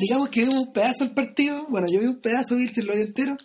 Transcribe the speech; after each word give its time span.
digamos 0.00 0.28
que 0.30 0.40
vimos 0.40 0.56
un 0.56 0.72
pedazo 0.72 1.04
del 1.04 1.14
partido. 1.14 1.66
Bueno, 1.68 1.86
yo 1.90 2.00
vi 2.00 2.06
un 2.06 2.20
pedazo, 2.20 2.56
Vilche, 2.56 2.82
lo 2.82 2.94
vi 2.94 3.02
entero. 3.02 3.36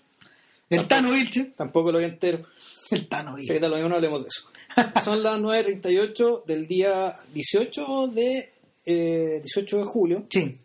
El 0.69 0.87
Tano 0.87 1.11
Vilche. 1.11 1.53
Tampoco 1.55 1.91
lo 1.91 1.99
vi 1.99 2.05
entero. 2.05 2.41
El 2.91 3.07
Tano 3.07 3.31
Sí, 3.31 3.41
Vilche. 3.41 3.59
tal, 3.59 3.71
lo 3.71 3.75
mismo 3.77 3.89
no 3.89 3.95
hablemos 3.95 4.21
de 4.23 4.27
eso. 4.27 4.47
Son 5.03 5.21
las 5.23 5.39
9.38 5.39 6.45
del 6.45 6.67
día 6.67 7.15
18 7.33 8.07
de, 8.07 8.49
eh, 8.85 9.41
18 9.43 9.77
de 9.77 9.83
julio 9.83 10.23
Sí. 10.29 10.57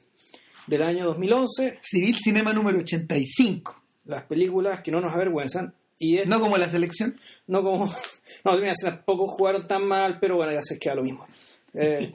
del 0.66 0.82
año 0.82 1.04
2011. 1.06 1.78
Civil 1.82 2.16
Cinema 2.16 2.52
número 2.52 2.78
85. 2.78 3.82
Las 4.06 4.22
películas 4.24 4.80
que 4.80 4.90
no 4.90 5.00
nos 5.00 5.12
avergüenzan. 5.14 5.74
Y 5.98 6.16
No 6.26 6.40
como 6.40 6.56
la 6.56 6.68
selección. 6.68 7.18
no 7.46 7.62
como. 7.62 7.92
No, 8.44 8.56
mira, 8.56 8.72
tampoco 8.82 9.26
jugaron 9.26 9.66
tan 9.66 9.84
mal, 9.86 10.18
pero 10.20 10.36
bueno, 10.36 10.52
ya 10.52 10.62
se 10.62 10.78
queda 10.78 10.94
lo 10.94 11.02
mismo. 11.02 11.26
Eh, 11.74 12.12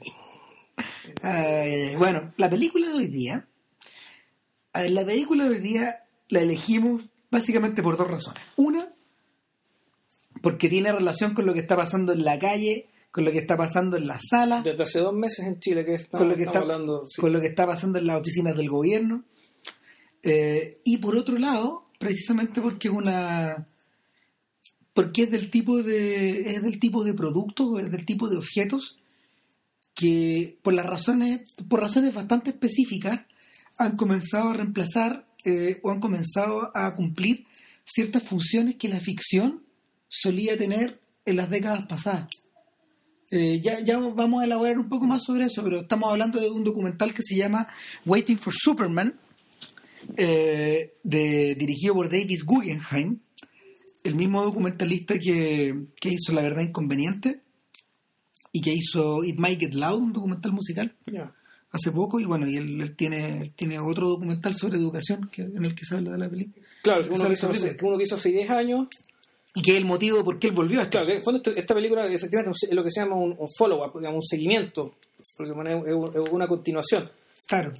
ay. 1.22 1.94
bueno, 1.96 2.32
la 2.36 2.48
película 2.50 2.88
de 2.88 2.94
hoy 2.94 3.06
día. 3.08 3.46
A 4.76 4.82
ver, 4.82 4.90
la 4.90 5.06
película 5.06 5.44
de 5.44 5.54
hoy 5.54 5.60
día 5.60 6.04
la 6.28 6.40
elegimos 6.40 7.02
básicamente 7.30 7.82
por 7.82 7.96
dos 7.96 8.08
razones. 8.08 8.44
Una, 8.56 8.92
porque 10.42 10.68
tiene 10.68 10.92
relación 10.92 11.32
con 11.32 11.46
lo 11.46 11.54
que 11.54 11.60
está 11.60 11.76
pasando 11.76 12.12
en 12.12 12.24
la 12.24 12.38
calle, 12.38 12.90
con 13.10 13.24
lo 13.24 13.32
que 13.32 13.38
está 13.38 13.56
pasando 13.56 13.96
en 13.96 14.06
la 14.06 14.20
sala, 14.20 14.60
desde 14.60 14.82
hace 14.82 14.98
dos 14.98 15.14
meses 15.14 15.46
en 15.46 15.58
Chile 15.60 15.82
que 15.86 15.94
estamos, 15.94 16.20
con 16.20 16.28
lo 16.28 16.36
que 16.36 16.42
está 16.42 16.58
hablando. 16.58 17.04
sí. 17.08 17.22
con 17.22 17.32
lo 17.32 17.40
que 17.40 17.46
está 17.46 17.66
pasando 17.66 17.98
en 17.98 18.06
las 18.06 18.20
oficinas 18.20 18.54
del 18.54 18.68
gobierno. 18.68 19.24
Eh, 20.22 20.82
y 20.84 20.98
por 20.98 21.16
otro 21.16 21.38
lado, 21.38 21.86
precisamente 21.98 22.60
porque 22.60 22.88
es 22.88 22.94
una 22.94 23.66
porque 24.92 25.22
es 25.22 25.30
del 25.30 25.50
tipo 25.50 25.82
de 25.82 26.54
es 26.54 26.62
del 26.62 26.78
tipo 26.78 27.02
de 27.02 27.14
productos, 27.14 27.80
es 27.80 27.90
del 27.90 28.04
tipo 28.04 28.28
de 28.28 28.36
objetos 28.36 28.98
que 29.94 30.58
por 30.60 30.74
las 30.74 30.84
razones 30.84 31.50
por 31.66 31.80
razones 31.80 32.12
bastante 32.12 32.50
específicas 32.50 33.22
han 33.78 33.96
comenzado 33.96 34.50
a 34.50 34.54
reemplazar 34.54 35.26
eh, 35.44 35.80
o 35.82 35.90
han 35.90 36.00
comenzado 36.00 36.70
a 36.74 36.94
cumplir 36.94 37.46
ciertas 37.84 38.22
funciones 38.22 38.76
que 38.76 38.88
la 38.88 39.00
ficción 39.00 39.62
solía 40.08 40.56
tener 40.56 41.00
en 41.24 41.36
las 41.36 41.50
décadas 41.50 41.86
pasadas. 41.86 42.28
Eh, 43.30 43.60
ya, 43.60 43.98
vamos 43.98 44.42
a 44.42 44.44
elaborar 44.44 44.78
un 44.78 44.88
poco 44.88 45.04
más 45.04 45.24
sobre 45.24 45.46
eso, 45.46 45.62
pero 45.62 45.80
estamos 45.80 46.10
hablando 46.10 46.40
de 46.40 46.50
un 46.50 46.62
documental 46.64 47.12
que 47.12 47.22
se 47.22 47.36
llama 47.36 47.66
Waiting 48.04 48.38
for 48.38 48.52
Superman, 48.56 49.14
eh, 50.16 50.90
de, 51.02 51.54
dirigido 51.56 51.94
por 51.94 52.08
Davis 52.08 52.44
Guggenheim, 52.44 53.18
el 54.04 54.14
mismo 54.14 54.42
documentalista 54.42 55.18
que, 55.18 55.86
que 56.00 56.10
hizo 56.10 56.32
La 56.32 56.42
Verdad 56.42 56.62
Inconveniente 56.62 57.40
y 58.52 58.60
que 58.60 58.72
hizo 58.72 59.24
It 59.24 59.38
Might 59.38 59.58
Get 59.58 59.74
Loud, 59.74 60.00
un 60.00 60.12
documental 60.12 60.52
musical. 60.52 60.94
Hace 61.76 61.92
poco, 61.92 62.18
y 62.20 62.24
bueno, 62.24 62.46
y 62.48 62.56
él, 62.56 62.80
él 62.80 62.96
tiene, 62.96 63.38
él 63.42 63.52
tiene 63.52 63.78
otro 63.78 64.08
documental 64.08 64.54
sobre 64.54 64.76
educación 64.78 65.28
que, 65.32 65.42
en 65.42 65.64
el 65.64 65.74
que 65.74 65.84
se 65.84 65.94
habla 65.96 66.12
de 66.12 66.18
la 66.18 66.28
película. 66.28 66.66
Claro, 66.82 67.08
Que 67.08 67.14
uno, 67.14 67.26
que 67.26 67.32
hizo, 67.32 67.50
uno 67.82 67.96
que 67.96 68.02
hizo 68.04 68.14
hace 68.16 68.30
10 68.30 68.50
años. 68.50 68.88
Y 69.54 69.62
que 69.62 69.70
es 69.72 69.76
el 69.78 69.86
motivo 69.86 70.22
por 70.22 70.38
qué 70.38 70.48
él 70.48 70.52
volvió 70.52 70.80
a 70.80 70.82
esto. 70.82 70.90
Claro, 70.92 71.06
que 71.06 71.12
en 71.12 71.18
el 71.18 71.24
fondo 71.24 71.38
esto- 71.38 71.50
esta 71.56 71.74
película 71.74 72.06
efectivamente 72.06 72.50
es 72.68 72.72
lo 72.74 72.84
que 72.84 72.90
se 72.90 73.00
llama 73.00 73.16
un, 73.16 73.34
un 73.38 73.48
follow-up, 73.56 73.98
digamos, 73.98 74.16
un 74.24 74.26
seguimiento. 74.28 74.94
Por 75.36 75.46
es 75.46 75.52
es 75.86 76.32
una 76.32 76.46
continuación. 76.46 77.10
Claro. 77.46 77.72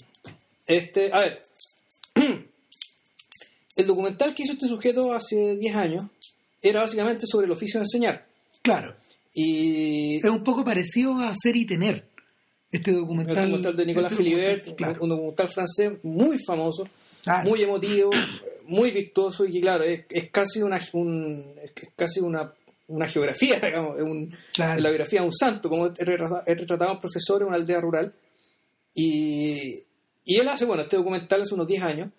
Este, 0.66 1.12
a 1.12 1.20
ver. 1.20 1.42
El 3.76 3.86
documental 3.86 4.34
que 4.34 4.42
hizo 4.42 4.52
este 4.54 4.68
sujeto 4.68 5.12
hace 5.12 5.56
10 5.56 5.76
años 5.76 6.04
era 6.62 6.80
básicamente 6.80 7.26
sobre 7.26 7.44
el 7.46 7.52
oficio 7.52 7.78
de 7.78 7.84
enseñar. 7.84 8.24
Claro. 8.62 8.96
Y 9.34 10.16
Es 10.24 10.30
un 10.30 10.42
poco 10.42 10.64
parecido 10.64 11.12
a 11.18 11.28
Hacer 11.28 11.56
y 11.56 11.66
Tener. 11.66 12.04
Este 12.70 12.90
el 12.90 12.96
documental. 12.98 13.34
documental 13.36 13.76
de 13.76 13.86
Nicolas 13.86 14.12
este 14.12 14.22
Philibert, 14.24 14.58
documental, 14.66 14.76
claro. 14.76 15.02
un 15.02 15.08
documental 15.10 15.48
francés 15.48 15.92
muy 16.02 16.36
famoso, 16.44 16.88
Claro. 17.22 17.48
muy 17.48 17.62
emotivo, 17.62 18.10
muy 18.66 18.90
vistoso 18.90 19.44
y 19.44 19.52
que 19.52 19.60
claro, 19.60 19.84
es, 19.84 20.04
es 20.10 20.30
casi 20.30 20.62
una 20.62 20.80
un- 20.92 21.54
es 21.62 21.72
casi 21.94 22.20
una, 22.20 22.52
una 22.88 23.06
geografía, 23.08 23.58
digamos, 23.60 23.96
es, 23.98 24.02
un- 24.02 24.34
Claro. 24.52 24.80
la 24.80 24.88
biografía 24.90 25.20
de 25.20 25.26
un 25.26 25.32
santo, 25.32 25.68
como 25.68 25.86
es 25.86 25.98
retratado, 25.98 26.42
es 26.46 26.58
retratado 26.60 26.90
a 26.90 26.94
un 26.94 26.98
profesor 27.00 27.42
en 27.42 27.48
una 27.48 27.56
aldea 27.56 27.80
rural. 27.80 28.12
Y, 28.94 29.82
y 30.24 30.36
él 30.38 30.48
hace, 30.48 30.64
bueno, 30.64 30.82
este 30.82 30.96
documental 30.96 31.42
hace 31.42 31.54
unos 31.54 31.66
10 31.66 31.82
años 31.82 32.10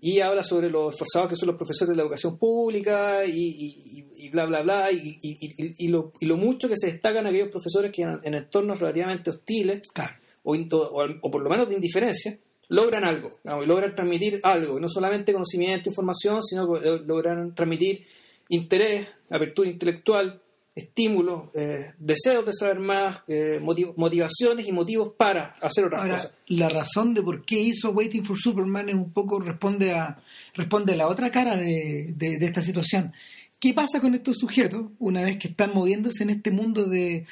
y 0.00 0.20
habla 0.20 0.44
sobre 0.44 0.68
lo 0.70 0.90
esforzados 0.90 1.28
que 1.30 1.36
son 1.36 1.48
los 1.48 1.56
profesores 1.56 1.90
de 1.90 1.96
la 1.96 2.02
educación 2.02 2.38
pública 2.38 3.24
y, 3.24 3.30
y- 3.32 3.82
y- 4.00 4.26
y 4.26 4.28
bla, 4.30 4.44
bla, 4.46 4.62
bla, 4.62 4.90
y, 4.92 5.18
y- 5.22 5.88
lo, 5.88 6.12
y 6.20 6.26
lo 6.26 6.36
mucho 6.36 6.68
que 6.68 6.76
se 6.76 6.88
destacan 6.88 7.26
aquellos 7.26 7.48
profesores 7.48 7.90
que 7.92 8.02
en, 8.02 8.18
en 8.22 8.34
entornos 8.34 8.78
relativamente 8.80 9.30
hostiles 9.30 9.82
Claro. 9.94 10.14
o, 10.42 11.30
por 11.30 11.42
lo 11.42 11.48
menos 11.50 11.68
de 11.68 11.74
indiferencia, 11.76 12.38
logran 12.68 13.04
algo, 13.04 13.38
digamos, 13.44 13.64
y 13.64 13.68
logran 13.68 13.94
transmitir 13.94 14.40
algo, 14.42 14.78
y 14.78 14.80
no 14.80 14.88
solamente 14.88 15.32
conocimiento, 15.32 15.88
información, 15.88 16.42
sino 16.42 16.72
que 16.72 16.80
lo- 16.80 16.98
logran 16.98 17.54
transmitir 17.54 18.04
interés, 18.48 19.08
apertura 19.30 19.68
intelectual, 19.70 20.40
estímulos, 20.76 21.44
eh, 21.54 21.92
deseos 21.98 22.44
de 22.46 22.52
saber 22.52 22.78
más, 22.78 23.20
eh, 23.26 23.58
motiv- 23.62 23.94
motivaciones 23.96 24.68
y 24.68 24.72
motivos 24.72 25.14
para 25.16 25.56
hacer 25.62 25.86
otras 25.86 26.02
Ahora, 26.02 26.14
cosas. 26.16 26.34
la 26.48 26.68
razón 26.68 27.14
de 27.14 27.22
por 27.22 27.44
qué 27.44 27.58
hizo 27.58 27.90
Waiting 27.90 28.24
for 28.24 28.36
Superman 28.38 28.88
es 28.90 28.94
un 28.94 29.10
poco 29.10 29.40
responde 29.40 29.92
a 29.92 30.22
responde 30.54 30.92
a 30.92 30.96
la 30.96 31.08
otra 31.08 31.30
cara 31.32 31.56
de, 31.56 32.12
de- 32.14 32.36
de 32.38 32.46
esta 32.46 32.62
situación. 32.62 33.12
¿Qué 33.58 33.72
pasa 33.72 34.00
con 34.00 34.14
estos 34.14 34.36
sujetos 34.36 34.82
una 34.98 35.22
vez 35.22 35.38
que 35.38 35.48
están 35.48 35.72
moviéndose 35.74 36.22
en 36.24 36.30
este 36.30 36.50
mundo 36.50 36.84
de 36.84 37.26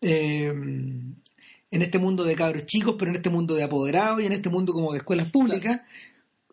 eh, 0.00 0.46
en 1.72 1.82
este 1.82 1.98
mundo 1.98 2.24
de 2.24 2.34
cabros 2.34 2.66
chicos, 2.66 2.96
pero 2.98 3.10
en 3.10 3.16
este 3.16 3.30
mundo 3.30 3.54
de 3.54 3.62
apoderados 3.62 4.20
y 4.22 4.26
en 4.26 4.32
este 4.32 4.48
mundo 4.48 4.72
como 4.72 4.90
de 4.92 4.98
escuelas 4.98 5.30
públicas, 5.30 5.82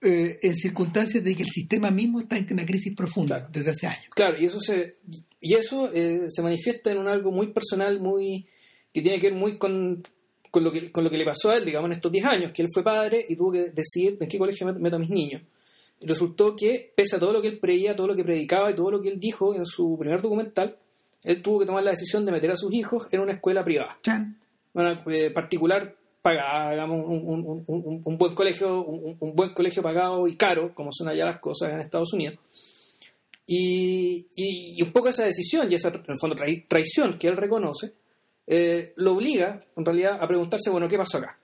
eh, 0.02 0.40
en 0.42 0.56
circunstancias 0.56 1.24
de 1.24 1.36
que 1.36 1.44
el 1.44 1.50
sistema 1.50 1.90
mismo 1.92 2.20
está 2.20 2.38
en 2.38 2.48
una 2.52 2.66
crisis 2.66 2.96
profunda 2.96 3.38
Claro. 3.38 3.52
desde 3.52 3.70
hace 3.72 3.88
años? 3.88 4.06
Claro, 4.16 4.38
y 4.40 4.46
eso 4.46 4.60
se 4.60 4.98
y 5.42 5.54
eso 5.56 5.92
eh, 5.94 6.26
se 6.30 6.42
manifiesta 6.42 6.92
en 6.92 6.98
un 7.00 7.08
algo 7.08 7.32
muy 7.32 7.48
personal, 7.48 8.00
muy 8.00 8.46
que 8.94 9.02
tiene 9.02 9.20
que 9.20 9.30
ver 9.30 9.40
muy 9.40 9.58
con, 9.58 10.04
con 10.52 10.64
lo 10.64 10.72
que 10.72 10.92
con 10.92 11.04
lo 11.04 11.10
que 11.10 11.18
le 11.18 11.26
pasó 11.26 11.50
a 11.52 11.58
él, 11.58 11.66
digamos, 11.66 11.90
en 11.90 11.96
estos 11.98 12.12
10 12.12 12.26
años, 12.26 12.52
que 12.54 12.62
él 12.62 12.68
fue 12.74 12.84
padre 12.84 13.26
y 13.28 13.36
tuvo 13.36 13.52
que 13.52 13.70
decidir 13.72 14.18
en 14.20 14.28
qué 14.28 14.38
colegio 14.38 14.68
met- 14.68 14.80
meto 14.80 14.96
a 14.96 15.00
mis 15.00 15.10
niños. 15.10 15.42
Y 16.00 16.06
resultó 16.08 16.56
que, 16.56 16.94
pese 16.96 17.16
a 17.16 17.20
todo 17.20 17.34
lo 17.34 17.42
que 17.42 17.48
él 17.48 17.60
creía, 17.60 17.96
todo 17.96 18.08
lo 18.08 18.16
que 18.16 18.24
predicaba 18.24 18.70
y 18.72 18.76
todo 18.76 18.92
lo 18.92 19.02
que 19.02 19.10
él 19.10 19.20
dijo 19.20 19.56
en 19.56 19.66
su 19.66 19.98
primer 20.00 20.22
documental, 20.22 20.78
él 21.24 21.42
tuvo 21.42 21.60
que 21.60 21.66
tomar 21.66 21.84
la 21.84 21.92
decisión 21.92 22.24
de 22.26 22.32
meter 22.32 22.52
a 22.52 22.56
sus 22.56 22.72
hijos 22.74 23.08
en 23.12 23.20
una 23.22 23.34
escuela 23.34 23.64
privada, 23.66 23.98
Chan. 24.04 24.38
una 24.74 25.04
eh, 25.08 25.32
particular 25.32 25.96
pagada, 26.28 26.72
digamos, 26.72 27.06
un, 27.06 27.22
un- 27.26 27.64
un- 27.68 28.02
un- 28.04 28.18
buen 28.18 28.34
colegio, 28.36 28.82
un, 28.84 29.36
buen 29.36 29.54
colegio 29.54 29.82
pagado 29.82 30.28
y 30.28 30.36
caro, 30.36 30.74
como 30.76 30.90
son 30.92 31.08
allá 31.08 31.26
las 31.26 31.40
cosas 31.40 31.72
en 31.74 31.80
Estados 31.80 32.14
Unidos. 32.14 32.38
Y, 33.46 34.28
y- 34.36 34.82
un 34.82 34.92
poco 34.92 35.08
esa 35.10 35.24
decisión 35.26 35.72
y 35.72 35.76
esa, 35.76 35.90
en 35.90 36.20
fondo, 36.20 36.36
trai- 36.36 36.66
traición 36.68 37.18
que 37.18 37.28
él 37.28 37.38
reconoce, 37.38 37.94
eh, 38.46 38.94
lo 38.98 39.14
obliga, 39.14 39.62
en 39.76 39.86
realidad, 39.86 40.18
a 40.22 40.28
preguntarse, 40.28 40.70
bueno, 40.70 40.88
¿qué 40.88 40.98
pasó 40.98 41.18
acá? 41.20 41.40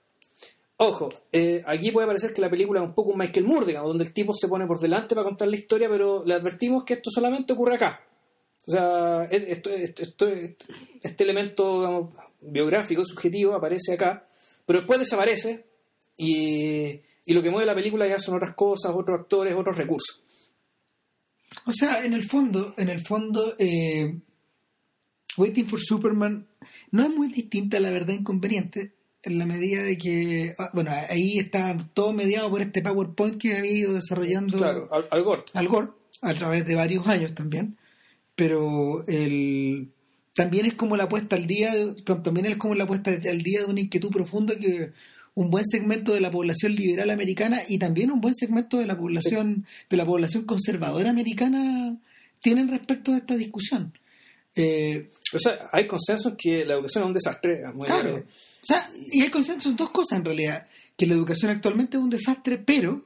Ojo, 0.76 1.08
eh, 1.32 1.62
aquí 1.66 1.90
puede 1.92 2.06
parecer 2.06 2.32
que 2.34 2.40
la 2.42 2.50
película 2.50 2.80
es 2.82 2.86
un 2.86 2.94
poco 2.94 3.10
un 3.12 3.18
Michael 3.18 3.46
Moore, 3.46 3.66
digamos, 3.66 3.88
donde 3.88 4.04
el 4.04 4.12
tipo 4.12 4.34
se 4.34 4.48
pone 4.48 4.66
por 4.66 4.80
delante 4.80 5.14
para 5.14 5.24
contar 5.24 5.48
la 5.48 5.56
historia, 5.56 5.88
pero 5.88 6.24
le 6.26 6.34
advertimos 6.34 6.84
que 6.84 6.94
esto 6.94 7.10
solamente 7.10 7.52
ocurre 7.52 7.76
acá. 7.76 8.00
O 8.66 8.70
sea, 8.70 9.24
esto, 9.30 9.70
esto- 9.70 10.02
esto- 10.02 10.28
este 11.02 11.24
elemento 11.24 12.12
biográfico, 12.40 13.04
subjetivo, 13.04 13.54
aparece 13.54 13.92
acá, 13.94 14.26
pero 14.66 14.80
después 14.80 14.98
desaparece 14.98 15.66
y, 16.16 17.00
y 17.24 17.34
lo 17.34 17.42
que 17.42 17.50
mueve 17.50 17.66
la 17.66 17.74
película 17.74 18.06
ya 18.06 18.18
son 18.18 18.36
otras 18.36 18.54
cosas, 18.54 18.92
otros 18.94 19.20
actores, 19.20 19.54
otros 19.54 19.76
recursos. 19.76 20.22
O 21.66 21.72
sea, 21.72 22.04
en 22.04 22.12
el 22.14 22.24
fondo, 22.24 22.74
en 22.76 22.88
el 22.88 23.00
fondo, 23.00 23.54
eh, 23.58 24.20
Waiting 25.36 25.66
for 25.66 25.80
Superman 25.80 26.46
no 26.90 27.04
es 27.04 27.10
muy 27.10 27.28
distinta 27.28 27.78
a 27.78 27.80
la 27.80 27.90
verdad 27.90 28.14
inconveniente 28.14 28.94
en 29.22 29.38
la 29.38 29.46
medida 29.46 29.82
de 29.82 29.96
que, 29.96 30.54
ah, 30.58 30.70
bueno, 30.74 30.90
ahí 31.08 31.38
está 31.38 31.76
todo 31.94 32.12
mediado 32.12 32.50
por 32.50 32.60
este 32.60 32.82
PowerPoint 32.82 33.40
que 33.40 33.56
había 33.56 33.72
ido 33.72 33.94
desarrollando 33.94 34.58
Claro, 34.58 34.88
Al, 34.92 35.08
Al 35.10 35.22
Gore. 35.22 35.44
Al 35.54 35.68
Gore 35.68 35.88
a 36.20 36.34
través 36.34 36.66
de 36.66 36.74
varios 36.74 37.06
años 37.06 37.34
también, 37.34 37.78
pero 38.34 39.04
el 39.06 39.92
también 40.34 40.66
es 40.66 40.74
como 40.74 40.96
la 40.96 41.08
puesta 41.08 41.36
al 41.36 41.46
día, 41.46 41.72
de- 41.74 41.94
también 42.22 42.46
es 42.46 42.56
como 42.56 42.74
la 42.74 42.86
puesta 42.86 43.10
al 43.10 43.42
día 43.42 43.60
de 43.60 43.66
una 43.66 43.80
inquietud 43.80 44.10
profunda 44.10 44.56
que 44.58 44.92
un 45.36 45.50
buen 45.50 45.64
segmento 45.64 46.12
de 46.12 46.20
la 46.20 46.30
población 46.30 46.74
liberal 46.74 47.10
americana 47.10 47.60
y 47.68 47.78
también 47.78 48.10
un 48.12 48.20
buen 48.20 48.34
segmento 48.34 48.78
de 48.78 48.86
la 48.86 48.96
población 48.96 49.64
de 49.90 49.96
la 49.96 50.04
población 50.06 50.44
conservadora 50.44 51.10
americana 51.10 51.96
tienen 52.40 52.68
respecto 52.68 53.12
a 53.12 53.16
esta 53.18 53.36
discusión. 53.36 53.92
Eh, 54.54 55.10
O 55.34 55.38
sea, 55.38 55.58
hay 55.72 55.86
consenso 55.88 56.28
en 56.30 56.36
que 56.36 56.64
la 56.64 56.74
educación 56.74 57.02
es 57.04 57.06
un 57.08 57.12
desastre. 57.14 57.56
digamos, 57.56 57.86
Claro. 57.86 58.16
O 58.62 58.66
sea, 58.66 58.88
y 59.10 59.22
hay 59.22 59.28
consenso 59.30 59.68
en 59.70 59.76
dos 59.76 59.90
cosas 59.90 60.18
en 60.20 60.24
realidad. 60.24 60.66
Que 60.96 61.06
la 61.08 61.14
educación 61.14 61.50
actualmente 61.50 61.96
es 61.96 62.02
un 62.02 62.10
desastre, 62.10 62.58
pero 62.58 63.04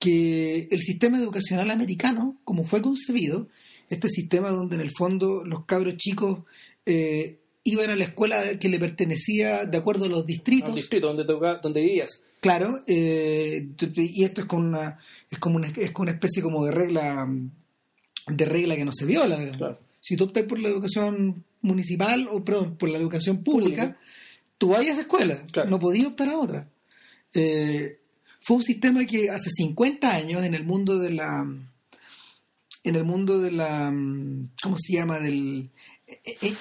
que 0.00 0.66
el 0.70 0.80
sistema 0.80 1.18
educacional 1.18 1.70
americano, 1.70 2.36
como 2.44 2.64
fue 2.64 2.82
concebido, 2.82 3.48
este 3.92 4.08
sistema 4.08 4.50
donde 4.50 4.76
en 4.76 4.80
el 4.80 4.90
fondo 4.96 5.44
los 5.44 5.64
cabros 5.66 5.96
chicos 5.96 6.40
eh, 6.86 7.38
iban 7.64 7.90
a 7.90 7.96
la 7.96 8.04
escuela 8.04 8.58
que 8.58 8.68
le 8.68 8.78
pertenecía 8.78 9.64
de 9.66 9.78
acuerdo 9.78 10.06
a 10.06 10.08
los 10.08 10.26
distritos. 10.26 10.74
Distrito 10.74 11.08
donde, 11.08 11.24
toca, 11.24 11.58
donde 11.58 11.82
vivías. 11.82 12.22
Claro, 12.40 12.82
eh, 12.86 13.68
y 13.96 14.24
esto 14.24 14.40
es 14.40 14.46
con 14.46 14.64
una 14.64 14.98
es 15.30 15.38
como 15.38 15.56
una, 15.56 15.68
es 15.68 15.92
con 15.92 16.04
una 16.04 16.12
especie 16.12 16.42
como 16.42 16.64
de 16.64 16.72
regla 16.72 17.28
de 18.26 18.44
regla 18.44 18.76
que 18.76 18.84
no 18.84 18.92
se 18.92 19.06
viola. 19.06 19.36
Claro. 19.56 19.78
Si 20.00 20.16
tú 20.16 20.24
optas 20.24 20.44
por 20.44 20.58
la 20.58 20.68
educación 20.68 21.44
municipal 21.60 22.26
o 22.30 22.42
perdón, 22.42 22.76
por 22.76 22.88
la 22.88 22.98
educación 22.98 23.44
pública, 23.44 23.82
Pública. 23.82 24.00
tú 24.58 24.68
vas 24.70 24.80
a 24.80 24.90
esa 24.90 25.00
escuela, 25.02 25.44
Claro. 25.52 25.70
no 25.70 25.78
podías 25.78 26.06
optar 26.08 26.28
a 26.30 26.38
otra. 26.38 26.68
Eh, 27.34 28.00
fue 28.40 28.56
un 28.56 28.62
sistema 28.64 29.04
que 29.06 29.30
hace 29.30 29.50
50 29.50 30.10
años 30.12 30.42
en 30.44 30.54
el 30.54 30.64
mundo 30.64 30.98
de 30.98 31.10
la 31.10 31.46
en 32.84 32.96
el 32.96 33.04
mundo 33.04 33.40
de 33.40 33.52
la 33.52 33.90
¿cómo 34.62 34.76
se 34.78 34.92
llama? 34.94 35.18
del 35.20 35.70
eh, 36.06 36.20
eh, 36.42 36.54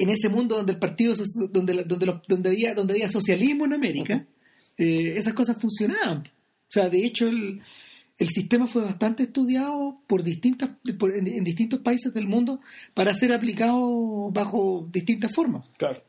en 0.00 0.10
ese 0.10 0.28
mundo 0.28 0.56
donde 0.56 0.72
el 0.72 0.78
partido 0.78 1.14
donde 1.50 1.84
donde 1.84 2.06
los- 2.06 2.22
donde 2.28 2.48
había 2.50 2.74
donde 2.74 2.94
había 2.94 3.08
socialismo 3.08 3.64
en 3.64 3.72
América 3.74 4.26
eh, 4.76 5.14
esas 5.16 5.34
cosas 5.34 5.56
funcionaban 5.60 6.18
o 6.18 6.70
sea 6.70 6.88
de 6.88 7.04
hecho 7.04 7.28
el, 7.28 7.60
el 8.18 8.28
sistema 8.28 8.66
fue 8.66 8.82
bastante 8.84 9.24
estudiado 9.24 10.00
por 10.06 10.22
distintas 10.22 10.70
por- 10.98 11.14
en, 11.14 11.26
en 11.28 11.44
distintos 11.44 11.80
países 11.80 12.12
del 12.14 12.26
mundo 12.26 12.60
para 12.94 13.14
ser 13.14 13.32
aplicado 13.32 14.30
bajo 14.30 14.88
distintas 14.92 15.32
formas 15.34 15.64
Claro. 15.76 16.02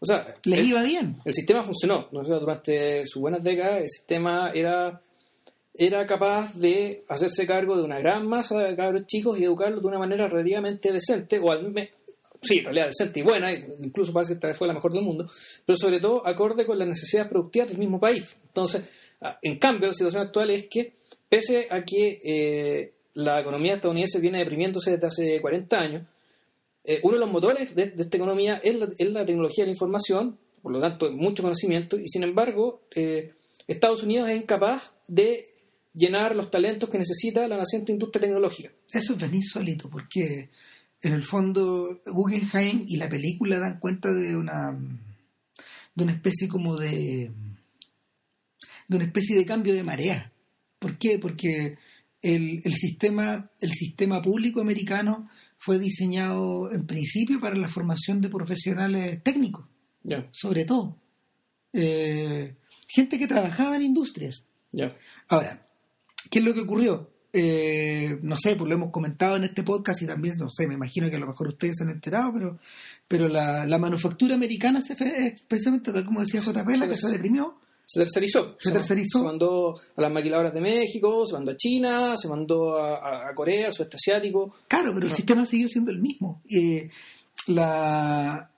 O 0.00 0.06
sea, 0.06 0.26
les 0.44 0.58
el, 0.58 0.68
iba 0.70 0.82
bien 0.82 1.16
el 1.24 1.32
sistema 1.32 1.62
funcionó. 1.62 2.08
durante 2.10 3.06
sus 3.06 3.20
buenas 3.22 3.44
décadas, 3.44 3.82
el 3.82 3.88
sistema 3.88 4.50
era, 4.52 5.00
era 5.78 6.04
capaz 6.06 6.54
de 6.54 7.04
hacerse 7.08 7.46
cargo 7.46 7.76
de 7.76 7.84
una 7.84 7.98
gran 8.00 8.26
masa 8.26 8.58
de 8.58 8.76
cabros 8.76 9.06
chicos 9.06 9.38
y 9.38 9.44
educarlos 9.44 9.80
de 9.80 9.86
una 9.88 9.98
manera 9.98 10.28
relativamente 10.28 10.92
decente, 10.92 11.38
o 11.38 11.50
al 11.52 11.70
me- 11.70 11.90
sí, 12.42 12.58
en 12.58 12.64
realidad 12.66 12.86
decente 12.86 13.20
y 13.20 13.22
buena, 13.22 13.52
incluso 13.52 14.12
parece 14.12 14.32
que 14.32 14.34
esta 14.34 14.48
vez 14.48 14.56
fue 14.58 14.66
la 14.68 14.74
mejor 14.74 14.92
del 14.92 15.02
mundo, 15.02 15.26
pero 15.64 15.76
sobre 15.76 16.00
todo 16.00 16.26
acorde 16.26 16.66
con 16.66 16.78
las 16.78 16.88
necesidades 16.88 17.30
productivas 17.30 17.68
del 17.68 17.78
mismo 17.78 17.98
país. 18.00 18.36
Entonces, 18.48 18.82
ah, 19.20 19.38
en 19.42 19.58
cambio, 19.58 19.86
la 19.86 19.92
situación 19.94 20.22
actual 20.22 20.50
es 20.50 20.66
que, 20.68 20.94
pese 21.28 21.68
a 21.70 21.84
que 21.84 22.20
eh, 22.24 22.92
la 23.14 23.40
economía 23.40 23.74
estadounidense 23.74 24.20
viene 24.20 24.38
deprimiéndose 24.38 24.92
desde 24.92 25.06
hace 25.06 25.40
40 25.40 25.76
años, 25.78 26.02
eh, 26.84 27.00
uno 27.02 27.14
de 27.14 27.20
los 27.20 27.30
motores 27.30 27.74
de, 27.74 27.86
de 27.90 28.02
esta 28.02 28.16
economía 28.16 28.60
es 28.64 28.74
la, 28.76 28.88
es 28.96 29.10
la 29.10 29.26
tecnología 29.26 29.64
de 29.64 29.66
la 29.68 29.72
información, 29.72 30.38
por 30.62 30.72
lo 30.72 30.80
tanto, 30.80 31.10
mucho 31.12 31.42
conocimiento, 31.42 31.98
y 31.98 32.08
sin 32.08 32.22
embargo, 32.24 32.80
eh, 32.94 33.32
Estados 33.66 34.02
Unidos 34.02 34.28
es 34.28 34.36
incapaz 34.40 34.90
de 35.06 35.46
llenar 35.98 36.36
los 36.36 36.50
talentos 36.50 36.88
que 36.88 36.98
necesita 36.98 37.46
la 37.48 37.56
naciente 37.56 37.92
industria 37.92 38.22
tecnológica. 38.22 38.70
Eso 38.92 39.12
es 39.14 39.18
bien 39.18 39.34
insólito, 39.34 39.90
porque 39.90 40.50
en 41.02 41.12
el 41.12 41.22
fondo 41.22 42.00
Guggenheim 42.06 42.84
y 42.88 42.96
la 42.96 43.08
película 43.08 43.58
dan 43.58 43.80
cuenta 43.80 44.12
de 44.12 44.36
una 44.36 44.78
de 45.94 46.04
una 46.04 46.12
especie 46.12 46.48
como 46.48 46.76
de 46.76 47.30
de 48.88 48.96
una 48.96 49.04
especie 49.04 49.36
de 49.36 49.44
cambio 49.44 49.74
de 49.74 49.82
marea. 49.82 50.32
¿Por 50.78 50.96
qué? 50.96 51.18
Porque 51.18 51.76
el, 52.22 52.62
el 52.64 52.74
sistema 52.74 53.50
el 53.60 53.72
sistema 53.72 54.22
público 54.22 54.60
americano 54.60 55.28
fue 55.58 55.78
diseñado 55.78 56.72
en 56.72 56.86
principio 56.86 57.40
para 57.40 57.56
la 57.56 57.68
formación 57.68 58.20
de 58.20 58.28
profesionales 58.28 59.22
técnicos, 59.24 59.66
sobre 60.30 60.64
todo. 60.64 60.96
Eh, 61.72 62.54
gente 62.86 63.18
que 63.18 63.26
trabajaba 63.26 63.76
en 63.76 63.82
industrias. 63.82 64.46
ya. 64.72 64.96
Ahora, 65.28 65.67
¿qué 66.30 66.38
es 66.40 66.44
lo 66.44 66.54
que 66.54 66.60
ocurrió? 66.60 67.10
Eh, 67.32 68.18
no 68.22 68.36
sé, 68.36 68.56
pues 68.56 68.68
lo 68.68 68.74
hemos 68.74 68.90
comentado 68.90 69.36
en 69.36 69.44
este 69.44 69.62
podcast 69.62 70.00
y 70.02 70.06
también, 70.06 70.36
no 70.38 70.48
sé, 70.50 70.66
me 70.66 70.74
imagino 70.74 71.10
que 71.10 71.16
a 71.16 71.20
lo 71.20 71.26
mejor 71.26 71.48
ustedes 71.48 71.76
se 71.76 71.84
han 71.84 71.90
enterado, 71.90 72.32
pero, 72.32 72.58
pero 73.06 73.28
la, 73.28 73.66
la 73.66 73.78
manufactura 73.78 74.34
americana 74.34 74.80
se 74.80 74.94
fue, 74.96 75.08
eh, 75.26 75.36
precisamente 75.46 75.92
tal 75.92 76.04
como 76.06 76.20
decía 76.20 76.40
J. 76.40 76.64
Pela, 76.64 76.84
Sí, 76.86 76.90
que 76.90 76.96
se 76.96 77.10
deprimió. 77.10 77.54
Se 77.84 78.00
tercerizó. 78.00 78.54
Se 78.58 78.70
tercerizó. 78.70 79.18
Se 79.20 79.24
mandó 79.24 79.74
a 79.96 80.00
las 80.02 80.10
maquiladoras 80.12 80.52
de 80.52 80.60
México, 80.60 81.24
se 81.26 81.34
mandó 81.34 81.52
a 81.52 81.56
China, 81.56 82.14
se 82.18 82.28
mandó 82.28 82.76
a, 82.76 82.96
a- 82.96 83.30
a 83.30 83.34
Corea, 83.34 83.66
al 83.68 83.72
sudeste 83.72 83.96
asiático. 83.96 84.54
Claro, 84.68 84.92
pero 84.94 85.06
el 85.06 85.12
sistema 85.12 85.46
siguió 85.46 85.68
siendo 85.68 85.90
el 85.90 85.98
mismo. 86.00 86.42
Eh, 86.50 86.90
la, 87.46 88.50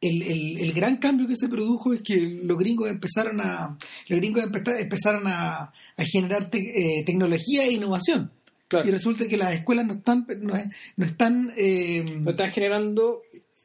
el, 0.00 0.22
el- 0.22 0.58
el 0.60 0.72
gran 0.72 0.96
cambio 0.96 1.26
que 1.28 1.36
se 1.36 1.48
produjo 1.48 1.92
es 1.92 2.00
que 2.02 2.16
los 2.42 2.56
gringos 2.58 2.88
empezaron 2.88 3.40
a 3.40 3.76
los 4.08 4.18
gringos 4.18 4.44
empe- 4.44 4.80
empezaron 4.80 5.26
a, 5.26 5.72
a 5.96 6.04
generar 6.04 6.48
te- 6.50 6.98
eh, 7.00 7.04
tecnología 7.04 7.64
e 7.66 7.72
innovación. 7.72 8.30
Claro. 8.68 8.88
Y 8.88 8.92
resulta 8.92 9.26
que 9.28 9.36
las 9.36 9.52
escuelas 9.54 9.84
no 9.86 9.94
están 9.94 10.26
no, 10.40 10.54
no 10.96 11.04
están 11.04 11.52
eh, 11.56 12.04
No 12.20 12.30
están 12.30 12.50
generando 12.52 13.20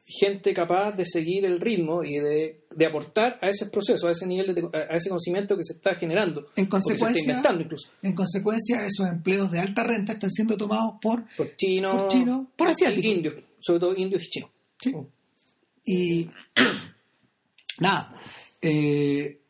gente 0.08 0.52
capaz 0.54 0.92
de 0.92 1.04
seguir 1.04 1.44
el 1.44 1.60
ritmo 1.60 2.04
y 2.04 2.14
de, 2.18 2.60
de 2.74 2.86
aportar 2.86 3.38
a 3.42 3.48
ese 3.48 3.66
proceso, 3.66 4.06
a 4.06 4.12
ese 4.12 4.24
nivel, 4.26 4.54
de, 4.54 4.68
a 4.72 4.96
ese 4.96 5.08
conocimiento 5.08 5.56
que 5.56 5.64
se 5.64 5.72
está 5.72 5.94
generando. 5.96 6.42
En 6.42 6.44
o 6.44 6.46
que 6.46 6.54
se 6.54 6.62
está 6.62 6.78
consecuencia- 6.78 7.20
inventando 7.22 7.62
incluso. 7.64 7.88
En 8.02 8.14
consecuencia, 8.14 8.86
esos 8.86 9.06
empleos 9.08 9.50
de 9.50 9.58
alta 9.58 9.82
renta 9.82 10.12
están 10.12 10.30
siendo 10.30 10.56
tomados 10.56 10.94
por... 11.02 11.24
Por 11.36 11.56
chinos. 11.56 12.02
Por 12.02 12.08
chinos, 12.12 12.46
por 12.56 12.68
asiáticos. 12.68 13.04
Indios, 13.04 13.34
sobre 13.58 13.80
todo 13.80 13.96
indios 13.96 14.22
y 14.24 14.28
chinos. 14.28 14.50
Sí. 14.80 14.94
Y 15.86 16.28
nada. 17.80 18.14
eh, 18.60 19.40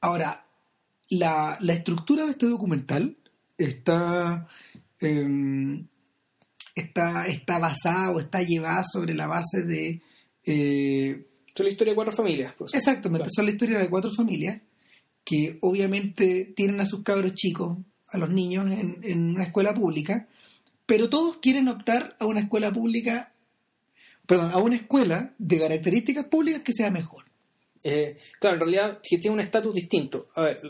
ahora, 0.00 0.44
la, 1.10 1.58
la 1.60 1.72
estructura 1.74 2.24
de 2.24 2.30
este 2.32 2.46
documental 2.46 3.16
está, 3.58 4.48
eh, 5.00 5.84
está, 6.74 7.26
está 7.26 7.58
basada 7.58 8.10
o 8.12 8.20
está 8.20 8.42
llevada 8.42 8.82
sobre 8.84 9.14
la 9.14 9.26
base 9.26 9.62
de... 9.62 10.00
eh, 10.44 11.26
Es 11.54 11.60
la 11.64 11.68
historia 11.70 11.92
de 11.92 11.96
cuatro 11.96 12.14
familias. 12.14 12.54
pues. 12.58 12.74
Exactamente, 12.74 13.24
Claro. 13.24 13.30
son 13.34 13.44
la 13.46 13.52
historia 13.52 13.78
de 13.78 13.88
cuatro 13.90 14.10
familias 14.10 14.60
que 15.24 15.58
obviamente 15.62 16.52
tienen 16.56 16.80
a 16.80 16.86
sus 16.86 17.02
cabros 17.02 17.34
chicos, 17.34 17.78
a 18.08 18.18
los 18.18 18.28
niños, 18.30 18.70
en, 18.70 18.98
en 19.02 19.34
una 19.34 19.44
escuela 19.44 19.72
pública, 19.74 20.28
pero 20.86 21.08
todos 21.08 21.38
quieren 21.38 21.68
optar 21.68 22.14
a 22.20 22.26
una 22.26 22.40
escuela 22.40 22.70
pública, 22.72 23.32
perdón, 24.26 24.50
a 24.52 24.58
una 24.58 24.76
escuela 24.76 25.34
de 25.38 25.58
características 25.58 26.26
públicas 26.26 26.62
que 26.62 26.72
sea 26.72 26.90
mejor. 26.90 27.24
Eh, 27.82 28.16
claro, 28.40 28.54
en 28.56 28.60
realidad 28.60 28.98
que 29.02 29.18
tiene 29.18 29.34
un 29.34 29.40
estatus 29.40 29.74
distinto. 29.74 30.26
A 30.36 30.42
ver, 30.42 30.60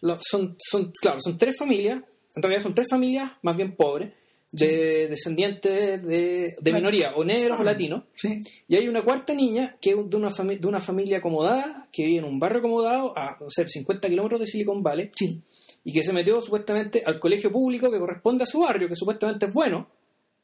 lo- 0.00 0.18
son, 0.20 0.56
son, 0.58 0.92
claro, 1.00 1.18
son 1.20 1.36
tres 1.38 1.56
familias, 1.58 2.02
en 2.34 2.42
realidad 2.42 2.62
son 2.62 2.74
tres 2.74 2.88
familias 2.90 3.30
más 3.42 3.56
bien 3.56 3.76
pobres, 3.76 4.12
de 4.52 5.06
descendientes 5.06 6.02
de, 6.02 6.56
de 6.60 6.72
minoría, 6.72 7.12
o 7.14 7.22
negros 7.24 7.60
o 7.60 7.62
latinos. 7.62 8.02
Sí, 8.14 8.40
Y 8.66 8.74
hay 8.74 8.88
una 8.88 9.02
cuarta 9.02 9.32
niña 9.32 9.76
que 9.80 9.90
es 9.90 9.96
de 10.10 10.16
una, 10.16 10.28
de 10.30 10.66
una 10.66 10.80
familia 10.80 11.18
acomodada, 11.18 11.88
que 11.92 12.04
vive 12.04 12.18
en 12.18 12.24
un 12.24 12.40
barrio 12.40 12.58
acomodado, 12.58 13.16
a 13.16 13.36
no 13.40 13.46
sé, 13.48 13.68
50 13.68 14.08
kilómetros 14.08 14.40
de 14.40 14.46
Silicon 14.48 14.82
Valley, 14.82 15.12
sí, 15.14 15.40
y 15.84 15.92
que 15.92 16.02
se 16.02 16.12
metió 16.12 16.42
supuestamente 16.42 17.02
al 17.06 17.20
colegio 17.20 17.52
público 17.52 17.92
que 17.92 17.98
corresponde 18.00 18.42
a 18.42 18.46
su 18.46 18.58
barrio, 18.60 18.88
que 18.88 18.96
supuestamente 18.96 19.46
es 19.46 19.54
bueno, 19.54 19.88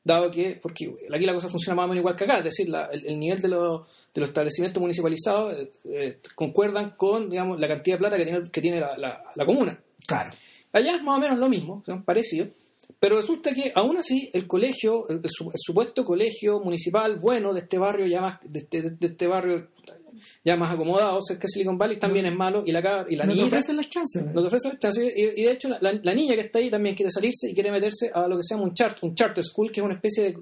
dado 0.07 0.31
que, 0.31 0.59
porque 0.63 0.91
aquí 1.13 1.25
la 1.27 1.35
cosa 1.35 1.49
funciona 1.49 1.75
más 1.75 1.85
o 1.87 1.89
menos 1.89 2.01
igual 2.03 2.15
que 2.17 2.25
acá, 2.25 2.39
es 2.39 2.45
decir, 2.45 2.69
la- 2.69 2.87
el, 2.93 3.05
el 3.07 3.19
nivel 3.19 3.41
de, 3.41 3.49
los- 3.49 4.09
de 4.15 4.21
los 4.21 4.29
establecimientos 4.31 4.81
municipalizados 4.81 5.53
eh, 5.55 5.71
eh, 5.85 6.19
concuerdan 6.35 6.95
con, 6.97 7.29
digamos, 7.29 7.59
la 7.59 7.67
cantidad 7.69 7.97
de 7.97 7.99
plata 7.99 8.17
que 8.17 8.25
tiene, 8.25 8.43
que 8.51 8.61
tiene 8.61 8.81
la, 8.81 8.97
la- 8.97 9.21
la 9.35 9.45
comuna. 9.47 9.79
claro. 10.07 10.31
Allá 10.73 10.97
es 10.97 11.03
más 11.03 11.17
o 11.17 11.21
menos 11.21 11.39
lo 11.39 11.49
mismo, 11.49 11.83
son 11.87 12.05
parecido, 12.05 12.49
pero 13.01 13.17
resulta 13.17 13.53
que 13.55 13.73
aún 13.75 13.97
así 13.97 14.29
el 14.35 14.47
colegio, 14.47 15.09
el 15.09 15.21
supuesto 15.55 16.05
colegio 16.05 16.61
municipal 16.61 17.17
bueno 17.19 17.53
de 17.55 17.61
este 17.61 17.79
barrio 17.79 18.07
ya 18.07 18.21
más, 18.21 18.39
de 18.43 18.59
este, 18.61 18.83
de 18.91 19.07
este 19.07 19.27
barrio 19.27 19.69
ya 20.45 20.57
más 20.57 20.73
acomodado, 20.75 21.19
cerca 21.23 21.43
de 21.43 21.49
Silicon 21.49 21.79
Valley, 21.79 21.99
también 21.99 22.27
es 22.27 22.35
malo 22.35 22.63
y 22.67 22.73
la, 22.73 23.07
y 23.09 23.17
la 23.17 23.25
no 23.25 23.33
te 23.35 23.39
ofrecen 23.45 23.77
las 23.77 23.89
chances. 23.89 24.25
no 24.35 24.43
te. 24.79 25.05
Y, 25.17 25.41
y 25.41 25.45
de 25.45 25.51
hecho, 25.53 25.69
la, 25.69 25.79
la- 25.81 26.01
la 26.03 26.15
niña 26.15 26.35
que 26.35 26.43
está 26.43 26.59
ahí 26.59 26.71
también 26.71 26.95
quiere 26.95 27.11
salirse 27.11 27.51
y 27.51 27.55
quiere 27.55 27.71
meterse 27.71 28.11
a 28.15 28.27
lo 28.27 28.37
que 28.37 28.43
se 28.43 28.55
llama 28.55 28.67
un, 28.67 28.75
chart, 28.75 28.99
un 29.03 29.15
charter 29.15 29.45
school, 29.45 29.71
que 29.71 29.81
es 29.81 29.85
una 29.85 29.95
especie 29.95 30.25
de 30.25 30.37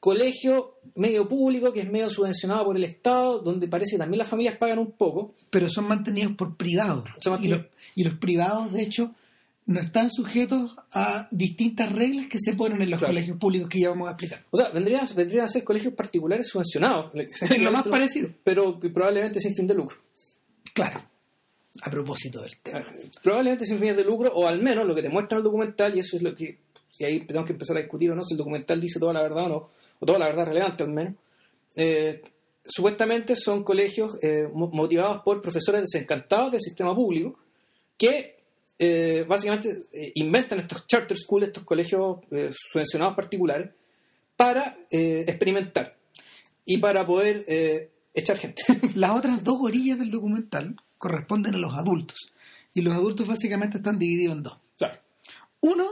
colegio 0.00 0.78
medio 0.96 1.28
público, 1.28 1.72
que 1.72 1.80
es 1.80 1.90
medio 1.90 2.10
subvencionado 2.10 2.64
por 2.64 2.76
el 2.76 2.84
Estado, 2.84 3.38
donde 3.38 3.68
parece 3.68 3.92
que 3.92 3.98
también 3.98 4.18
las 4.18 4.28
familias 4.28 4.56
pagan 4.58 4.78
un 4.78 4.92
poco. 4.92 5.34
Pero 5.50 5.68
son 5.70 5.86
mantenidos 5.86 6.32
por 6.34 6.56
privados. 6.56 7.04
Son 7.20 7.42
Y 7.42 7.48
los, 7.48 7.60
y 7.94 8.04
los 8.04 8.14
privados, 8.14 8.72
de 8.72 8.82
hecho, 8.82 9.14
no 9.66 9.80
están 9.80 10.10
sujetos 10.10 10.76
a 10.92 11.28
distintas 11.30 11.92
reglas 11.92 12.26
que 12.28 12.38
se 12.40 12.54
ponen 12.54 12.82
en 12.82 12.90
los 12.90 12.98
Claro. 12.98 13.12
colegios 13.14 13.36
públicos 13.38 13.68
que 13.68 13.80
ya 13.80 13.90
vamos 13.90 14.08
a 14.08 14.12
explicar. 14.12 14.40
O 14.50 14.56
sea, 14.56 14.70
vendrían, 14.70 15.06
vendrían 15.14 15.44
a 15.44 15.48
ser 15.48 15.62
colegios 15.64 15.94
particulares 15.94 16.48
subvencionados. 16.48 17.12
Es 17.42 17.62
lo 17.62 17.70
más 17.72 17.86
parecido. 17.86 18.28
Pero 18.42 18.78
probablemente 18.80 19.40
sin 19.40 19.54
fin 19.54 19.66
de 19.66 19.74
lucro. 19.74 19.96
Claro. 20.74 21.00
A 21.82 21.90
propósito 21.90 22.42
del 22.42 22.56
tema. 22.58 22.84
Probablemente 23.22 23.64
sin 23.64 23.78
fines 23.78 23.96
de 23.96 24.04
lucro, 24.04 24.32
o 24.34 24.46
al 24.46 24.60
menos 24.60 24.86
lo 24.86 24.94
que 24.94 25.00
te 25.02 25.08
muestra 25.08 25.38
el 25.38 25.44
documental, 25.44 25.96
y 25.96 26.00
eso 26.00 26.16
es 26.16 26.22
lo 26.22 26.34
que. 26.34 26.58
Y 26.98 27.04
ahí 27.04 27.20
tenemos 27.20 27.46
que 27.46 27.52
empezar 27.54 27.76
a 27.76 27.80
discutir 27.80 28.10
o 28.10 28.14
no, 28.14 28.22
si 28.24 28.34
el 28.34 28.38
documental 28.38 28.78
dice 28.80 29.00
toda 29.00 29.14
la 29.14 29.22
verdad 29.22 29.44
o 29.44 29.48
no, 29.48 29.68
o 29.98 30.06
toda 30.06 30.18
la 30.18 30.26
verdad 30.26 30.46
relevante 30.46 30.82
al 30.82 30.90
menos. 30.90 31.14
Eh, 31.74 32.20
supuestamente 32.66 33.36
son 33.36 33.64
colegios 33.64 34.18
eh, 34.22 34.48
mo- 34.52 34.68
motivados 34.72 35.22
por 35.24 35.40
profesores 35.40 35.80
desencantados 35.82 36.52
del 36.52 36.60
sistema 36.60 36.94
público 36.94 37.38
que 37.96 38.41
eh, 38.84 39.24
básicamente 39.28 39.84
eh, 39.92 40.10
inventan 40.16 40.58
estos 40.58 40.86
charter 40.88 41.16
schools, 41.16 41.46
estos 41.46 41.62
colegios 41.62 42.18
eh, 42.32 42.50
subvencionados 42.52 43.14
particulares, 43.14 43.70
para 44.36 44.76
experimentar 44.90 45.96
y 46.64 46.78
para 46.78 47.06
poder 47.06 47.44
echar 48.12 48.36
gente. 48.36 48.62
Las 48.96 49.12
otras 49.12 49.44
dos 49.44 49.58
orillas 49.60 49.98
del 50.00 50.10
documental 50.10 50.74
corresponden 50.98 51.54
a 51.54 51.58
los 51.58 51.74
adultos. 51.74 52.32
Y 52.74 52.82
los 52.82 52.92
adultos 52.94 53.28
básicamente 53.28 53.76
están 53.78 53.98
divididos 54.00 54.36
en 54.36 54.42
dos. 54.42 54.58
claro. 54.78 54.98
Uno, 55.60 55.86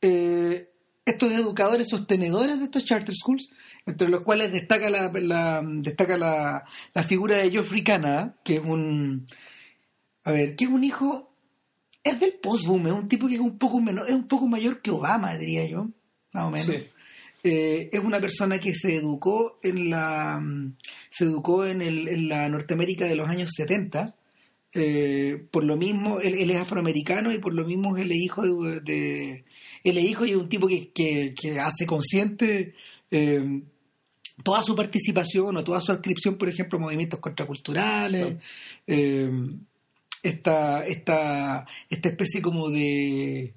estos 0.00 1.32
educadores 1.32 1.88
sostenedores 1.90 2.58
de 2.58 2.64
estos 2.64 2.84
charter 2.86 3.14
schools, 3.14 3.50
entre 3.86 4.08
los 4.08 4.22
cuales 4.22 4.52
destaca 4.52 4.88
la, 4.88 5.10
la- 5.12 5.62
destaca 5.64 6.16
la, 6.16 6.64
la 6.94 7.02
figura 7.02 7.36
de 7.36 7.50
Geoffrey 7.50 7.82
Canada, 7.84 8.36
que 8.44 8.54
es 8.56 8.62
un, 8.64 9.26
a 10.24 10.32
ver, 10.32 10.56
que 10.56 10.64
es 10.64 10.70
un 10.70 10.84
hijo, 10.84 11.27
es 12.10 12.20
del 12.20 12.34
post-boom, 12.42 12.86
es 12.88 12.92
un 12.92 13.08
tipo 13.08 13.26
que 13.28 13.34
es 13.34 13.40
un 13.40 13.58
poco 13.58 13.80
menor, 13.80 14.08
es 14.08 14.14
un 14.14 14.28
poco 14.28 14.46
mayor 14.48 14.80
que 14.82 14.90
Obama, 14.90 15.36
diría 15.36 15.66
yo, 15.66 15.88
más 16.32 16.44
o 16.44 16.50
menos. 16.50 16.66
Sí. 16.66 16.84
Eh, 17.44 17.90
es 17.92 18.00
una 18.02 18.18
persona 18.20 18.58
que 18.58 18.74
se 18.74 18.96
educó 18.96 19.60
en 19.62 19.90
la 19.90 20.42
se 21.08 21.24
educó 21.24 21.64
en, 21.64 21.80
el, 21.82 22.08
en 22.08 22.28
la 22.28 22.48
Norteamérica 22.48 23.06
de 23.06 23.14
los 23.14 23.28
años 23.28 23.50
70 23.56 24.16
eh, 24.74 25.46
por 25.52 25.62
lo 25.64 25.76
mismo 25.76 26.18
él, 26.20 26.34
él 26.34 26.50
es 26.50 26.56
afroamericano 26.56 27.32
y 27.32 27.38
por 27.38 27.54
lo 27.54 27.64
mismo 27.64 27.96
él 27.96 28.10
es 28.10 28.18
hijo 28.18 28.42
de, 28.42 28.80
de- 28.80 29.44
él 29.84 29.98
es 29.98 30.04
hijo 30.04 30.26
y 30.26 30.30
es 30.32 30.36
un 30.36 30.48
tipo 30.48 30.66
que, 30.66 30.90
que, 30.90 31.32
que 31.40 31.60
hace 31.60 31.86
consciente 31.86 32.74
eh, 33.12 33.62
toda 34.42 34.62
su 34.64 34.74
participación 34.74 35.56
o 35.56 35.64
toda 35.64 35.80
su 35.80 35.92
adscripción 35.92 36.36
por 36.38 36.48
ejemplo 36.48 36.78
a 36.78 36.82
movimientos 36.82 37.20
contraculturales. 37.20 38.36
Esta, 40.22 40.86
esta, 40.86 41.66
esta 41.88 42.08
especie 42.08 42.42
como 42.42 42.70
de, 42.70 43.54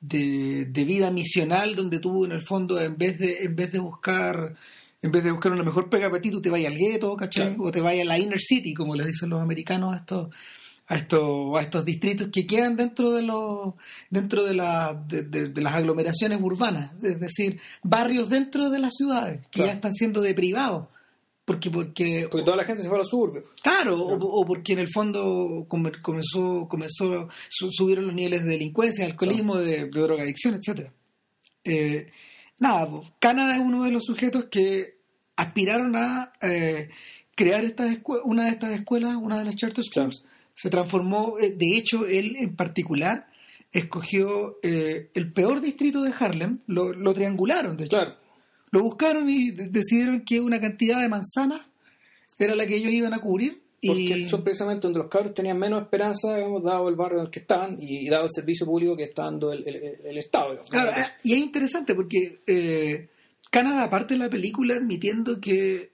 de, 0.00 0.66
de 0.66 0.84
vida 0.84 1.10
misional 1.10 1.74
donde 1.76 2.00
tú 2.00 2.24
en 2.24 2.32
el 2.32 2.42
fondo 2.42 2.80
en 2.80 2.96
vez 2.96 3.18
de 3.18 3.44
en 3.44 3.54
vez 3.56 3.70
de 3.72 3.78
buscar 3.78 4.56
en 5.02 5.10
vez 5.12 5.24
de 5.24 5.30
buscar 5.30 5.52
una 5.52 5.62
mejor 5.62 5.88
pega 5.88 6.10
para 6.10 6.20
ti 6.22 6.30
tú 6.30 6.40
te 6.42 6.50
vayas 6.50 6.72
al 6.72 6.78
gueto 6.78 7.16
¿cachai? 7.16 7.48
Claro. 7.54 7.64
o 7.64 7.70
te 7.72 7.80
vayas 7.80 8.04
a 8.04 8.08
la 8.08 8.18
inner 8.18 8.40
city 8.40 8.74
como 8.74 8.94
les 8.94 9.06
dicen 9.06 9.28
los 9.30 9.40
americanos 9.42 9.94
a 9.94 9.98
estos 9.98 10.28
a 10.88 10.96
estos 10.96 11.56
a 11.58 11.62
estos 11.62 11.84
distritos 11.84 12.28
que 12.32 12.46
quedan 12.46 12.76
dentro 12.76 13.12
de 13.12 13.22
los 13.22 13.74
dentro 14.10 14.44
de, 14.44 14.54
la, 14.54 14.94
de, 15.06 15.22
de- 15.22 15.48
de 15.50 15.62
las 15.62 15.74
aglomeraciones 15.74 16.40
urbanas 16.42 16.90
es 17.02 17.20
decir 17.20 17.60
barrios 17.82 18.28
dentro 18.28 18.70
de 18.70 18.78
las 18.80 18.94
ciudades 18.96 19.40
que 19.50 19.60
Claro. 19.60 19.68
ya 19.68 19.74
están 19.74 19.92
siendo 19.94 20.20
deprivados 20.22 20.88
porque 21.50 21.70
porque 21.70 22.28
Porque 22.30 22.44
toda 22.44 22.56
la 22.56 22.64
gente 22.64 22.82
se 22.82 22.88
fue 22.88 22.96
a 22.98 23.02
los 23.02 23.08
suburbios. 23.08 23.44
Claro, 23.62 23.96
o, 23.98 24.40
o 24.40 24.44
porque 24.46 24.72
en 24.74 24.78
el 24.80 24.88
fondo 24.92 25.64
come- 25.68 25.92
comenzó, 26.02 26.66
comenzó 26.68 27.28
su- 27.48 27.72
subieron 27.72 28.06
los 28.06 28.14
niveles 28.14 28.44
de 28.44 28.50
delincuencia, 28.50 29.04
de 29.04 29.10
alcoholismo, 29.12 29.56
de, 29.58 29.84
de 29.86 30.00
drogadicción, 30.00 30.54
etcétera. 30.54 30.92
Eh, 31.64 32.06
nada, 32.58 32.88
pues, 32.90 33.08
Canadá 33.18 33.54
es 33.56 33.60
uno 33.62 33.84
de 33.84 33.90
los 33.90 34.04
sujetos 34.04 34.46
que 34.50 34.98
aspiraron 35.36 35.96
a 35.96 36.32
eh, 36.42 36.88
crear 37.34 37.64
estas 37.64 37.98
una 38.24 38.44
de 38.44 38.50
estas 38.50 38.72
escuelas, 38.72 39.16
una 39.16 39.38
de 39.38 39.44
las 39.46 39.56
charter 39.56 39.84
schools. 39.84 40.24
Se 40.54 40.68
transformó, 40.70 41.34
eh, 41.40 41.50
de 41.50 41.76
hecho, 41.78 42.06
él 42.06 42.36
en 42.38 42.54
particular 42.54 43.26
escogió 43.72 44.58
eh, 44.62 45.10
el 45.14 45.32
peor 45.32 45.60
distrito 45.60 46.02
de 46.02 46.12
Harlem, 46.18 46.58
lo, 46.66 46.92
lo 46.92 47.14
triangularon, 47.14 47.76
de 47.76 47.84
hecho. 47.84 47.96
Claro. 47.96 48.16
Lo 48.70 48.82
buscaron 48.82 49.28
y 49.28 49.50
de- 49.50 49.68
decidieron 49.68 50.20
que 50.24 50.40
una 50.40 50.60
cantidad 50.60 51.00
de 51.00 51.08
manzanas 51.08 51.62
era 52.38 52.54
la 52.54 52.66
que 52.66 52.76
ellos 52.76 52.92
iban 52.92 53.12
a 53.14 53.18
cubrir. 53.20 53.60
Porque 53.82 54.00
Y 54.18 54.28
son 54.28 54.44
precisamente 54.44 54.82
donde 54.82 54.98
los 54.98 55.08
cabros 55.08 55.32
tenían 55.34 55.58
menos 55.58 55.80
esperanza, 55.82 56.36
digamos, 56.36 56.62
dado 56.62 56.88
el 56.90 56.96
barrio 56.96 57.18
en 57.20 57.24
el 57.26 57.30
que 57.30 57.38
estaban 57.40 57.78
y 57.80 58.08
dado 58.10 58.24
el 58.24 58.30
servicio 58.30 58.66
público 58.66 58.94
que 58.96 59.04
está 59.04 59.24
dando 59.24 59.52
el, 59.52 59.66
el- 59.66 59.96
el 60.04 60.18
Estado. 60.18 60.50
digamos. 60.50 60.70
claro, 60.70 60.90
eh, 60.90 61.04
y 61.24 61.32
es 61.32 61.38
interesante 61.38 61.94
porque 61.94 62.40
eh, 62.46 63.08
Canadá 63.50 63.88
parte 63.88 64.14
de 64.14 64.18
la 64.18 64.28
película 64.28 64.74
admitiendo 64.74 65.40
que 65.40 65.90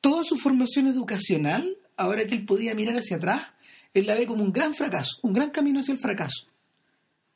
toda 0.00 0.24
su 0.24 0.36
formación 0.38 0.88
educacional, 0.88 1.76
ahora 1.96 2.26
que 2.26 2.34
él 2.34 2.44
podía 2.44 2.74
mirar 2.74 2.96
hacia 2.96 3.16
atrás, 3.16 3.42
él 3.94 4.06
la 4.06 4.14
ve 4.16 4.26
como 4.26 4.42
un 4.42 4.52
gran 4.52 4.74
fracaso, 4.74 5.18
un 5.22 5.32
gran 5.34 5.50
camino 5.50 5.80
hacia 5.80 5.92
el 5.94 6.00
fracaso. 6.00 6.46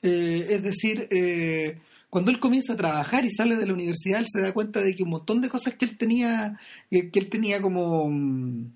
Eh, 0.03 0.45
es 0.51 0.63
decir, 0.63 1.07
eh, 1.11 1.79
cuando 2.17 2.31
él 2.31 2.41
comienza 2.41 2.73
a 2.73 2.77
trabajar 2.79 3.27
y 3.27 3.31
sale 3.31 3.57
de 3.57 3.67
la 3.67 3.75
universidad, 3.75 4.21
él 4.21 4.27
se 4.27 4.41
da 4.41 4.55
cuenta 4.55 4.81
de 4.81 4.95
que 4.95 5.03
un 5.03 5.11
montón 5.11 5.43
de 5.43 5.51
cosas 5.51 5.75
que 5.75 5.85
él 5.85 5.99
tenía, 5.99 6.59
que 6.89 7.11
él 7.13 7.29
tenía 7.29 7.61
como 7.61 8.09
mm, 8.09 8.73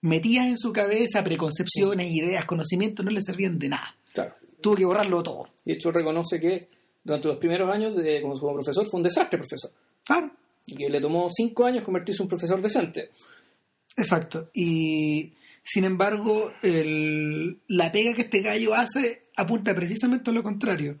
metidas 0.00 0.46
en 0.46 0.56
su 0.56 0.72
cabeza, 0.72 1.22
preconcepciones, 1.22 2.10
ideas, 2.10 2.46
conocimientos, 2.46 3.04
no 3.04 3.10
le 3.10 3.20
servían 3.20 3.58
de 3.58 3.68
nada. 3.68 3.94
Claro. 4.14 4.34
Tuvo 4.62 4.76
que 4.76 4.86
borrarlo 4.86 5.22
todo. 5.22 5.50
Y 5.66 5.72
de 5.72 5.74
hecho 5.74 5.92
reconoce 5.92 6.40
que 6.40 6.70
durante 7.04 7.28
los 7.28 7.36
primeros 7.36 7.70
años 7.70 7.94
de, 7.94 8.22
como, 8.22 8.32
como 8.38 8.54
profesor 8.54 8.86
fue 8.90 8.96
un 8.98 9.04
desastre 9.04 9.38
profesor. 9.38 9.70
Claro. 10.02 10.30
Y 10.66 10.74
que 10.74 10.88
le 10.88 11.02
tomó 11.02 11.28
cinco 11.30 11.66
años 11.66 11.84
convertirse 11.84 12.22
en 12.22 12.24
un 12.24 12.28
profesor 12.30 12.62
decente. 12.62 13.10
Exacto. 13.94 14.48
Y 14.54 15.34
sin 15.62 15.84
embargo, 15.84 16.50
el- 16.62 17.58
la 17.68 17.92
pega 17.92 18.14
que 18.14 18.22
este 18.22 18.40
gallo 18.40 18.74
hace 18.74 19.22
apunta 19.36 19.74
precisamente 19.74 20.30
a 20.30 20.32
lo 20.32 20.42
contrario, 20.42 20.98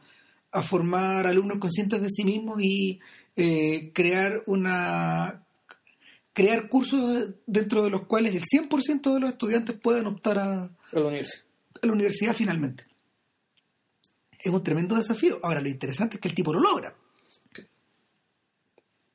a 0.52 0.62
formar 0.62 1.26
alumnos 1.26 1.58
conscientes 1.58 2.00
de 2.00 2.08
sí 2.10 2.24
mismos 2.24 2.62
y 2.62 3.00
eh, 3.36 3.90
crear 3.94 4.42
una 4.46 5.44
crear 6.32 6.68
cursos 6.68 7.30
dentro 7.46 7.82
de 7.82 7.90
los 7.90 8.06
cuales 8.06 8.34
el 8.34 8.44
100% 8.44 9.14
de 9.14 9.20
los 9.20 9.30
estudiantes 9.32 9.76
puedan 9.76 10.06
optar 10.06 10.38
a, 10.38 10.64
a 10.64 10.70
la 10.92 11.00
universidad. 11.02 11.44
a 11.82 11.86
la 11.86 11.92
universidad 11.92 12.34
finalmente. 12.34 12.86
Es 14.38 14.52
un 14.52 14.62
tremendo 14.62 14.94
desafío. 14.94 15.40
Ahora, 15.42 15.60
lo 15.60 15.68
interesante 15.68 16.14
es 16.16 16.20
que 16.20 16.28
el 16.28 16.34
tipo 16.36 16.52
lo 16.52 16.60
logra. 16.60 16.94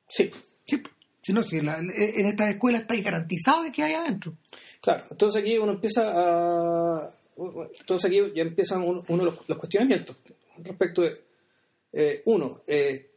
Sí, 0.08 0.30
Sí, 0.66 0.82
si 1.22 1.32
no, 1.32 1.42
si 1.42 1.60
la- 1.62 1.78
en 1.78 2.26
estas 2.26 2.50
escuelas 2.50 2.82
está 2.82 2.94
garantizado 2.96 3.64
que 3.72 3.82
hay 3.82 3.94
adentro. 3.94 4.34
claro. 4.80 5.06
Entonces 5.10 5.40
aquí 5.42 5.56
uno 5.58 5.72
empieza 5.72 6.12
a... 6.14 7.10
Entonces 7.80 8.04
aquí 8.10 8.20
ya 8.34 8.42
empiezan 8.42 8.82
un- 8.82 9.02
uno 9.08 9.24
de 9.24 9.30
los, 9.30 9.48
los 9.48 9.58
cuestionamientos 9.58 10.16
respecto 10.58 11.02
de... 11.02 11.23
eh, 11.96 12.22
uno, 12.24 12.62
eh, 12.66 13.10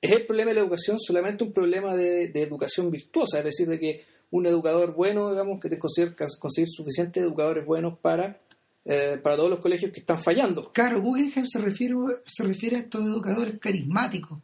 ¿es 0.00 0.10
el 0.10 0.26
problema 0.26 0.50
de 0.50 0.54
la 0.56 0.60
educación 0.62 0.98
solamente 0.98 1.44
un 1.44 1.52
problema 1.52 1.94
de, 1.94 2.24
educación 2.34 2.90
virtuosa? 2.90 3.38
Es 3.38 3.44
decir, 3.44 3.68
de 3.68 3.78
que 3.78 4.04
un 4.30 4.46
educador 4.46 4.94
bueno, 4.94 5.30
digamos, 5.30 5.60
que 5.60 5.68
te 5.68 5.78
consigue 5.78 6.14
conseguir 6.40 6.68
suficientes 6.68 7.22
educadores 7.22 7.64
buenos 7.64 7.98
para, 8.00 8.40
eh, 8.84 9.20
para 9.22 9.36
todos 9.36 9.50
los 9.50 9.60
colegios 9.60 9.92
que 9.92 10.00
están 10.00 10.18
fallando. 10.18 10.72
Claro, 10.72 11.00
Guggenheim 11.00 11.46
se 11.46 11.60
refiere, 11.60 11.94
se 12.26 12.42
refiere 12.42 12.76
a 12.76 12.80
estos 12.80 13.04
educadores 13.04 13.60
carismáticos 13.60 14.40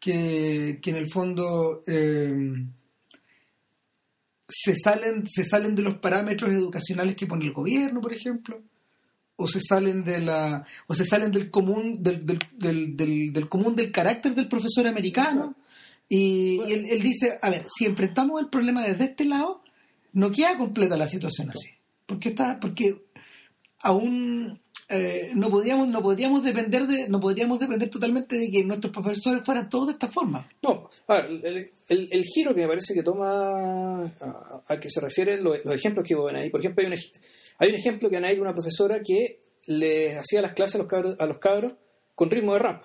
que, 0.00 0.78
que 0.80 0.90
en 0.90 0.96
el 0.96 1.10
fondo 1.10 1.82
eh, 1.86 2.34
se, 4.48 4.74
salen, 4.76 5.26
se 5.26 5.44
salen 5.44 5.74
de 5.74 5.82
los 5.82 5.98
parámetros 5.98 6.50
educacionales 6.50 7.16
que 7.16 7.26
pone 7.26 7.44
el 7.44 7.52
gobierno, 7.52 8.00
por 8.00 8.14
ejemplo, 8.14 8.62
o 9.36 9.46
se 9.46 9.60
salen 9.60 10.04
de 10.04 10.20
la 10.20 10.64
o 10.86 10.94
se 10.94 11.04
salen 11.04 11.30
del 11.30 11.50
común 11.50 12.02
del, 12.02 12.24
del, 12.24 12.38
del, 12.52 12.96
del- 12.96 13.32
del 13.32 13.48
común 13.48 13.76
del 13.76 13.92
carácter 13.92 14.34
del 14.34 14.48
profesor 14.48 14.86
americano. 14.86 15.54
Y, 16.08 16.60
y 16.66 16.72
él, 16.72 16.86
él 16.88 17.02
dice 17.02 17.38
a 17.42 17.50
ver 17.50 17.66
si 17.68 17.84
enfrentamos 17.84 18.40
el 18.40 18.48
problema 18.48 18.82
desde 18.84 19.04
este 19.04 19.24
lado 19.24 19.62
no 20.12 20.30
queda 20.30 20.56
completa 20.56 20.96
la 20.96 21.08
situación 21.08 21.50
así. 21.50 21.68
Porque 22.06 22.30
está 22.30 22.58
porque 22.60 23.02
aún 23.80 24.60
eh, 24.88 25.32
no 25.34 25.50
podríamos 25.50 25.88
no 25.88 26.00
podríamos 26.00 26.44
depender 26.44 26.86
de 26.86 27.08
no 27.08 27.18
podríamos 27.20 27.58
depender 27.58 27.90
totalmente 27.90 28.36
de 28.36 28.48
que 28.50 28.64
nuestros 28.64 28.92
profesores 28.92 29.42
fueran 29.44 29.68
todos 29.68 29.88
de 29.88 29.92
esta 29.94 30.08
forma. 30.08 30.48
No, 30.62 30.88
el, 31.08 31.70
el- 31.88 32.24
giro 32.24 32.54
que 32.54 32.62
me 32.62 32.68
parece 32.68 32.94
que 32.94 33.02
toma 33.02 34.04
a, 34.68 34.76
que 34.80 34.88
se 34.88 35.00
refieren 35.00 35.42
los, 35.42 35.64
los 35.64 35.74
ejemplos 35.74 36.06
que 36.06 36.14
ven 36.14 36.36
ahí. 36.36 36.50
Por 36.50 36.60
ejemplo, 36.60 36.86
hay 36.86 36.92
un, 36.92 36.98
hay 37.58 37.70
un 37.70 37.74
ejemplo 37.74 38.10
que 38.10 38.16
hay 38.16 38.34
de 38.34 38.40
una 38.40 38.52
profesora 38.52 39.00
que 39.04 39.40
les 39.66 40.16
hacía 40.16 40.42
las 40.42 40.52
clases 40.52 40.76
a 40.76 40.78
los 40.78 40.86
cabros, 40.86 41.16
a 41.18 41.26
los 41.26 41.38
cabros 41.38 41.74
con 42.14 42.30
ritmo 42.30 42.54
de 42.54 42.60
rap. 42.60 42.84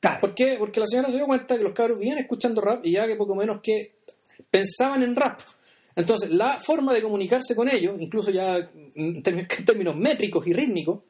Claro. 0.00 0.20
¿Por 0.20 0.34
qué? 0.34 0.56
Porque 0.58 0.80
la 0.80 0.86
señora 0.86 1.10
se 1.10 1.16
dio 1.16 1.26
cuenta 1.26 1.56
que 1.56 1.62
los 1.62 1.72
cabros 1.72 1.98
vivían 1.98 2.18
escuchando 2.18 2.60
rap 2.60 2.84
y 2.84 2.92
ya 2.92 3.06
que 3.06 3.16
poco 3.16 3.34
menos 3.34 3.60
que 3.62 3.96
pensaban 4.50 5.02
en 5.02 5.14
rap. 5.14 5.40
Entonces, 5.94 6.30
la 6.30 6.58
forma 6.58 6.94
de 6.94 7.02
comunicarse 7.02 7.54
con 7.54 7.68
ellos, 7.68 8.00
incluso 8.00 8.30
ya 8.30 8.70
en 8.94 9.22
términos, 9.22 9.96
métricos 9.96 10.46
y 10.46 10.52
rítmicos, 10.52 11.00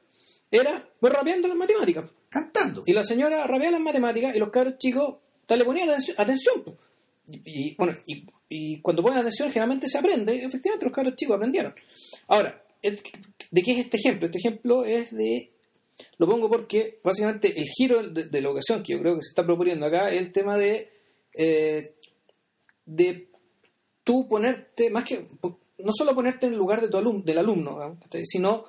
era 0.51 0.87
pues, 0.99 1.13
rapeando 1.13 1.49
las 1.49 1.57
matemáticas. 1.57 2.05
cantando 2.29 2.83
Y 2.85 2.93
la 2.93 3.05
señora 3.05 3.47
rapeaba 3.47 3.73
las 3.73 3.81
matemáticas 3.81 4.35
y 4.35 4.39
los 4.39 4.51
cabros 4.51 4.77
chicos 4.79 5.17
le 5.49 5.65
ponían 5.65 5.89
atención. 5.91 6.65
Y, 7.29 7.41
y, 7.45 7.75
bueno, 7.77 7.97
y, 8.07 8.27
y 8.49 8.81
cuando 8.81 9.03
ponen 9.03 9.19
atención 9.19 9.49
generalmente 9.49 9.89
se 9.89 9.99
aprende. 9.99 10.45
Efectivamente 10.45 10.87
los 10.87 10.95
cabros 10.95 11.15
chicos 11.15 11.37
aprendieron. 11.37 11.75
Ahora, 12.29 12.62
¿de 12.83 13.63
qué 13.63 13.73
es 13.73 13.79
este 13.79 13.97
ejemplo? 13.97 14.27
Este 14.27 14.39
ejemplo 14.39 14.85
es 14.85 15.11
de... 15.15 15.51
Lo 16.19 16.27
pongo 16.27 16.49
porque 16.49 16.99
básicamente 17.05 17.59
el 17.59 17.65
giro 17.65 18.03
de, 18.09 18.41
la 18.41 18.49
educación 18.49 18.83
que 18.83 18.93
yo 18.93 19.01
creo 19.01 19.15
que 19.15 19.23
se 19.23 19.31
está 19.31 19.45
proponiendo 19.45 19.87
acá 19.87 20.11
es 20.11 20.21
el 20.21 20.33
tema 20.33 20.59
de... 20.59 20.91
eh, 21.35 21.95
de 22.85 23.29
tú 24.05 24.29
ponerte, 24.29 24.91
más 24.91 25.05
que... 25.05 25.27
No 25.79 25.93
solo 25.93 26.15
ponerte 26.15 26.47
en 26.47 26.53
el 26.53 26.59
lugar 26.59 26.81
de 26.81 26.89
tu 26.89 26.97
alum, 26.97 27.25
del 27.25 27.39
alumno, 27.39 27.99
sino 28.25 28.67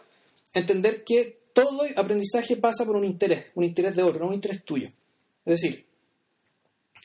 entender 0.53 1.03
que 1.03 1.43
todo 1.53 1.83
aprendizaje 1.95 2.57
pasa 2.57 2.85
por 2.85 2.95
un 2.95 3.05
interés, 3.05 3.47
un 3.55 3.63
interés 3.63 3.95
de 3.95 4.03
otro, 4.03 4.21
no 4.21 4.27
un 4.29 4.33
interés 4.33 4.63
tuyo. 4.63 4.87
Es 5.45 5.61
decir, 5.61 5.85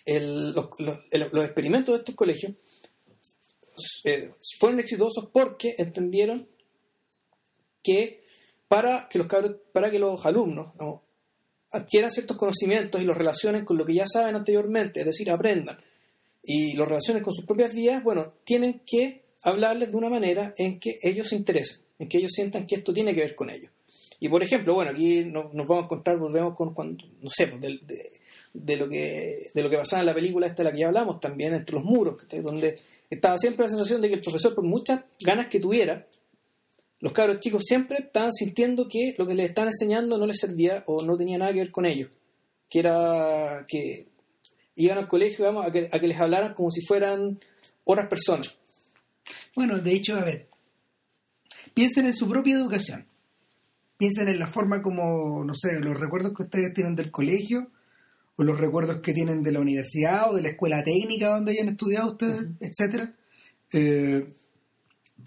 los 0.07 1.45
experimentos 1.45 1.95
de 1.95 1.99
estos 1.99 2.15
colegios 2.15 2.55
eh, 4.05 4.31
fueron 4.59 4.81
exitosos 4.81 5.29
porque 5.33 5.75
entendieron 5.77 6.49
que 7.83 8.23
para 8.69 9.09
que 9.09 9.19
los 9.19 9.27
para 9.73 9.91
que 9.91 9.99
los 9.99 10.25
alumnos 10.27 10.75
adquieran 11.71 12.11
ciertos 12.11 12.37
conocimientos 12.37 13.01
y 13.01 13.05
los 13.05 13.17
relacionen 13.17 13.65
con 13.65 13.77
lo 13.77 13.85
que 13.85 13.95
ya 13.95 14.07
saben 14.07 14.37
anteriormente, 14.37 15.01
es 15.01 15.07
decir, 15.07 15.31
aprendan 15.31 15.79
y 16.43 16.75
los 16.75 16.89
relacionen 16.89 17.23
con 17.23 17.33
sus 17.33 17.45
propias 17.45 17.75
vidas, 17.75 18.03
bueno, 18.03 18.35
tienen 18.45 18.81
que 18.87 19.23
hablarles 19.43 19.91
de 19.91 19.97
una 19.97 20.09
manera 20.09 20.55
en 20.57 20.81
que 20.81 20.99
ellos 21.03 21.29
se 21.29 21.37
interesen, 21.37 21.81
en 21.99 22.09
que 22.09 22.19
ellos 22.19 22.33
sientan 22.35 22.67
que 22.67 22.77
esto 22.77 22.93
tiene 22.93 23.15
que 23.15 23.21
ver 23.21 23.35
con 23.35 23.51
ellos. 23.51 23.71
Y 24.21 24.29
por 24.29 24.43
ejemplo, 24.43 24.75
bueno, 24.75 24.91
aquí 24.91 25.25
nos, 25.25 25.53
vamos 25.53 25.83
a 25.83 25.85
encontrar, 25.85 26.19
volvemos 26.19 26.57
con 26.57 26.75
cuando, 26.75 27.05
no 27.23 27.31
sé, 27.31 27.47
pues, 27.47 27.61
de, 27.61 28.13
de, 28.53 28.77
lo 28.77 28.89
que 28.89 29.51
de 29.55 29.63
lo 29.63 29.71
que 29.71 29.77
pasaba 29.77 30.01
en 30.01 30.07
la 30.07 30.15
película 30.15 30.47
esta 30.47 30.63
de 30.63 30.71
la 30.71 30.73
que 30.73 30.81
ya 30.81 30.89
hablamos 30.89 31.21
también, 31.21 31.55
entre 31.55 31.77
los 31.77 31.85
muros, 31.85 32.17
donde 32.43 32.77
estaba 33.09 33.39
siempre 33.39 33.65
la 33.65 33.71
sensación 33.71 34.01
de 34.01 34.09
que 34.09 34.15
el 34.15 34.21
profesor, 34.21 34.55
por 34.55 34.65
muchas 34.65 35.03
ganas 35.21 35.47
que 35.47 35.61
tuviera, 35.61 36.07
los 37.01 37.13
cabros 37.13 37.41
chicos 37.41 37.63
siempre 37.65 37.99
estaban 37.99 38.33
sintiendo 38.33 38.89
que 38.89 39.15
lo 39.19 39.27
que 39.27 39.35
les 39.35 39.49
estaban 39.49 39.69
enseñando 39.69 40.19
no 40.19 40.27
les 40.27 40.39
servía 40.39 40.83
o 40.87 41.05
no 41.05 41.17
tenía 41.17 41.39
nada 41.39 41.53
que 41.53 41.61
ver 41.61 41.71
con 41.71 41.87
ellos. 41.87 42.11
Que 42.69 42.81
era 42.81 43.65
que 43.69 44.09
iban 44.77 44.99
al 44.99 45.09
colegio 45.09 45.45
vamos, 45.45 45.67
a, 45.67 45.73
que, 45.73 45.89
a 45.91 45.99
que 45.99 46.09
les 46.09 46.19
hablaran 46.19 46.55
como 46.55 46.71
si 46.71 46.81
fueran 46.81 47.39
otras 47.85 48.09
personas. 48.09 48.57
Bueno, 49.55 49.79
de 49.79 49.93
hecho, 49.93 50.17
a 50.17 50.25
ver, 50.25 50.49
piensen 51.75 52.07
en 52.07 52.15
su 52.15 52.29
propia 52.29 52.55
educación 52.55 53.07
piensen 53.99 54.29
en 54.29 54.39
la 54.39 54.47
forma 54.47 54.81
como, 54.81 55.45
no 55.45 55.55
sé, 55.55 55.81
los 55.81 55.99
recuerdos 55.99 56.33
que 56.35 56.45
ustedes 56.45 56.73
tienen 56.73 56.95
del 56.95 57.11
colegio 57.11 57.69
o 58.37 58.45
los 58.45 58.59
recuerdos 58.59 59.01
que 59.01 59.13
tienen 59.13 59.43
de 59.43 59.53
la 59.53 59.61
universidad 59.61 60.31
o 60.31 60.37
de 60.37 60.43
la 60.43 60.51
escuela 60.51 60.85
técnica 60.85 61.35
donde 61.35 61.53
hayan 61.53 61.69
estudiado 61.69 62.13
ustedes, 62.13 62.47
etcétera. 62.61 63.13
Eh, 63.73 64.33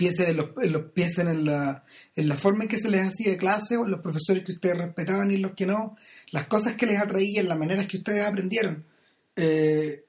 piensen 0.02 0.30
en, 0.30 0.38
los, 0.38 0.50
piensen 0.96 1.28
en 1.28 1.46
la, 1.46 1.84
en 2.16 2.28
la 2.28 2.36
forma 2.36 2.64
en 2.64 2.70
que 2.70 2.80
se 2.80 2.90
les 2.90 3.02
hacía 3.02 3.38
clase 3.38 3.78
o 3.78 3.86
en 3.86 3.92
los 3.92 4.00
profesores 4.00 4.44
que 4.44 4.54
ustedes 4.54 4.76
respetaban 4.76 5.30
y 5.30 5.38
los 5.38 5.52
que 5.52 5.68
no, 5.68 5.96
las 6.32 6.48
cosas 6.48 6.74
que 6.74 6.88
les 6.88 7.00
atraían, 7.00 7.48
las 7.48 7.60
maneras 7.60 7.86
que 7.86 7.98
ustedes 7.98 8.26
aprendieron. 8.26 8.84
Eh, 9.36 10.06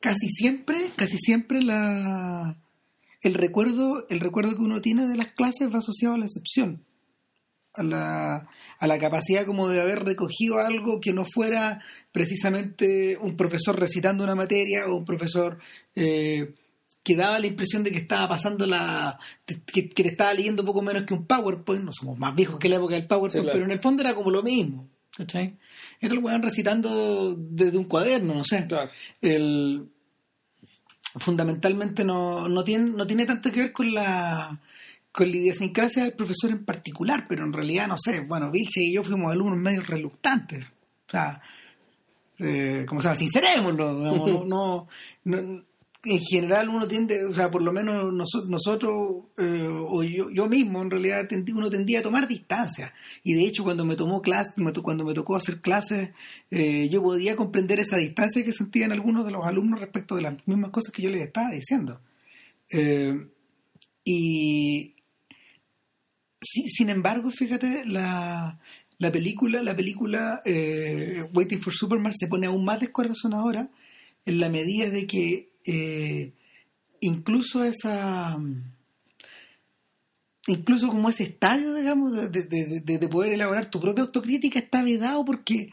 casi 0.00 0.28
siempre, 0.28 0.90
casi 0.96 1.16
siempre 1.16 1.62
la, 1.62 2.58
el 3.22 3.32
recuerdo, 3.32 4.06
el 4.10 4.20
recuerdo 4.20 4.54
que 4.54 4.60
uno 4.60 4.82
tiene 4.82 5.06
de 5.06 5.16
las 5.16 5.28
clases 5.28 5.72
va 5.72 5.78
asociado 5.78 6.16
a 6.16 6.18
la 6.18 6.26
excepción 6.26 6.84
a 7.72 7.82
la, 7.82 8.48
a 8.78 8.86
la 8.86 8.98
capacidad 8.98 9.46
como 9.46 9.68
de 9.68 9.80
haber 9.80 10.04
recogido 10.04 10.58
algo 10.58 11.00
que 11.00 11.14
no 11.14 11.24
fuera 11.24 11.80
precisamente 12.12 13.16
un 13.16 13.34
profesor 13.36 13.80
recitando 13.80 14.24
una 14.24 14.34
materia 14.34 14.86
o 14.86 14.94
un 14.94 15.06
profesor 15.06 15.58
eh, 15.96 16.54
que 17.04 17.14
daba 17.14 17.38
la 17.38 17.46
impresión 17.46 17.84
de 17.84 17.92
que 17.92 17.98
estaba 17.98 18.28
pasando 18.28 18.66
la 18.66 19.18
que, 19.44 19.90
que, 19.90 20.02
estaba 20.08 20.34
leyendo 20.34 20.64
poco 20.64 20.82
menos 20.82 21.04
que 21.04 21.14
un 21.14 21.26
PowerPoint, 21.26 21.84
no 21.84 21.92
somos 21.92 22.18
más 22.18 22.34
viejos 22.34 22.58
que 22.58 22.68
la 22.68 22.76
época 22.76 22.94
del 22.94 23.06
PowerPoint, 23.06 23.50
pero 23.52 23.64
en 23.64 23.70
el 23.70 23.78
fondo 23.78 24.02
era 24.02 24.14
como 24.14 24.30
lo 24.30 24.42
mismo. 24.42 24.88
¿cachai? 25.16 25.56
Esto 26.00 26.16
lo 26.16 26.22
van 26.22 26.42
recitando 26.42 27.36
desde 27.38 27.78
un 27.78 27.84
cuaderno, 27.84 28.34
no 28.34 28.44
sé. 28.44 28.66
El, 29.20 29.86
fundamentalmente 31.16 32.04
no, 32.04 32.48
no, 32.48 32.64
tiene, 32.64 32.90
no 32.90 33.06
tiene 33.06 33.26
tanto 33.26 33.52
que 33.52 33.60
ver 33.60 33.72
con 33.72 33.94
la 33.94 34.58
con 35.12 35.30
la 35.30 35.36
idiosincrasia 35.36 36.02
del 36.02 36.14
profesor 36.14 36.50
en 36.50 36.64
particular, 36.64 37.26
pero 37.28 37.44
en 37.44 37.52
realidad, 37.52 37.86
no 37.86 37.94
sé, 37.96 38.22
bueno, 38.22 38.50
Vilche 38.50 38.82
y 38.82 38.94
yo 38.94 39.04
fuimos 39.04 39.30
alumnos 39.30 39.56
medio 39.56 39.80
reluctantes. 39.82 40.64
O 41.06 41.10
sea, 41.10 41.40
eh, 42.40 42.84
como 42.88 43.00
se 43.00 43.06
llama, 43.06 43.20
sincerémoslo, 43.20 43.92
no, 44.44 44.88
no, 45.24 45.64
en 46.06 46.20
general 46.20 46.68
uno 46.68 46.86
tiende, 46.86 47.24
o 47.24 47.32
sea, 47.32 47.50
por 47.50 47.62
lo 47.62 47.72
menos 47.72 48.12
nosotros, 48.12 48.50
nosotros 48.50 49.24
eh, 49.38 49.68
o 49.68 50.02
yo, 50.02 50.30
yo, 50.30 50.46
mismo, 50.46 50.82
en 50.82 50.90
realidad 50.90 51.28
uno 51.54 51.70
tendía 51.70 52.00
a 52.00 52.02
tomar 52.02 52.28
distancia. 52.28 52.92
Y 53.22 53.34
de 53.34 53.46
hecho, 53.46 53.64
cuando 53.64 53.84
me 53.84 53.96
tomó 53.96 54.20
clase, 54.20 54.52
cuando 54.82 55.04
me 55.04 55.14
tocó 55.14 55.36
hacer 55.36 55.60
clases, 55.60 56.10
eh, 56.50 56.88
yo 56.90 57.02
podía 57.02 57.36
comprender 57.36 57.80
esa 57.80 57.96
distancia 57.96 58.44
que 58.44 58.52
sentían 58.52 58.92
algunos 58.92 59.24
de 59.24 59.32
los 59.32 59.46
alumnos 59.46 59.80
respecto 59.80 60.16
de 60.16 60.22
las 60.22 60.46
mismas 60.46 60.70
cosas 60.70 60.92
que 60.92 61.02
yo 61.02 61.10
les 61.10 61.22
estaba 61.22 61.50
diciendo. 61.50 62.00
y 64.04 64.94
sin 66.44 66.90
embargo, 66.90 67.30
fíjate, 67.30 67.84
la, 67.86 68.58
película, 69.12 69.62
la 69.62 69.74
película 69.74 70.42
eh, 70.44 71.24
Waiting 71.32 71.62
for 71.62 71.72
Superman 71.72 72.12
se 72.14 72.26
pone 72.26 72.46
aún 72.46 72.64
más 72.64 72.80
descorazonadora 72.80 73.70
en 74.26 74.40
la 74.40 74.48
medida 74.48 74.90
de 74.90 75.06
que 75.06 75.53
eh, 75.64 76.32
incluso 77.00 77.64
esa 77.64 78.38
incluso 80.46 80.88
como 80.88 81.08
ese 81.08 81.24
estadio, 81.24 81.74
digamos, 81.74 82.12
de, 82.30 83.08
poder 83.10 83.32
elaborar 83.32 83.70
tu 83.70 83.80
propia 83.80 84.04
autocrítica 84.04 84.58
está 84.58 84.82
vedado 84.82 85.24
porque 85.24 85.70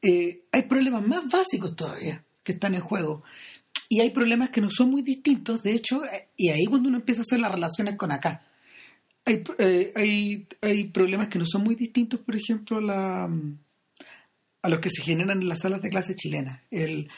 eh, 0.00 0.42
hay 0.52 0.62
problemas 0.62 1.06
más 1.06 1.28
básicos 1.28 1.74
todavía 1.74 2.24
que 2.44 2.52
están 2.52 2.74
en 2.74 2.80
juego. 2.80 3.24
Y 3.88 4.00
hay 4.00 4.10
problemas 4.10 4.50
que 4.50 4.60
no 4.60 4.70
son 4.70 4.90
muy 4.90 5.02
distintos, 5.02 5.62
de 5.62 5.72
hecho, 5.72 6.02
y 6.36 6.48
ahí 6.50 6.64
cuando 6.66 6.88
uno 6.88 6.98
empieza 6.98 7.20
a 7.20 7.22
hacer 7.22 7.40
las 7.40 7.52
relaciones 7.52 7.96
con 7.96 8.12
acá 8.12 8.46
hay, 9.24 9.44
eh, 9.58 9.92
hay, 9.94 10.46
hay 10.60 10.84
problemas 10.84 11.28
que 11.28 11.38
no 11.38 11.46
son 11.46 11.62
muy 11.62 11.74
distintos, 11.74 12.20
por 12.20 12.36
ejemplo, 12.36 12.78
a, 12.78 12.80
la, 12.80 13.30
a 14.62 14.68
los 14.68 14.80
que 14.80 14.90
se 14.90 15.02
generan 15.02 15.42
en 15.42 15.48
las 15.48 15.60
salas 15.60 15.82
de 15.82 15.90
clase 15.90 16.14
chilenas. 16.14 16.60
El, 16.70 17.08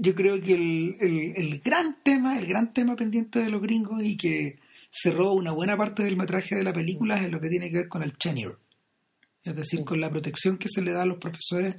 yo 0.00 0.14
creo 0.14 0.40
que 0.40 0.54
el, 0.54 1.34
el, 1.36 1.60
gran 1.60 1.96
tema, 2.02 2.38
el 2.38 2.46
gran 2.46 2.72
tema 2.72 2.96
pendiente 2.96 3.40
de 3.40 3.50
los 3.50 3.60
gringos 3.60 4.02
y 4.02 4.16
que 4.16 4.58
roba 5.04 5.32
una 5.32 5.52
buena 5.52 5.76
parte 5.76 6.02
del 6.02 6.16
metraje 6.16 6.56
de 6.56 6.64
la 6.64 6.72
película 6.72 7.22
es 7.22 7.30
lo 7.30 7.40
que 7.40 7.48
tiene 7.48 7.70
que 7.70 7.78
ver 7.78 7.88
con 7.88 8.02
el 8.02 8.16
tenure. 8.16 8.56
Es 9.42 9.54
decir, 9.56 9.84
con 9.84 10.00
la 10.00 10.10
protección 10.10 10.58
que 10.58 10.68
se 10.68 10.82
le 10.82 10.92
da 10.92 11.02
a 11.02 11.06
los 11.06 11.18
profesores 11.18 11.76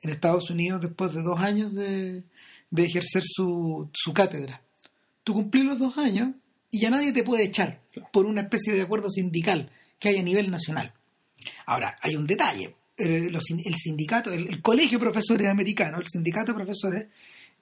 en 0.00 0.10
Estados 0.10 0.50
Unidos 0.50 0.80
después 0.80 1.14
de 1.14 1.22
dos 1.22 1.40
años 1.40 1.74
de, 1.74 2.22
de 2.70 2.84
ejercer 2.84 3.22
su, 3.24 3.90
su 3.92 4.12
cátedra. 4.12 4.62
Tú 5.24 5.34
cumplís 5.34 5.64
los 5.64 5.78
dos 5.78 5.98
años 5.98 6.30
y 6.70 6.80
ya 6.80 6.90
nadie 6.90 7.12
te 7.12 7.22
puede 7.22 7.44
echar 7.44 7.80
por 8.12 8.26
una 8.26 8.40
especie 8.40 8.72
de 8.72 8.82
acuerdo 8.82 9.08
sindical 9.10 9.70
que 9.98 10.08
hay 10.08 10.18
a 10.18 10.22
nivel 10.22 10.50
nacional. 10.50 10.92
Ahora, 11.66 11.96
hay 12.00 12.16
un 12.16 12.26
detalle. 12.26 12.74
El, 12.96 13.38
sindicato, 13.76 14.32
el, 14.32 14.60
colegio 14.62 14.98
de 14.98 15.04
profesores 15.04 15.48
americano, 15.48 15.98
el 15.98 16.06
sindicato 16.06 16.52
de 16.52 16.56
profesores, 16.56 17.06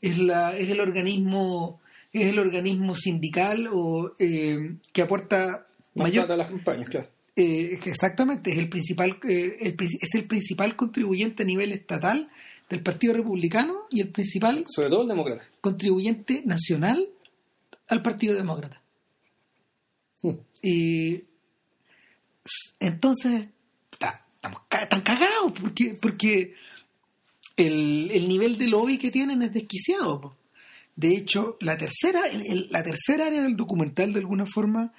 es, 0.00 0.18
la, 0.18 0.56
es 0.56 0.70
el 0.70 0.80
organismo 0.80 1.80
es 2.12 2.26
el 2.26 2.38
organismo 2.38 2.96
sindical 2.96 3.68
o 3.72 4.14
eh, 4.18 4.76
que 4.92 5.02
aporta 5.02 5.66
mayor 5.94 6.30
a 6.30 6.36
las 6.36 6.50
campañas, 6.50 6.88
claro. 6.88 7.08
Eh, 7.36 7.78
exactamente, 7.84 8.50
es 8.50 8.58
el 8.58 8.68
principal 8.68 9.18
eh, 9.28 9.76
es 9.78 10.14
el 10.14 10.24
principal 10.24 10.74
contribuyente 10.74 11.44
a 11.44 11.46
nivel 11.46 11.72
estatal 11.72 12.28
del 12.68 12.82
Partido 12.82 13.14
Republicano 13.14 13.86
y 13.90 14.00
el 14.00 14.08
principal 14.08 14.64
sobre 14.68 14.90
todo 14.90 15.02
el 15.02 15.08
demócrata 15.08 15.44
contribuyente 15.60 16.42
nacional 16.44 17.08
al 17.88 18.02
Partido 18.02 18.34
Demócrata. 18.34 18.80
Y 20.62 21.24
entonces, 22.78 23.46
estamos 23.90 24.62
tan 24.68 25.00
cagados 25.00 25.52
porque, 25.58 25.96
porque 26.00 26.54
el, 27.66 28.28
nivel 28.28 28.58
de 28.58 28.66
lobby 28.66 28.98
que 28.98 29.10
tienen 29.10 29.42
es 29.42 29.52
desquiciado. 29.52 30.36
De 30.96 31.16
hecho, 31.16 31.56
la 31.60 31.76
tercera, 31.76 32.22
la 32.70 32.82
tercera 32.82 33.26
área 33.26 33.42
del 33.42 33.56
documental, 33.56 34.12
de 34.12 34.20
alguna 34.20 34.46
forma, 34.46 34.92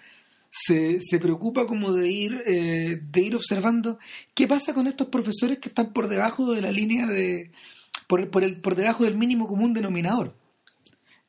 se, 0.50 1.00
se 1.02 1.20
preocupa 1.20 1.66
como 1.66 1.94
de 1.94 2.10
ir, 2.10 2.44
eh, 2.46 3.00
de 3.02 3.22
ir 3.22 3.36
observando 3.36 4.00
qué 4.34 4.48
pasa 4.48 4.74
con 4.74 4.88
estos 4.88 5.08
profesores 5.08 5.60
que 5.60 5.70
están 5.70 5.94
por 5.94 6.08
debajo 6.08 6.54
de 6.54 6.62
la 6.62 6.72
línea 6.72 7.06
de. 7.08 7.52
por, 8.08 8.30
por, 8.30 8.44
el, 8.44 8.60
por 8.62 8.76
debajo 8.76 9.04
del 9.04 9.18
mínimo 9.18 9.48
común 9.48 9.74
denominador. 9.74 10.36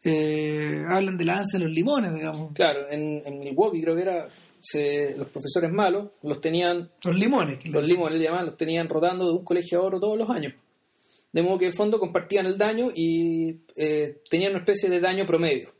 Eh, 0.04 0.84
hablan 0.88 1.16
de 1.16 1.24
la 1.24 1.38
ansia 1.38 1.58
de 1.58 1.66
los 1.66 1.74
limones, 1.74 2.12
digamos. 2.12 2.52
Claro, 2.54 2.90
en, 2.90 3.22
en 3.24 3.38
Milwaukee 3.38 3.80
creo 3.80 3.94
que 3.94 4.02
era 4.02 4.28
los 5.16 5.28
profesores 5.28 5.72
malos 5.72 6.10
los 6.22 6.40
tenían 6.40 6.88
los 7.04 7.16
limones 7.16 7.58
los 7.66 7.84
limones 7.84 8.20
los 8.30 8.56
tenían 8.56 8.88
rotando 8.88 9.26
de 9.26 9.32
un 9.32 9.44
colegio 9.44 9.80
a 9.80 9.82
otro 9.82 9.98
todos 9.98 10.16
los 10.16 10.30
años 10.30 10.54
de 11.32 11.42
modo 11.42 11.58
que 11.58 11.64
en 11.64 11.70
el 11.70 11.76
fondo 11.76 11.98
compartían 11.98 12.46
el 12.46 12.58
daño 12.58 12.90
y 12.94 13.60
eh, 13.74 14.20
tenían 14.30 14.52
una 14.52 14.60
especie 14.60 14.88
de 14.90 15.00
daño 15.00 15.24
promedio. 15.26 15.72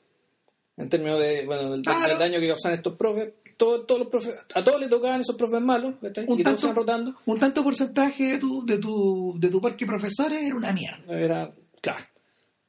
En 0.77 0.89
términos 0.89 1.21
de 1.21 1.45
bueno 1.45 1.71
del, 1.73 1.83
daño 1.83 2.41
que 2.41 2.49
causan 2.49 2.73
estos 2.73 2.97
profes. 2.97 3.35
Todos 3.59 3.87
los 3.99 4.09
profes, 4.09 4.35
a 4.55 4.65
todos 4.65 4.81
les 4.81 4.89
tocaban 4.89 5.21
esos 5.21 5.37
profes 5.37 5.61
malos 5.61 5.95
un 6.27 6.41
y 6.41 6.43
tanto, 6.43 6.73
rotando. 6.73 7.15
un 7.27 7.39
tanto 7.39 7.63
porcentaje 7.63 8.33
de 8.33 8.39
tu, 8.39 8.67
de 8.67 8.79
tu, 8.79 9.35
de 9.39 9.49
tu 9.51 9.61
parque 9.61 9.87
profesores 9.87 10.43
era 10.43 10.57
una 10.57 10.73
mierda. 10.73 11.05
Era 11.17 11.53
claro. 11.81 12.05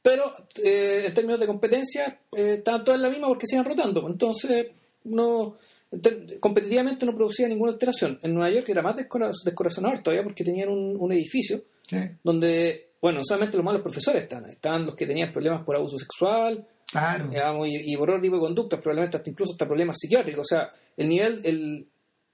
Pero 0.04 0.34
eh, 0.62 1.06
en 1.08 1.14
términos 1.14 1.40
de 1.40 1.48
competencia 1.48 2.20
eh, 2.36 2.56
estaban 2.58 2.84
todas 2.84 3.00
en 3.00 3.04
la 3.04 3.10
misma 3.10 3.28
porque 3.28 3.48
se 3.48 3.56
iban 3.56 3.66
rotando. 3.66 4.08
Entonces, 4.08 4.68
no 5.06 5.56
te- 6.02 6.38
competitivamente 6.40 7.06
no 7.08 7.16
producía 7.16 7.48
ninguna 7.48 7.72
alteración. 7.72 8.20
En 8.22 8.34
Nueva 8.34 8.52
York 8.52 8.68
era 8.70 8.82
más 8.84 8.96
descora- 8.98 9.32
descorazonador 9.46 10.00
todavía 10.00 10.24
porque 10.24 10.44
tenían 10.44 10.70
un, 10.70 10.96
un 11.00 11.12
edificio 11.14 11.62
Sí, 11.88 11.98
donde, 12.24 12.92
bueno, 13.02 13.20
no 13.20 13.24
solamente 13.26 13.58
los 13.58 13.66
malos 13.66 13.82
profesores 13.82 14.24
ahí, 14.32 14.52
estaban 14.52 14.86
los 14.86 14.96
que 14.96 15.06
tenían 15.06 15.32
problemas 15.32 15.64
por 15.64 15.76
abuso 15.76 15.98
sexual, 15.98 16.66
claro. 16.90 17.28
digamos, 17.30 17.68
y, 17.68 17.92
y 17.94 17.98
por 17.98 18.10
otro 18.10 18.22
tipo 18.22 18.36
de 18.38 18.42
conductas, 18.42 18.80
probablemente 18.80 19.18
hasta 19.18 19.30
incluso 19.30 19.52
hasta 19.54 19.68
problemas 19.68 19.98
psiquiátricos. 20.00 20.42
O 20.42 20.56
sea, 20.56 20.72
el 20.98 21.10
nivel, 21.10 21.42
el, 21.44 21.88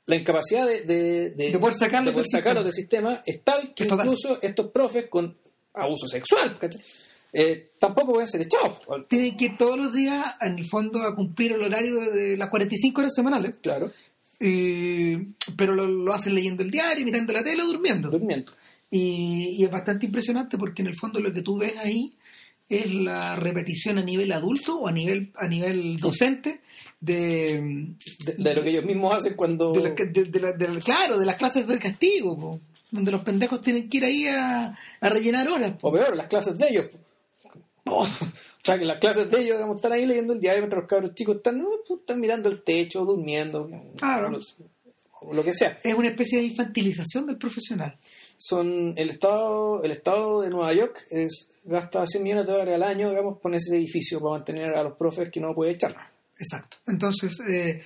la 0.06 0.16
incapacidad 0.16 0.68
de, 0.68 0.82
de, 0.82 1.30
De 1.32 1.60
poder 1.60 1.76
sacarlos 1.76 2.14
de 2.14 2.22
poder 2.22 2.26
del 2.26 2.32
sacarlos 2.32 2.64
sistema. 2.64 2.64
del 2.64 2.74
sistema 2.74 3.24
es 3.26 3.44
tal 3.44 3.74
que 3.74 3.84
Es 3.84 3.90
total. 3.90 4.06
incluso 4.06 4.40
estos 4.42 4.68
profes 4.72 5.06
con 5.10 5.36
abuso 5.74 6.08
sexual. 6.08 6.58
Eh, 7.32 7.72
tampoco 7.80 8.14
pueden 8.14 8.28
ser 8.28 8.42
echados. 8.42 8.80
Tienen 9.08 9.38
que 9.38 9.46
ir 9.46 9.58
todos 9.58 9.78
los 9.78 9.94
días, 9.94 10.36
en 10.42 10.58
el 10.58 10.68
fondo, 10.68 11.02
a 11.04 11.16
cumplir 11.16 11.52
el 11.54 11.62
horario 11.62 11.96
de, 12.00 12.12
de 12.12 12.38
las 12.38 12.50
45 12.50 13.02
horas 13.02 13.14
semanales. 13.16 13.56
Claro, 13.62 13.92
Eh, 14.40 15.28
pero 15.58 15.76
lo, 15.76 15.86
lo 15.86 16.14
hacen 16.14 16.34
leyendo 16.34 16.64
el 16.64 16.72
diario, 16.72 17.06
mirando 17.06 17.34
la 17.34 17.44
tele 17.44 17.62
o 17.64 17.68
durmiendo. 17.68 18.10
durmiendo. 18.10 18.52
Y, 18.92 19.56
y 19.58 19.64
es 19.64 19.70
bastante 19.72 20.06
impresionante 20.08 20.58
porque 20.58 20.82
en 20.82 20.88
el 20.88 20.96
fondo 20.98 21.20
lo 21.20 21.32
que 21.32 21.42
tú 21.44 21.58
ves 21.58 21.74
ahí 21.78 22.16
es 22.68 22.92
la 22.94 23.36
repetición 23.36 23.98
a 23.98 24.04
nivel 24.04 24.32
adulto 24.32 24.80
o 24.80 24.88
a 24.88 24.92
nivel 24.92 25.32
a 25.36 25.48
nivel 25.48 25.98
docente 25.98 26.62
de, 27.00 27.88
De, 28.26 28.34
de 28.34 28.56
lo 28.56 28.62
que 28.64 28.70
ellos 28.70 28.86
mismos 28.86 29.14
hacen 29.16 29.34
cuando... 29.36 29.72
de 29.74 29.82
la- 29.82 29.90
de- 29.96 30.24
de 30.26 30.40
la- 30.40 30.52
de 30.54 30.68
la- 30.68 30.80
claro 30.80 31.18
de 31.18 31.26
las 31.26 31.36
clases 31.36 31.66
de 31.68 31.80
castigo 31.80 32.38
po, 32.38 32.60
donde 32.92 33.12
los 33.12 33.22
pendejos 33.22 33.62
tienen 33.62 33.90
que 33.90 33.98
ir 33.98 34.06
ahí 34.06 34.28
a, 34.28 34.76
a 35.02 35.10
rellenar 35.10 35.48
horas 35.50 35.74
po. 35.80 35.90
O 35.90 35.92
peor, 35.94 36.16
las 36.16 36.28
clases 36.28 36.58
de 36.58 36.68
ellos. 36.70 36.86
O 37.92 38.06
sea, 38.62 38.78
que 38.78 38.86
las 38.86 39.00
clases 39.00 39.32
de 39.32 39.40
ellos 39.42 39.56
digamos, 39.56 39.78
están 39.78 39.94
ahí 39.94 40.06
leyendo 40.06 40.34
el 40.34 40.40
diario 40.42 40.62
mientras 40.62 40.82
los 40.82 40.90
cabros 40.90 41.16
chicos 41.16 41.38
están, 41.38 41.64
pues, 41.88 42.00
están 42.02 42.20
mirando 42.20 42.50
el 42.50 42.62
techo, 42.62 43.04
durmiendo, 43.06 43.68
Claro. 43.98 44.38
o, 45.22 45.28
o 45.30 45.34
lo 45.34 45.44
que 45.44 45.54
sea. 45.54 45.80
es 45.84 45.94
una 45.96 46.10
especie 46.10 46.38
de 46.40 46.46
infantilización 46.46 47.26
del 47.26 47.38
profesional 47.38 47.98
Son 48.42 48.94
el 48.96 49.10
estado 49.10 49.84
el 49.84 49.92
estado 49.92 50.42
de 50.42 50.50
Nueva 50.50 50.74
York 50.74 51.06
es 51.10 51.52
gasta 51.66 52.08
100 52.08 52.24
millones 52.24 52.46
de 52.46 52.54
dólares 52.54 52.76
al 52.76 52.84
año, 52.84 53.10
digamos, 53.10 53.40
con 53.40 53.54
ese 53.54 53.76
edificio 53.76 54.22
para 54.22 54.36
mantener 54.36 54.76
a 54.76 54.84
los 54.84 54.94
profes 54.94 55.30
que 55.30 55.42
no 55.42 55.54
puede 55.54 55.72
echar. 55.72 55.94
Exacto. 56.38 56.78
Entonces, 56.88 57.38
eh, 57.50 57.82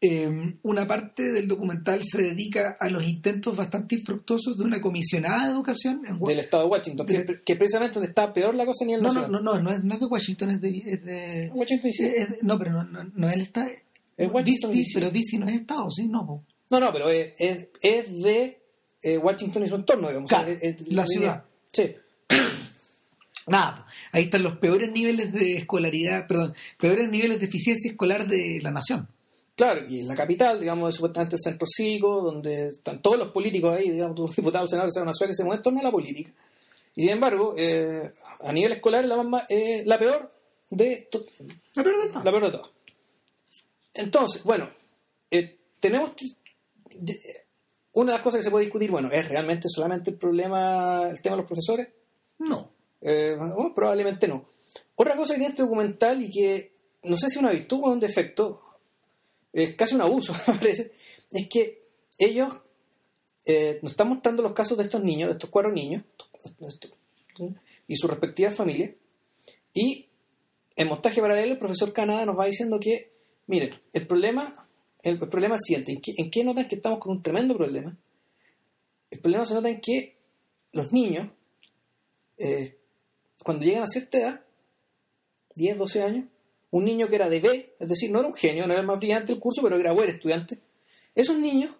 eh, 0.00 0.54
una 0.62 0.86
parte 0.86 1.32
del 1.32 1.48
documental 1.48 2.02
se 2.04 2.20
dedica 2.20 2.76
a 2.78 2.90
los 2.90 3.06
intentos 3.06 3.56
bastante 3.56 3.94
infructuosos 3.94 4.58
de 4.58 4.64
una 4.64 4.80
comisionada 4.80 5.46
de 5.46 5.52
educación 5.52 6.02
en 6.04 6.18
Del 6.18 6.40
estado 6.40 6.64
de 6.64 6.70
Washington, 6.70 7.06
que, 7.06 7.42
que 7.44 7.56
precisamente 7.56 7.94
donde 7.94 8.08
está 8.08 8.32
peor 8.32 8.54
la 8.54 8.66
cosa 8.66 8.84
ni 8.84 8.94
el 8.94 9.02
No, 9.02 9.12
no, 9.12 9.28
no, 9.28 9.40
no, 9.40 9.60
no 9.60 9.70
es, 9.70 9.84
no 9.84 9.94
es 9.94 10.00
de 10.00 10.06
Washington, 10.06 10.50
es 10.50 10.60
de... 10.60 10.68
Es 10.84 11.04
de 11.04 11.50
Washington 11.54 11.90
es 11.98 12.42
no, 12.42 12.58
pero 12.58 12.72
no, 12.72 12.84
no, 12.84 13.04
no 13.14 13.30
él 13.30 13.40
está... 13.40 13.68
Es 14.16 14.32
Washington, 14.32 14.70
DC, 14.70 14.78
DC. 14.78 14.90
Pero 14.94 15.10
DC 15.10 15.38
no 15.38 15.46
es 15.46 15.54
Estado, 15.54 15.90
¿sí? 15.90 16.08
No, 16.08 16.26
po. 16.26 16.44
No, 16.70 16.80
no, 16.80 16.92
pero 16.92 17.08
es, 17.10 17.32
es, 17.38 17.68
es 17.80 18.22
de 18.22 18.55
eh, 19.06 19.18
Washington 19.18 19.62
y 19.64 19.68
su 19.68 19.74
entorno, 19.76 20.08
digamos. 20.08 20.28
Claro, 20.28 20.50
Es- 20.50 20.80
es- 20.80 20.92
la 20.92 21.06
ciudad. 21.06 21.44
Sí. 21.72 21.94
Nada, 23.48 23.86
ahí 24.12 24.24
están 24.24 24.42
los 24.42 24.56
peores 24.58 24.90
niveles 24.90 25.32
de 25.32 25.56
escolaridad, 25.56 26.26
perdón, 26.26 26.54
peores 26.78 27.08
niveles 27.08 27.38
de 27.38 27.46
eficiencia 27.46 27.90
escolar 27.92 28.26
de 28.26 28.58
la 28.60 28.72
nación. 28.72 29.08
Claro, 29.54 29.86
y 29.88 30.00
en 30.00 30.08
la 30.08 30.16
capital, 30.16 30.58
digamos, 30.60 30.88
es 30.90 30.96
supuestamente 30.96 31.36
el 31.36 31.40
centro 31.42 31.66
cívico, 31.66 32.20
donde 32.22 32.68
están 32.68 33.00
todos 33.00 33.16
los 33.18 33.28
políticos 33.30 33.76
ahí, 33.78 33.90
digamos, 33.90 34.16
todos 34.16 34.30
los 34.30 34.36
diputados, 34.36 34.68
senadores, 34.68 34.94
que 34.94 35.00
una 35.02 35.12
ciudad 35.12 35.30
que 35.30 35.34
se 35.36 35.44
mueve 35.44 35.58
en 35.58 35.62
torno 35.62 35.80
a 35.80 35.84
la 35.84 35.90
política. 35.92 36.30
Y 36.96 37.02
sin 37.02 37.10
embargo, 37.10 37.54
eh, 37.56 38.12
a 38.40 38.52
nivel 38.52 38.72
escolar 38.72 39.04
es 39.04 39.08
la, 39.08 39.22
más, 39.22 39.44
eh, 39.48 39.82
la 39.86 39.98
peor 39.98 40.28
de 40.70 41.08
La 41.74 41.82
peor 41.84 41.96
de 42.02 42.08
todas. 42.08 42.24
la 42.24 42.30
peor 42.32 42.44
de 42.46 42.50
todas. 42.50 42.70
Entonces, 43.94 44.42
bueno, 44.42 44.68
eh, 45.30 45.56
tenemos 45.80 46.10
una 47.96 48.12
de 48.12 48.18
las 48.18 48.22
cosas 48.22 48.40
que 48.40 48.44
se 48.44 48.50
puede 48.50 48.66
discutir, 48.66 48.90
bueno, 48.90 49.10
¿es 49.10 49.26
realmente 49.26 49.68
solamente 49.70 50.10
el 50.10 50.18
problema, 50.18 51.08
el 51.08 51.22
tema 51.22 51.34
de 51.34 51.42
los 51.42 51.48
profesores? 51.48 51.88
No. 52.38 52.70
Eh, 53.00 53.34
bueno, 53.38 53.72
probablemente 53.74 54.28
no. 54.28 54.44
Otra 54.96 55.16
cosa 55.16 55.32
que 55.32 55.38
tiene 55.38 55.52
este 55.52 55.62
documental 55.62 56.22
y 56.22 56.28
que 56.28 56.72
no 57.04 57.16
sé 57.16 57.30
si 57.30 57.38
es 57.38 57.42
una 57.42 57.52
virtud 57.52 57.80
o 57.82 57.90
un 57.90 57.98
defecto, 57.98 58.60
es 59.50 59.74
casi 59.76 59.94
un 59.94 60.02
abuso, 60.02 60.34
me 60.46 60.54
parece, 60.58 60.92
es 61.30 61.48
que 61.48 61.84
ellos 62.18 62.58
eh, 63.46 63.78
nos 63.80 63.92
están 63.92 64.10
mostrando 64.10 64.42
los 64.42 64.52
casos 64.52 64.76
de 64.76 64.84
estos 64.84 65.02
niños, 65.02 65.28
de 65.28 65.32
estos 65.32 65.48
cuatro 65.48 65.72
niños, 65.72 66.04
y 67.88 67.96
sus 67.96 68.10
respectivas 68.10 68.54
familias, 68.54 68.90
y 69.72 70.06
en 70.76 70.88
montaje 70.88 71.22
paralelo 71.22 71.52
el 71.52 71.58
profesor 71.58 71.94
Canadá 71.94 72.26
nos 72.26 72.38
va 72.38 72.44
diciendo 72.44 72.78
que, 72.78 73.10
miren, 73.46 73.74
el 73.94 74.06
problema, 74.06 74.65
el, 75.08 75.18
el 75.22 75.28
problema 75.28 75.56
es 75.56 75.60
el 75.62 75.64
siguiente, 75.66 75.92
¿en 75.92 76.00
qué, 76.00 76.12
¿en 76.16 76.30
qué 76.30 76.44
notan 76.44 76.68
que 76.68 76.76
estamos 76.76 76.98
con 76.98 77.16
un 77.16 77.22
tremendo 77.22 77.56
problema? 77.56 77.96
El 79.10 79.20
problema 79.20 79.46
se 79.46 79.54
nota 79.54 79.68
en 79.68 79.80
que 79.80 80.16
los 80.72 80.92
niños 80.92 81.28
eh, 82.38 82.76
cuando 83.42 83.64
llegan 83.64 83.82
a 83.82 83.86
cierta 83.86 84.18
edad, 84.18 84.40
10, 85.54 85.78
12 85.78 86.02
años, 86.02 86.24
un 86.70 86.84
niño 86.84 87.08
que 87.08 87.14
era 87.14 87.28
de 87.28 87.40
B, 87.40 87.74
es 87.78 87.88
decir, 87.88 88.10
no 88.10 88.18
era 88.18 88.28
un 88.28 88.34
genio, 88.34 88.66
no 88.66 88.72
era 88.72 88.80
el 88.80 88.86
más 88.86 88.98
brillante 88.98 89.32
del 89.32 89.40
curso, 89.40 89.62
pero 89.62 89.76
era 89.76 89.92
buen 89.92 90.08
estudiante, 90.10 90.58
esos 91.14 91.38
niños, 91.38 91.70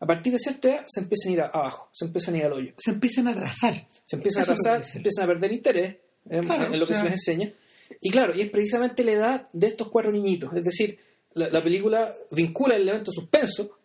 a 0.00 0.06
partir 0.06 0.32
de 0.32 0.38
cierta 0.38 0.68
edad, 0.68 0.84
se 0.86 1.00
empiezan 1.00 1.30
a 1.30 1.34
ir 1.34 1.40
a- 1.42 1.46
abajo, 1.52 1.88
se 1.92 2.04
empiezan 2.06 2.34
a 2.34 2.38
ir 2.38 2.44
al 2.44 2.52
hoyo, 2.52 2.72
Se 2.78 2.90
empiezan 2.92 3.28
a 3.28 3.32
atrasar. 3.32 3.88
se 4.04 4.16
empiezan 4.16 4.42
Eso 4.44 4.52
a 4.52 4.54
atrasar, 4.54 4.84
se 4.84 4.98
empiezan 4.98 5.24
a 5.24 5.26
perder 5.26 5.52
interés 5.52 5.96
en, 6.30 6.44
Claro, 6.44 6.72
en 6.72 6.78
lo 6.78 6.86
que 6.86 6.92
o 6.92 6.96
sea- 6.96 6.98
se 7.04 7.10
les 7.10 7.12
enseña. 7.14 7.52
Y 8.00 8.10
claro, 8.10 8.34
y 8.34 8.42
es 8.42 8.50
precisamente 8.50 9.02
la 9.02 9.12
edad 9.12 9.48
de 9.52 9.66
estos 9.66 9.88
cuatro 9.88 10.12
niñitos, 10.12 10.54
es 10.54 10.62
decir, 10.62 10.98
la, 11.34 11.48
la 11.50 11.62
película 11.62 12.14
vincula 12.30 12.76
el 12.76 12.82
elemento 12.82 13.12
suspenso, 13.12 13.78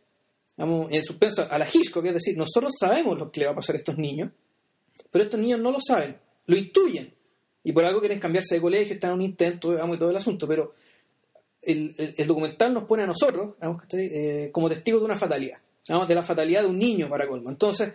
digamos, 0.58 0.92
el 0.92 1.04
suspenso 1.04 1.48
a 1.50 1.58
la 1.58 1.68
Hitchcock, 1.72 2.06
es 2.06 2.14
decir, 2.14 2.38
nosotros 2.38 2.74
sabemos 2.80 3.18
lo 3.18 3.32
que 3.32 3.40
le 3.42 3.46
va 3.48 3.52
a 3.54 3.56
pasar 3.56 3.76
a 3.76 3.80
estos 3.80 3.98
niños, 3.98 4.32
pero 5.12 5.24
estos 5.24 5.40
niños 5.40 5.60
no 5.60 5.72
lo 5.72 5.80
saben, 5.80 6.18
lo 6.48 6.56
intuyen. 6.56 7.14
Y 7.64 7.72
por 7.72 7.86
algo 7.86 8.00
quieren 8.02 8.20
cambiarse 8.20 8.56
de 8.56 8.62
colegio, 8.62 8.94
están 8.96 9.12
en 9.12 9.16
un 9.16 9.22
intento, 9.22 9.72
digamos, 9.72 9.96
y 9.96 10.00
todo 10.00 10.10
el 10.10 10.18
asunto. 10.18 10.48
Pero 10.48 10.74
el, 11.62 11.96
el- 12.18 12.28
documental 12.28 12.74
nos 12.74 12.84
pone 12.84 13.04
a 13.04 13.08
nosotros, 13.08 13.56
digamos. 13.56 13.84
Eh, 13.94 14.50
como 14.52 14.68
testigos 14.68 15.00
de 15.00 15.06
una 15.06 15.16
fatalidad. 15.16 15.60
Digamos, 15.88 16.08
de 16.10 16.16
la 16.16 16.24
fatalidad 16.24 16.64
de 16.64 16.68
un 16.68 16.78
niño 16.78 17.08
para 17.08 17.26
colmo. 17.28 17.50
Entonces, 17.50 17.94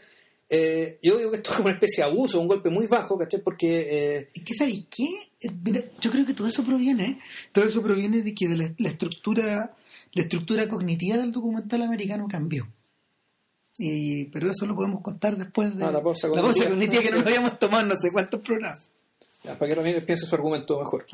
eh, 0.50 0.98
yo 1.02 1.18
digo 1.18 1.30
que 1.30 1.37
esto 1.38 1.50
es 1.50 1.56
como 1.56 1.66
una 1.68 1.74
especie 1.74 2.02
de 2.04 2.11
abuso, 2.11 2.40
un 2.40 2.48
golpe 2.48 2.70
muy 2.70 2.87
bajo, 2.87 3.18
¿cachai? 3.18 3.40
Porque 3.42 4.16
eh, 4.16 4.30
Es 4.34 4.44
que, 4.44 4.54
¿sabéis 4.54 4.87
qué? 4.90 5.04
Eh, 5.40 5.50
Mira, 5.62 5.80
yo 6.00 6.11
creo 6.11 6.24
que 6.26 6.34
todo 6.34 6.46
eso 6.48 6.64
proviene, 6.64 7.20
todo 7.52 7.64
eso 7.64 7.82
proviene 7.82 8.22
de 8.22 8.34
que 8.34 8.48
de 8.48 8.56
la, 8.56 8.74
la 8.78 8.88
estructura, 8.88 9.74
la 10.12 10.22
estructura 10.22 10.68
cognitiva 10.68 11.16
del 11.18 11.32
documental 11.32 11.82
americano 11.82 12.26
cambió. 12.28 12.66
Y, 13.78 14.24
pero 14.26 14.50
eso 14.50 14.66
lo 14.66 14.74
podemos 14.74 15.02
contar 15.02 15.37
después 15.37 15.76
de 15.76 15.84
Ah, 15.84 15.92
la 15.92 16.02
pausa 16.02 16.28
pausa 16.28 16.42
cognitiva. 16.64 16.68
cognitiva 16.70 17.02
que 17.02 17.11
nos 17.12 17.26
habíamos 17.26 17.58
tomado 17.58 17.82
en 17.84 17.88
no 17.90 17.94
sé 17.96 18.11
cuántos 18.11 18.40
programas. 18.40 18.82
ya, 19.44 19.56
para 19.56 19.68
que 19.68 19.74
Ramírez 19.76 20.04
piense 20.04 20.26
su 20.26 20.34
argumento 20.34 20.78
mejor. 20.80 21.06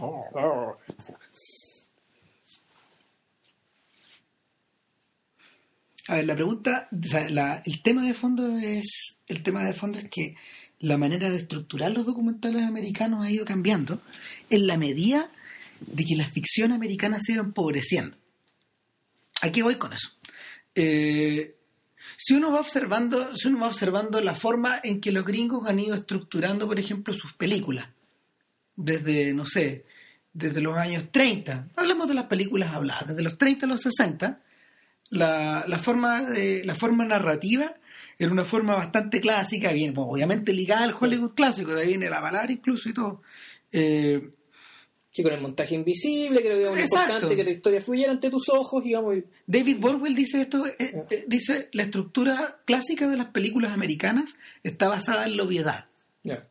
A 6.09 6.17
ver, 6.17 6.27
la 6.27 6.35
pregunta, 6.35 6.88
el 6.90 7.83
tema 7.83 8.05
de 8.05 8.14
fondo 8.14 8.59
es, 8.59 9.17
el 9.27 9.43
tema 9.43 9.64
de 9.64 9.73
fondo 9.73 9.99
es 9.99 10.09
que 10.11 10.37
la 10.81 10.99
manera 10.99 11.31
de 11.31 11.38
estructurar 11.38 11.93
los 11.93 12.05
documentales 12.05 12.62
americanos 12.62 13.25
ha 13.25 13.31
ido 13.31 13.47
cambiando 13.47 14.03
en 14.51 14.67
la 14.67 14.77
medida 14.77 15.31
de 15.81 16.05
que 16.05 16.17
la 16.17 16.27
ficción 16.27 16.73
americana 16.73 17.19
se 17.21 17.33
ido 17.33 17.43
empobreciendo. 17.43 18.17
¿A 19.40 19.51
qué 19.51 19.62
voy 19.62 19.77
con 19.77 19.95
eso? 19.95 20.11
Eh, 20.75 21.57
si 22.19 22.35
uno 22.35 22.53
va 22.53 22.61
observando, 22.61 23.35
si 23.35 23.49
uno 23.49 23.61
va 23.61 23.69
observando 23.69 24.21
la 24.21 24.35
forma 24.35 24.81
en 24.83 25.01
que 25.01 25.12
los 25.12 25.25
gringos 25.25 25.67
han 25.67 25.81
ido 25.81 25.95
estructurando, 25.95 26.67
por 26.67 26.79
ejemplo, 26.79 27.14
sus 27.14 27.33
películas, 27.33 27.88
desde, 28.77 29.33
no 29.33 29.47
sé, 29.47 29.87
desde 30.33 30.61
los 30.61 30.77
años 30.77 31.11
30, 31.11 31.69
hablamos 31.77 32.09
de 32.09 32.14
las 32.14 32.27
películas 32.27 32.75
habladas, 32.75 33.09
desde 33.09 33.23
los 33.23 33.38
30 33.38 33.67
a 33.67 33.69
los 33.69 33.81
60, 33.81 34.43
la, 35.11 35.64
la 35.67 35.79
forma 35.79 36.23
de, 36.23 36.64
la 36.64 36.75
forma 36.75 37.05
narrativa 37.05 37.75
era 38.19 38.31
una 38.31 38.45
forma 38.45 38.75
bastante 38.77 39.21
clásica, 39.21 39.73
bien, 39.73 39.93
bueno, 39.95 40.11
obviamente 40.12 40.53
ligada 40.53 40.85
al 40.85 40.95
Hollywood 40.99 41.35
clásico, 41.35 41.75
de 41.75 41.83
ahí 41.83 41.88
viene 41.88 42.09
la 42.11 42.21
palabra 42.21 42.53
incluso 42.53 42.88
y 42.88 42.95
todo. 42.95 43.23
Eh, 43.73 44.31
Que 45.12 45.23
con 45.23 45.33
el 45.33 45.40
montaje 45.40 45.75
invisible, 45.75 46.40
creo 46.40 46.55
que 46.57 46.62
era 46.62 46.71
muy 46.71 46.81
importante 46.81 47.37
que 47.37 47.45
la 47.45 47.51
historia 47.51 47.81
fluyera 47.81 48.12
ante 48.12 48.31
tus 48.31 48.49
ojos, 48.49 48.83
digamos. 48.85 49.17
y- 49.17 49.25
David 49.47 49.79
Borwell 49.79 50.14
dice 50.14 50.40
esto, 50.43 50.67
eh, 50.67 50.77
eh, 51.11 51.25
dice 51.29 51.69
la 51.73 51.83
estructura 51.85 52.61
clásica 52.64 53.09
de 53.09 53.17
las 53.17 53.27
películas 53.27 53.73
americanas 53.73 54.37
está 54.62 54.88
basada 54.88 55.27
en 55.27 55.37
la 55.37 55.43
obviedad. 55.45 55.87
ya. 56.23 56.47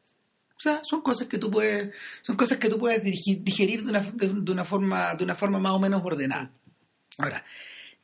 O 0.56 0.60
sea, 0.64 0.80
son 0.84 1.02
cosas 1.02 1.28
que 1.28 1.38
tú 1.40 1.52
puedes, 1.52 1.94
son 2.22 2.38
cosas 2.38 2.58
que 2.58 2.70
tú 2.70 2.78
puedes 2.80 3.04
digerir 3.04 3.84
de 3.84 3.90
una, 3.90 4.00
de, 4.00 4.28
de 4.34 4.52
una 4.52 4.64
forma, 4.64 5.14
de 5.16 5.24
una 5.26 5.36
forma 5.36 5.60
más 5.60 5.74
o 5.74 5.80
menos 5.80 6.02
ordenada. 6.06 6.52
Ahora, 7.18 7.44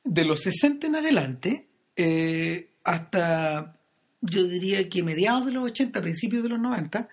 de 0.10 0.26
los 0.26 0.42
60 0.42 0.88
en 0.88 0.96
adelante, 0.96 1.68
eh, 1.96 2.70
hasta 2.84 3.78
yo 4.22 4.44
diría 4.48 4.88
que 4.90 5.04
mediados 5.04 5.46
de 5.46 5.52
los 5.54 5.64
80, 5.66 6.02
principios 6.02 6.44
de 6.44 6.50
los 6.50 6.60
90, 6.60 7.08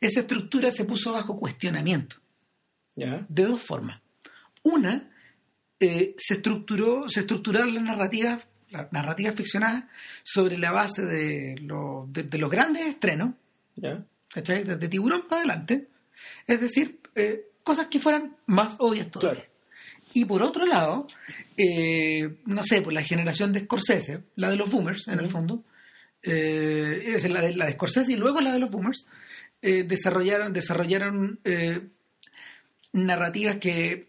esa 0.00 0.20
estructura 0.20 0.70
se 0.70 0.84
puso 0.84 1.12
bajo 1.12 1.38
cuestionamiento 1.38 2.16
de 3.28 3.44
dos 3.44 3.62
formas. 3.62 4.00
Una, 4.62 5.10
eh, 5.80 6.14
se 6.18 6.34
estructuró, 6.34 7.08
se 7.08 7.20
estructuraron 7.20 7.74
las 7.74 7.82
narrativas, 7.84 8.46
las 8.70 8.92
narrativas 8.92 9.34
ficcionadas 9.34 9.84
sobre 10.22 10.58
la 10.58 10.70
base 10.72 11.04
de, 11.06 11.56
lo- 11.62 12.06
de, 12.10 12.24
de 12.24 12.38
los 12.38 12.50
grandes 12.50 12.86
estrenos. 12.86 13.34
¿cachai? 14.28 14.64
Desde 14.64 14.88
Tiburón 14.88 15.22
para 15.28 15.40
adelante. 15.42 15.88
Es 16.46 16.60
decir, 16.60 17.00
eh, 17.14 17.46
cosas 17.64 17.86
que 17.86 17.98
fueran 18.00 18.36
más 18.46 18.74
obvias 18.78 19.10
todavía. 19.10 19.40
Claro. 19.42 19.47
Y 20.18 20.24
por 20.24 20.42
otro 20.42 20.66
lado, 20.66 21.06
eh, 21.56 22.38
no 22.44 22.64
sé, 22.64 22.82
por 22.82 22.92
la 22.92 23.04
generación 23.04 23.52
de 23.52 23.60
Scorsese, 23.60 24.24
la 24.34 24.50
de 24.50 24.56
los 24.56 24.68
boomers, 24.68 25.06
en 25.06 25.20
el 25.20 25.30
fondo, 25.30 25.62
eh, 26.24 27.04
es 27.06 27.30
la 27.30 27.40
de, 27.40 27.54
la 27.54 27.66
de 27.66 27.74
Scorsese 27.74 28.14
y 28.14 28.16
luego 28.16 28.40
la 28.40 28.52
de 28.52 28.58
los 28.58 28.68
boomers, 28.68 29.06
eh, 29.62 29.84
desarrollaron, 29.84 30.52
desarrollaron 30.52 31.38
narrativas 32.92 33.58
que 33.58 34.08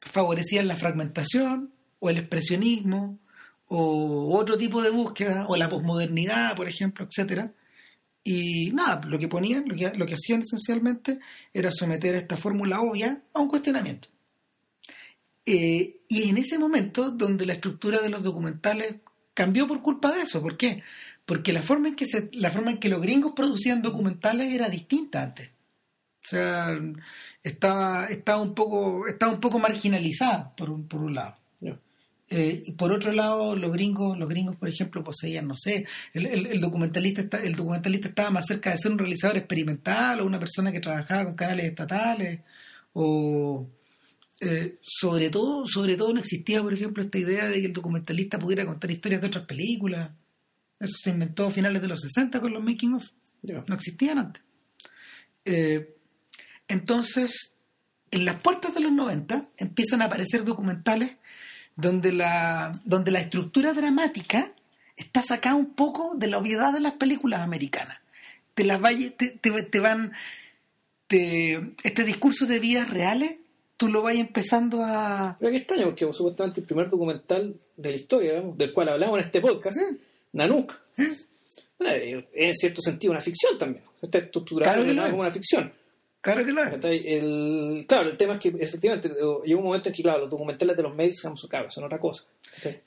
favorecían 0.00 0.66
la 0.66 0.76
fragmentación 0.76 1.74
o 1.98 2.08
el 2.08 2.16
expresionismo 2.16 3.18
o 3.66 4.34
otro 4.34 4.56
tipo 4.56 4.80
de 4.80 4.88
búsqueda 4.88 5.44
o 5.46 5.58
la 5.58 5.68
posmodernidad, 5.68 6.56
por 6.56 6.68
ejemplo, 6.68 7.06
etcétera. 7.06 7.52
Y 8.24 8.72
nada, 8.72 9.02
lo 9.04 9.18
que 9.18 9.28
ponían, 9.28 9.64
lo 9.68 9.76
que, 9.76 9.92
lo 9.94 10.06
que 10.06 10.14
hacían 10.14 10.40
esencialmente 10.40 11.18
era 11.52 11.70
someter 11.70 12.14
esta 12.14 12.38
fórmula 12.38 12.80
obvia 12.80 13.20
a 13.34 13.40
un 13.40 13.48
cuestionamiento. 13.48 14.08
Eh, 15.50 16.00
y 16.08 16.28
en 16.28 16.36
ese 16.38 16.58
momento 16.58 17.10
donde 17.10 17.46
la 17.46 17.54
estructura 17.54 18.00
de 18.00 18.10
los 18.10 18.22
documentales 18.22 18.96
cambió 19.34 19.66
por 19.66 19.80
culpa 19.82 20.12
de 20.12 20.22
eso. 20.22 20.42
¿Por 20.42 20.56
qué? 20.56 20.82
Porque 21.24 21.52
la 21.52 21.62
forma 21.62 21.88
en 21.88 21.96
que, 21.96 22.06
se, 22.06 22.28
la 22.32 22.50
forma 22.50 22.70
en 22.72 22.78
que 22.78 22.88
los 22.88 23.00
gringos 23.00 23.32
producían 23.34 23.80
documentales 23.82 24.52
era 24.52 24.68
distinta 24.68 25.22
antes. 25.22 25.48
O 26.24 26.28
sea, 26.28 26.78
estaba, 27.42 28.06
estaba, 28.06 28.42
un, 28.42 28.54
poco, 28.54 29.06
estaba 29.06 29.32
un 29.32 29.40
poco 29.40 29.58
marginalizada, 29.58 30.54
por 30.56 30.68
un, 30.70 30.86
por 30.86 31.00
un 31.02 31.14
lado. 31.14 31.36
Eh, 32.30 32.62
y 32.66 32.72
por 32.72 32.92
otro 32.92 33.10
lado, 33.12 33.56
los 33.56 33.72
gringos, 33.72 34.18
los 34.18 34.28
gringos, 34.28 34.56
por 34.56 34.68
ejemplo, 34.68 35.02
poseían, 35.02 35.48
no 35.48 35.54
sé, 35.56 35.86
el, 36.12 36.26
el- 36.26 36.46
el 36.46 36.60
documentalista 36.60 37.22
está- 37.22 37.42
el 37.42 37.54
documentalista 37.54 38.08
estaba 38.08 38.30
más 38.30 38.44
cerca 38.46 38.70
de 38.70 38.76
ser 38.76 38.92
un 38.92 38.98
realizador 38.98 39.38
experimental 39.38 40.20
o 40.20 40.26
una 40.26 40.38
persona 40.38 40.70
que 40.70 40.80
trabajaba 40.80 41.24
con 41.24 41.34
canales 41.36 41.64
estatales 41.64 42.40
o 42.92 43.66
eh, 44.40 44.78
sobre 44.82 45.30
todo, 45.30 45.66
sobre 45.66 45.96
todo 45.96 46.12
no 46.14 46.20
existía, 46.20 46.62
por 46.62 46.72
ejemplo, 46.74 47.02
esta 47.02 47.18
idea 47.18 47.46
de 47.48 47.60
que 47.60 47.66
el 47.66 47.72
documentalista 47.72 48.38
pudiera 48.38 48.64
contar 48.66 48.90
historias 48.90 49.20
de 49.20 49.26
otras 49.26 49.46
películas. 49.46 50.12
Eso 50.80 50.96
se 51.02 51.10
inventó 51.10 51.46
a 51.46 51.50
finales 51.50 51.82
de 51.82 51.88
los 51.88 52.00
60 52.00 52.40
con 52.40 52.52
los 52.52 52.62
making 52.62 52.94
of. 52.94 53.04
No 53.42 53.74
existían 53.74 54.18
antes. 54.18 54.42
Eh, 55.44 55.96
entonces, 56.68 57.52
en 58.10 58.24
las 58.24 58.36
puertas 58.40 58.74
de 58.74 58.80
los 58.80 58.92
90 58.92 59.48
empiezan 59.56 60.02
a 60.02 60.06
aparecer 60.06 60.44
documentales 60.44 61.12
donde 61.76 62.12
la, 62.12 62.72
donde 62.84 63.10
la 63.10 63.20
estructura 63.20 63.72
dramática 63.72 64.52
está 64.96 65.22
sacada 65.22 65.54
un 65.54 65.74
poco 65.74 66.14
de 66.16 66.26
la 66.26 66.38
obviedad 66.38 66.72
de 66.72 66.80
las 66.80 66.92
películas 66.94 67.40
americanas. 67.40 67.98
Te, 68.54 68.64
las 68.64 68.80
vaya- 68.80 69.10
te, 69.16 69.28
te- 69.30 69.62
te 69.62 69.80
van. 69.80 70.12
te- 71.06 71.74
este 71.84 72.04
discurso 72.04 72.46
de 72.46 72.58
vidas 72.58 72.90
reales, 72.90 73.36
tú 73.78 73.88
lo 73.88 74.02
vas 74.02 74.14
empezando 74.16 74.82
a. 74.84 75.36
Pero 75.40 75.50
qué 75.52 75.56
extraño, 75.58 75.84
porque 75.86 76.12
supuestamente 76.12 76.60
el 76.60 76.66
primer 76.66 76.90
documental 76.90 77.54
de 77.76 77.90
la 77.90 77.96
historia, 77.96 78.32
digamos, 78.34 78.58
del 78.58 78.74
cual 78.74 78.90
hablamos 78.90 79.18
en 79.20 79.24
este 79.24 79.40
podcast, 79.40 79.78
Nanook, 80.32 80.74
eh, 80.98 82.26
es 82.32 82.48
en 82.48 82.54
cierto 82.54 82.82
sentido 82.82 83.12
una 83.12 83.20
ficción 83.20 83.56
también. 83.58 83.84
Está 84.02 84.18
estructurado 84.18 84.72
Claro 84.74 84.86
que 84.86 84.94
lo 84.94 85.02
es. 85.04 85.10
como 85.10 85.22
una 85.22 85.30
ficción. 85.30 85.72
Claro 86.20 86.44
que 86.44 86.52
lo 86.52 86.62
es. 86.64 86.70
¿Cachai? 86.70 87.02
El, 87.06 87.84
claro, 87.88 88.10
el 88.10 88.16
tema 88.16 88.34
es 88.34 88.40
que 88.40 88.48
efectivamente 88.58 89.08
llega 89.08 89.58
un 89.58 89.64
momento 89.64 89.88
en 89.88 89.94
que, 89.94 90.02
claro, 90.02 90.18
los 90.20 90.30
documentales 90.30 90.76
de 90.76 90.82
los 90.82 90.94
mails 90.94 91.16
digamos, 91.22 91.46
claro, 91.48 91.70
son 91.70 91.84
otra 91.84 91.98
cosa. 91.98 92.24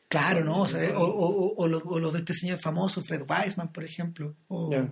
Claro, 0.10 0.44
¿no? 0.44 0.62
O, 0.64 0.68
sea, 0.68 0.98
o, 1.00 1.04
o- 1.06 1.46
o- 1.46 1.54
o 1.56 1.68
los, 1.68 1.82
o 1.86 2.00
los 2.00 2.12
de 2.14 2.20
este 2.20 2.34
señor 2.34 2.60
famoso, 2.60 3.02
Fred 3.04 3.24
Weisman, 3.28 3.72
por 3.72 3.84
ejemplo. 3.86 4.36
O, 4.50 4.70
Ya. 4.70 4.88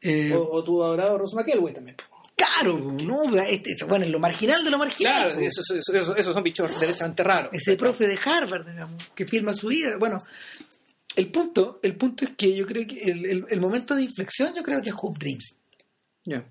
eh, 0.00 0.34
tu 0.64 0.82
adorado 0.82 1.18
Ross 1.18 1.34
McElway 1.34 1.74
también. 1.74 1.96
Claro, 2.36 2.78
¿no? 3.02 3.22
Este, 3.38 3.74
bueno, 3.88 4.04
en 4.04 4.12
lo 4.12 4.20
marginal 4.20 4.62
de 4.62 4.70
lo 4.70 4.76
marginal. 4.78 5.22
Claro, 5.22 5.34
pues. 5.38 5.58
esos, 5.58 6.16
esos 6.16 6.34
son 6.34 6.42
bichos 6.42 6.78
derechamente 6.78 7.22
raros. 7.24 7.50
ese 7.54 7.76
profe 7.76 8.06
de 8.06 8.18
Harvard, 8.22 8.66
digamos, 8.68 9.02
que 9.14 9.26
filma 9.26 9.54
su 9.54 9.68
vida. 9.68 9.96
Bueno, 9.96 10.18
el 11.16 11.28
punto, 11.30 11.80
el 11.82 11.96
punto 11.96 12.26
es 12.26 12.32
que 12.36 12.54
yo 12.54 12.66
creo 12.66 12.86
que 12.86 13.02
el, 13.04 13.24
el- 13.24 13.46
el 13.48 13.60
momento 13.60 13.94
de 13.96 14.02
inflexión 14.02 14.54
yo 14.54 14.62
creo 14.62 14.82
que 14.82 14.90
es 14.90 14.94
Hope 15.00 15.18
Dreams. 15.18 15.56
Ya. 16.24 16.44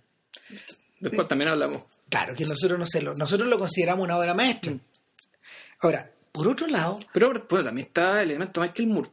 Después 1.00 1.28
también 1.28 1.50
hablamos. 1.52 1.84
Claro, 2.10 2.34
que 2.34 2.46
nosotros 2.46 2.80
no 2.80 2.86
sé, 2.88 3.02
lo, 3.04 3.14
nosotros 3.14 3.48
lo 3.48 3.60
consideramos 3.60 4.06
una 4.06 4.18
obra 4.18 4.34
maestra. 4.34 4.72
Mm. 4.72 4.80
Ahora, 5.82 6.10
por 6.32 6.48
otro 6.48 6.66
lado, 6.68 7.00
Pero 7.14 7.28
bueno, 7.28 7.46
también 7.66 7.88
está 7.88 8.24
el 8.24 8.30
elemento 8.32 8.60
Michael 8.62 8.88
Moore. 8.88 9.10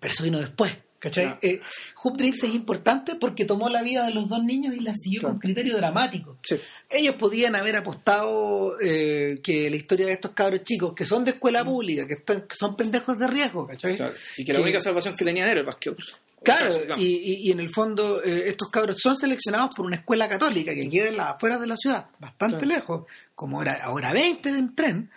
pero 0.00 0.12
eso 0.12 0.24
vino 0.24 0.40
después. 0.40 0.72
¿Cachai? 1.02 1.24
Ya. 1.26 1.38
Eh, 1.42 1.60
Hoop 2.04 2.16
Dreams 2.16 2.44
es 2.44 2.54
importante 2.54 3.16
porque 3.16 3.44
tomó 3.44 3.68
la 3.68 3.82
vida 3.82 4.06
de 4.06 4.14
los 4.14 4.28
dos 4.28 4.44
niños 4.44 4.72
y 4.76 4.80
la 4.80 4.94
siguió 4.94 5.20
Claro. 5.20 5.34
con 5.34 5.40
criterio 5.40 5.76
dramático. 5.76 6.38
Sí. 6.44 6.54
Ellos 6.88 7.16
podían 7.16 7.56
haber 7.56 7.74
apostado 7.76 8.78
eh, 8.80 9.40
que 9.42 9.68
la 9.68 9.74
historia 9.76 10.06
de 10.06 10.12
estos 10.12 10.30
cabros 10.30 10.62
chicos, 10.62 10.94
que 10.94 11.04
son 11.04 11.24
de 11.24 11.32
escuela 11.32 11.64
pública, 11.64 12.06
que, 12.06 12.14
están- 12.14 12.42
que 12.42 12.54
son 12.54 12.76
pendejos 12.76 13.18
de 13.18 13.26
riesgo, 13.26 13.66
¿cachai? 13.66 13.96
Claro. 13.96 14.14
Y 14.36 14.44
que 14.44 14.52
la 14.52 14.60
única 14.60 14.78
salvación 14.78 15.16
que 15.16 15.24
tenían 15.24 15.48
era 15.48 15.58
el 15.60 15.66
basquetbol. 15.66 16.04
Claro, 16.44 16.72
y, 16.98 17.04
y- 17.04 17.48
y 17.48 17.52
en 17.52 17.60
el 17.60 17.70
fondo 17.70 18.22
eh, 18.22 18.44
estos 18.48 18.68
cabros 18.70 18.96
son 19.00 19.16
seleccionados 19.16 19.74
por 19.76 19.86
una 19.86 19.96
escuela 19.96 20.28
católica 20.28 20.72
que 20.74 20.88
queda 20.88 21.08
en 21.08 21.16
las 21.16 21.30
afueras 21.30 21.60
de 21.60 21.66
la 21.66 21.76
ciudad, 21.76 22.06
bastante 22.20 22.58
Claro. 22.58 22.74
lejos, 22.74 23.06
como 23.34 23.58
ahora, 23.58 23.78
ahora 23.82 24.12
20 24.12 24.48
en 24.48 24.74
tren. 24.74 25.10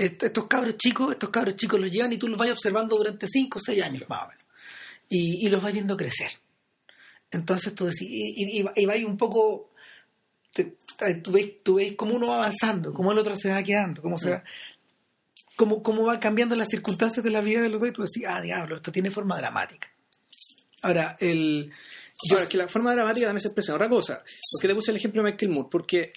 Est- 0.00 0.22
estos 0.22 0.46
cabros 0.46 0.76
chicos, 0.76 1.12
estos 1.12 1.28
cabros 1.30 1.56
chicos 1.56 1.78
los 1.80 1.90
llevan 1.90 2.12
y 2.12 2.18
tú 2.18 2.28
los 2.28 2.38
vas 2.38 2.50
observando 2.50 2.96
durante 2.96 3.26
5 3.28 3.58
o 3.58 3.62
6 3.64 3.82
años 3.82 4.08
más 4.08 4.24
o 4.24 4.28
menos. 4.28 4.44
Y, 5.08 5.46
y 5.46 5.48
los 5.50 5.62
vas 5.62 5.72
viendo 5.72 5.96
crecer. 5.96 6.30
Entonces 7.30 7.74
tú 7.74 7.84
decís, 7.86 8.02
y, 8.08 8.58
y, 8.58 8.60
y 8.60 8.62
va- 8.62 8.72
vais 8.86 9.04
un 9.04 9.16
poco, 9.16 9.70
te- 10.52 10.76
tú, 11.22 11.32
ves, 11.32 11.62
tú 11.62 11.74
ves 11.74 11.94
cómo 11.96 12.14
uno 12.14 12.28
va 12.28 12.36
avanzando, 12.36 12.92
cómo 12.92 13.12
el 13.12 13.18
otro 13.18 13.36
se 13.36 13.50
va 13.50 13.62
quedando, 13.62 14.02
cómo 14.02 14.16
se 14.18 14.30
va, 14.30 14.44
cómo, 15.56 15.82
cómo 15.82 16.04
van 16.04 16.18
cambiando 16.18 16.56
las 16.56 16.68
circunstancias 16.68 17.22
de 17.22 17.30
la 17.30 17.40
vida 17.40 17.60
de 17.62 17.68
los 17.68 17.80
dos 17.80 17.90
y 17.90 17.92
tú 17.92 18.02
decís, 18.02 18.24
ah, 18.26 18.40
diablo, 18.40 18.76
esto 18.76 18.90
tiene 18.92 19.10
forma 19.10 19.36
dramática. 19.38 19.88
Ahora, 20.82 21.16
el... 21.20 21.70
Ahora, 22.32 22.46
que 22.48 22.56
la 22.58 22.68
forma 22.68 22.92
dramática 22.92 23.26
también 23.26 23.40
se 23.42 23.48
expresa 23.48 23.72
en 23.72 23.76
otra 23.76 23.88
cosa. 23.88 24.22
¿Por 24.52 24.60
qué 24.60 24.68
te 24.68 24.74
puse 24.74 24.90
el 24.90 24.96
ejemplo 24.98 25.22
de 25.22 25.30
Michael 25.30 25.52
Moore? 25.52 25.68
Porque 25.70 26.12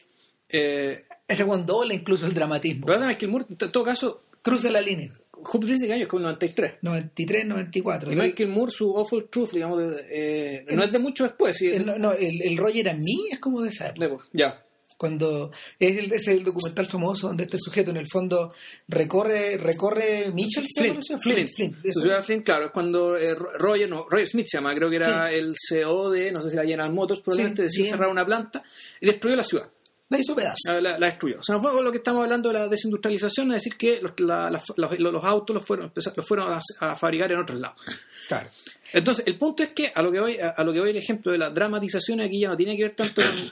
eh, 0.50 1.06
Ese 1.28 1.46
cuando 1.46 1.74
doble 1.74 1.96
incluso 1.96 2.26
el 2.26 2.34
dramatismo. 2.34 2.88
lo 2.88 2.94
que 2.94 3.00
pasa 3.00 3.12
es 3.12 3.18
que 3.18 3.28
Michael 3.28 3.32
Moore, 3.32 3.46
en 3.66 3.72
todo 3.72 3.84
caso, 3.84 4.24
Cruza 4.42 4.70
la 4.70 4.82
línea. 4.82 5.10
Hoop 5.32 5.64
Dreams 5.64 5.80
de 5.82 5.88
qué 5.88 5.94
año 5.94 6.02
es 6.04 6.08
como 6.10 6.20
el 6.20 6.26
93. 6.26 6.74
93, 6.82 7.46
94. 7.46 8.12
Y 8.12 8.16
Michael 8.18 8.50
Moore, 8.50 8.72
su 8.74 8.98
Awful 8.98 9.30
Truth, 9.30 9.52
digamos, 9.52 9.80
de- 9.80 10.06
eh, 10.10 10.66
no 10.72 10.84
es 10.84 10.92
de 10.92 11.00
mucho 11.00 11.24
después. 11.24 11.56
Sí, 11.56 11.70
El, 11.70 11.86
no, 11.86 12.12
el, 12.12 12.42
el 12.42 12.58
Roger 12.58 12.90
and 12.90 13.00
Me 13.00 13.32
es 13.34 13.40
como 13.40 13.62
de 13.62 13.70
esa 13.70 13.88
época. 13.90 14.26
ya. 14.34 14.62
Cuando 14.98 15.52
es 15.80 15.98
el, 15.98 16.14
es 16.14 16.28
el 16.28 16.44
documental 16.44 16.86
famoso 16.88 17.28
donde 17.28 17.44
este 17.44 17.58
sujeto 17.58 17.92
en 17.92 17.98
el 17.98 18.08
fondo 18.08 18.54
recorre 18.88 19.58
recorre 19.58 20.32
Mitchell 20.34 20.66
¿se 20.68 20.88
llama 20.88 21.00
Flint? 21.22 21.50
Flint, 21.50 21.50
Flint, 21.56 21.76
ciudad 22.02 22.20
es. 22.20 22.26
Flint, 22.26 22.46
claro, 22.46 22.66
es 22.66 22.72
cuando 22.72 23.18
eh, 23.18 23.34
Ro- 23.36 23.52
Roger, 23.58 23.90
no, 23.90 24.06
Roger 24.10 24.28
Smith 24.28 24.46
se 24.50 24.58
llama, 24.58 24.74
creo 24.76 24.90
que 24.90 24.98
era 24.98 25.30
Sí. 25.30 25.36
el 25.36 25.56
CEO 25.58 26.10
de, 26.12 26.32
no 26.32 26.42
sé 26.42 26.52
si 26.52 26.56
la 26.56 26.62
General 26.64 26.94
Motors, 26.94 27.20
probablemente 27.22 27.64
Sí, 27.64 27.68
decidió 27.68 27.92
cerrar 27.92 28.10
una 28.10 28.26
planta 28.26 28.64
y 29.02 29.06
destruyó 29.08 29.36
la 29.36 29.44
ciudad. 29.44 29.68
La 30.14 30.20
hizo 30.20 30.36
pedazo. 30.36 30.82
La, 30.82 30.98
destruyó. 30.98 31.40
O 31.40 31.44
sea, 31.44 31.60
fue 31.60 31.72
con 31.72 31.84
lo 31.84 31.92
que 31.92 31.98
estamos 31.98 32.24
hablando 32.24 32.50
de 32.50 32.54
la 32.60 32.68
desindustrialización, 32.68 33.48
es 33.50 33.56
decir, 33.56 33.76
que 33.78 34.00
los, 34.02 34.14
la- 34.20 34.50
los, 34.50 35.00
los 35.00 35.24
autos 35.26 35.54
los 35.56 35.66
fueron, 35.66 35.92
los 35.94 36.26
fueron 36.28 36.52
a, 36.52 36.60
a 36.80 36.96
fabricar 36.96 37.32
en 37.32 37.40
otros 37.40 37.60
lados. 37.60 37.82
Claro. 38.28 38.50
Entonces, 38.94 39.26
el 39.28 39.38
punto 39.38 39.64
es 39.64 39.70
que 39.70 39.92
a 39.94 40.02
lo 40.04 40.12
que 40.12 40.20
voy, 40.20 40.38
a, 40.38 40.50
a 40.50 40.64
lo 40.64 40.72
que 40.72 40.80
voy 40.80 40.92
el 40.92 40.98
ejemplo 40.98 41.32
de 41.32 41.38
la 41.40 41.50
dramatización 41.50 42.22
aquí 42.22 42.40
ya 42.42 42.50
no 42.50 42.56
tiene 42.58 42.78
que 42.78 42.84
ver 42.84 42.92
tanto 42.96 43.22
con, 43.24 43.52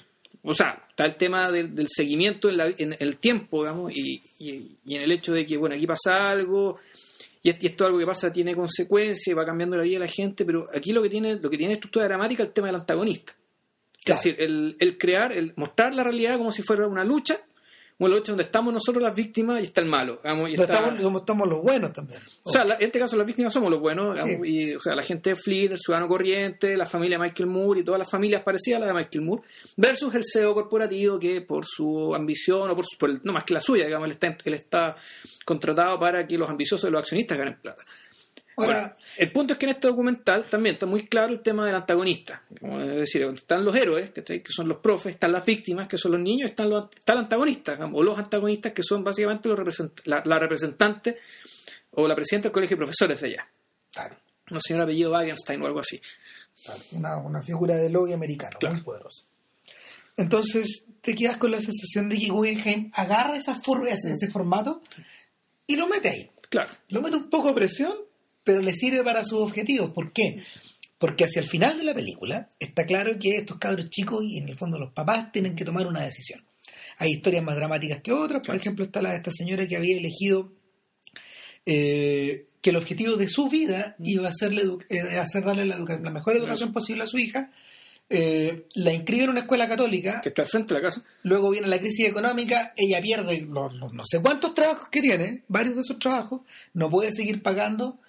o 0.52 0.54
sea, 0.54 0.86
está 0.89 1.06
el 1.06 1.15
tema 1.15 1.52
del, 1.52 1.74
del 1.74 1.88
seguimiento 1.89 2.47
en, 2.50 2.58
la- 2.58 2.74
en 2.78 2.95
el 3.00 3.17
tiempo, 3.17 3.62
digamos, 3.63 3.91
y, 3.95 4.21
y- 4.39 4.71
y 4.86 4.95
en 4.95 5.02
el 5.02 5.12
hecho 5.12 5.34
de 5.34 5.45
que, 5.45 5.58
bueno, 5.58 5.76
aquí 5.76 5.88
pasa 5.88 6.30
algo, 6.30 6.78
y, 7.41 7.50
es- 7.50 7.58
y 7.60 7.65
esto 7.67 7.86
algo 7.88 7.97
que 7.97 8.06
pasa 8.06 8.32
tiene 8.32 8.56
consecuencias, 8.56 9.28
y 9.28 9.34
va 9.34 9.45
cambiando 9.45 9.78
la 9.78 9.84
vida 9.84 9.95
de 9.95 10.06
la 10.06 10.12
gente, 10.12 10.45
pero 10.45 10.67
aquí 10.74 10.93
lo 10.93 11.02
que 11.02 11.10
tiene, 11.10 11.36
lo 11.38 11.50
que 11.50 11.58
tiene 11.58 11.74
estructura 11.74 12.06
dramática 12.06 12.43
es 12.43 12.50
el 12.50 12.54
tema 12.54 12.67
del 12.67 12.76
antagonista. 12.76 13.34
Claro. 14.03 14.17
Es 14.19 14.23
decir, 14.25 14.35
el, 14.41 14.75
el 14.79 14.97
crear, 14.97 15.31
el 15.31 15.53
mostrar 15.55 15.93
la 15.93 16.03
realidad 16.03 16.37
como 16.37 16.51
si 16.51 16.61
fuera 16.63 16.87
una 16.87 17.03
lucha, 17.05 17.39
una 17.99 18.15
lucha 18.15 18.31
donde 18.31 18.45
estamos 18.45 18.73
nosotros 18.73 19.03
las 19.03 19.13
víctimas 19.13 19.61
y 19.61 19.65
está 19.65 19.79
el 19.81 19.85
malo. 19.87 20.19
digamos, 20.23 20.49
y 20.49 20.53
está- 20.53 20.63
estamos, 20.73 21.03
como 21.03 21.19
estamos 21.19 21.47
los 21.47 21.61
buenos 21.61 21.93
también. 21.93 22.19
o 22.43 22.49
sea, 22.51 22.65
la- 22.65 22.73
en 22.75 22.81
este 22.81 22.97
caso 22.97 23.15
las 23.15 23.27
víctimas 23.27 23.53
somos 23.53 23.69
los 23.69 23.79
buenos, 23.79 24.17
Sí. 24.17 24.23
digamos, 24.25 24.47
y, 24.47 24.73
o 24.73 24.79
sea, 24.81 24.95
la 24.95 25.03
gente 25.03 25.29
de 25.29 25.35
Fleet, 25.35 25.73
el 25.73 25.77
ciudadano 25.77 26.07
corriente, 26.07 26.75
la 26.77 26.87
familia 26.87 27.19
de 27.19 27.25
Michael 27.25 27.47
Moore 27.47 27.81
y 27.81 27.83
todas 27.83 27.99
las 27.99 28.09
familias 28.09 28.41
parecidas 28.41 28.77
a 28.77 28.79
la 28.79 28.87
de 28.87 28.93
Michael 28.95 29.23
Moore, 29.23 29.43
versus 29.77 30.15
el 30.15 30.23
CEO 30.25 30.55
corporativo 30.55 31.19
que 31.19 31.41
por 31.41 31.63
su 31.67 32.15
ambición 32.15 32.71
o 32.71 32.75
por, 32.75 32.85
su- 32.85 32.97
por 32.97 33.11
el- 33.11 33.21
no 33.23 33.33
más 33.33 33.43
que 33.43 33.53
la 33.53 33.61
suya, 33.61 33.85
digamos, 33.85 34.07
él 34.07 34.13
está, 34.13 34.35
él 34.45 34.53
está 34.55 34.95
contratado 35.45 35.99
para 35.99 36.25
que 36.25 36.39
los 36.39 36.49
ambiciosos 36.49 36.87
de 36.87 36.91
los 36.91 37.01
accionistas 37.01 37.37
ganen 37.37 37.59
plata. 37.61 37.83
Ahora, 38.57 38.95
el 39.17 39.31
punto 39.31 39.53
es 39.53 39.59
que 39.59 39.65
en 39.65 39.71
este 39.71 39.87
documental 39.87 40.49
también 40.49 40.73
está 40.73 40.85
muy 40.85 41.07
claro 41.07 41.33
el 41.33 41.41
tema 41.41 41.65
del 41.65 41.75
antagonista. 41.75 42.43
Como 42.59 42.79
es 42.79 42.95
decir, 42.95 43.23
están 43.23 43.63
los 43.63 43.75
héroes, 43.75 44.09
que 44.11 44.43
son 44.49 44.67
los 44.67 44.79
profes, 44.79 45.13
están 45.13 45.31
las 45.31 45.45
víctimas, 45.45 45.87
que 45.87 45.97
son 45.97 46.11
los 46.13 46.21
niños, 46.21 46.49
están 46.49 46.69
los, 46.69 46.89
está 46.93 47.13
el 47.13 47.19
antagonista, 47.19 47.79
o 47.91 48.03
los 48.03 48.17
antagonistas, 48.17 48.73
que 48.73 48.83
son 48.83 49.03
básicamente 49.03 49.49
los 49.49 49.83
la, 50.05 50.21
la, 50.25 50.39
representante 50.39 51.17
o 51.91 52.07
la 52.07 52.15
presidenta 52.15 52.49
del 52.49 52.53
colegio 52.53 52.75
de 52.75 52.79
profesores 52.79 53.21
de 53.21 53.27
allá. 53.27 53.47
Claro. 53.91 54.17
Una 54.49 54.59
señora 54.59 54.83
apellido 54.83 55.11
Wagenstein 55.11 55.61
o 55.61 55.65
algo 55.65 55.79
así. 55.79 56.01
Una, 56.91 57.17
una, 57.17 57.41
figura 57.41 57.75
de 57.75 57.89
lobby 57.89 58.13
americano, 58.13 58.57
muy 58.69 58.81
poderosa. 58.81 59.25
Entonces 60.17 60.85
te 61.01 61.15
quedas 61.15 61.37
con 61.37 61.51
la 61.51 61.59
sensación 61.59 62.09
de 62.09 62.17
que 62.17 62.29
Guggenheim 62.29 62.91
agarra 62.93 63.37
esa 63.37 63.59
forma, 63.59 63.89
ese, 63.89 64.11
ese 64.11 64.29
formato 64.29 64.81
y 65.65 65.77
lo 65.77 65.87
mete 65.87 66.09
ahí. 66.09 66.31
Claro. 66.49 66.71
Lo 66.89 67.01
mete 67.01 67.15
un 67.15 67.29
poco 67.29 67.49
a 67.49 67.55
presión 67.55 67.95
pero 68.43 68.62
le 68.62 68.73
sirve 68.73 69.04
para 69.04 69.23
sus 69.23 69.39
objetivos. 69.39 69.91
¿Por 69.91 70.12
qué? 70.12 70.43
Porque 70.97 71.25
hacia 71.25 71.41
el 71.41 71.47
final 71.47 71.77
de 71.77 71.84
la 71.84 71.93
película 71.93 72.49
está 72.60 72.86
claro 72.86 73.17
que 73.19 73.38
estos 73.38 73.58
cabros 73.58 73.89
chicos 73.89 74.23
y 74.23 74.38
en 74.38 74.49
el 74.49 74.58
fondo 74.58 74.77
los 74.77 74.93
papás 74.93 75.32
tienen 75.32 75.56
que 75.56 75.65
tomar 75.65 75.88
una 75.88 76.01
decisión. 76.01 76.43
Hay 76.97 77.12
historias 77.12 77.43
más 77.43 77.56
dramáticas 77.56 78.01
que 78.01 78.12
otras, 78.12 78.45
por 78.45 78.56
ejemplo 78.56 78.86
está 78.86 79.01
la 79.01 79.12
de 79.12 79.17
esta 79.17 79.32
señora 79.32 79.67
que 79.67 79.75
había 79.75 79.97
elegido 79.97 80.51
eh, 81.65 82.45
que 82.62 82.69
el 82.69 82.75
objetivo 82.75 83.15
de 83.17 83.27
su 83.27 83.49
vida 83.49 83.95
iba 83.99 84.27
a 84.27 84.32
ser, 84.32 84.54
eh, 84.89 84.99
hacer 85.17 85.43
darle 85.43 85.65
la, 85.65 85.80
la 85.80 86.12
mejor 86.12 86.38
educación 86.38 86.71
posible 86.71 87.04
a 87.04 87.08
su 87.08 87.17
hija 87.17 87.51
eh, 88.13 88.67
la 88.75 88.91
inscribe 88.91 89.23
en 89.23 89.30
una 89.30 89.39
escuela 89.39 89.69
católica. 89.69 90.19
Que 90.19 90.30
está 90.30 90.41
al 90.41 90.49
frente 90.49 90.73
de 90.73 90.82
la 90.82 90.88
casa. 90.88 91.01
Luego 91.23 91.49
viene 91.49 91.67
la 91.67 91.80
crisis 91.80 92.10
económica, 92.10 92.73
ella 92.75 93.01
pierde 93.01 93.47
los, 93.49 93.73
no 93.73 94.04
sé 94.04 94.21
cuántos 94.21 94.54
trabajos 94.54 94.89
que 94.89 95.01
tiene, 95.01 95.43
varios 95.47 95.75
de 95.75 95.82
esos 95.82 95.97
trabajos, 95.97 96.41
no 96.73 96.89
puede 96.89 97.13
seguir 97.13 97.41
pagando 97.41 97.99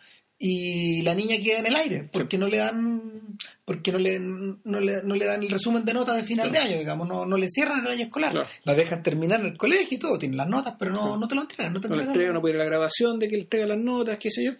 y 0.45 1.03
la 1.03 1.15
niña 1.15 1.37
queda 1.41 1.61
en 1.61 1.67
el 1.67 1.77
aire 1.77 2.09
porque 2.13 2.37
no 2.37 2.49
le 2.49 2.57
dan 2.57 3.39
porque 3.65 3.93
no 3.93 3.99
le, 3.99 4.19
no 4.19 4.81
le, 4.81 5.01
no 5.05 5.15
le 5.15 5.25
dan 5.25 5.41
el 5.41 5.49
resumen 5.49 5.85
de 5.85 5.95
notas 5.95 6.17
de 6.17 6.25
final 6.25 6.51
de 6.51 6.59
año 6.59 6.79
digamos 6.79 7.07
no, 7.07 7.25
no 7.25 7.37
le 7.37 7.49
cierran 7.49 7.87
el 7.87 7.93
año 7.93 8.07
escolar. 8.07 8.45
La 8.65 8.75
dejan 8.75 9.05
terminar 9.05 9.39
en 9.39 9.47
el 9.47 9.57
colegio 9.57 9.97
y 9.97 10.01
todo 10.01 10.19
tienen 10.19 10.37
las 10.37 10.49
notas 10.49 10.75
pero 10.77 10.91
no, 10.91 11.17
no 11.17 11.29
te 11.29 11.37
lo 11.37 11.43
entregan 11.43 11.73
no 11.73 11.81
te 11.81 11.87
entregan, 11.87 12.13
no, 12.13 12.33
no 12.33 12.41
puede 12.41 12.55
ir 12.57 12.61
a 12.61 12.65
la 12.65 12.71
grabación 12.71 13.21
de 13.21 13.29
que 13.29 13.37
le 13.37 13.43
entrega 13.43 13.69
las 13.69 13.79
notas 13.79 14.19
qué 14.19 14.33
sé 14.33 14.45
yo. 14.45 14.53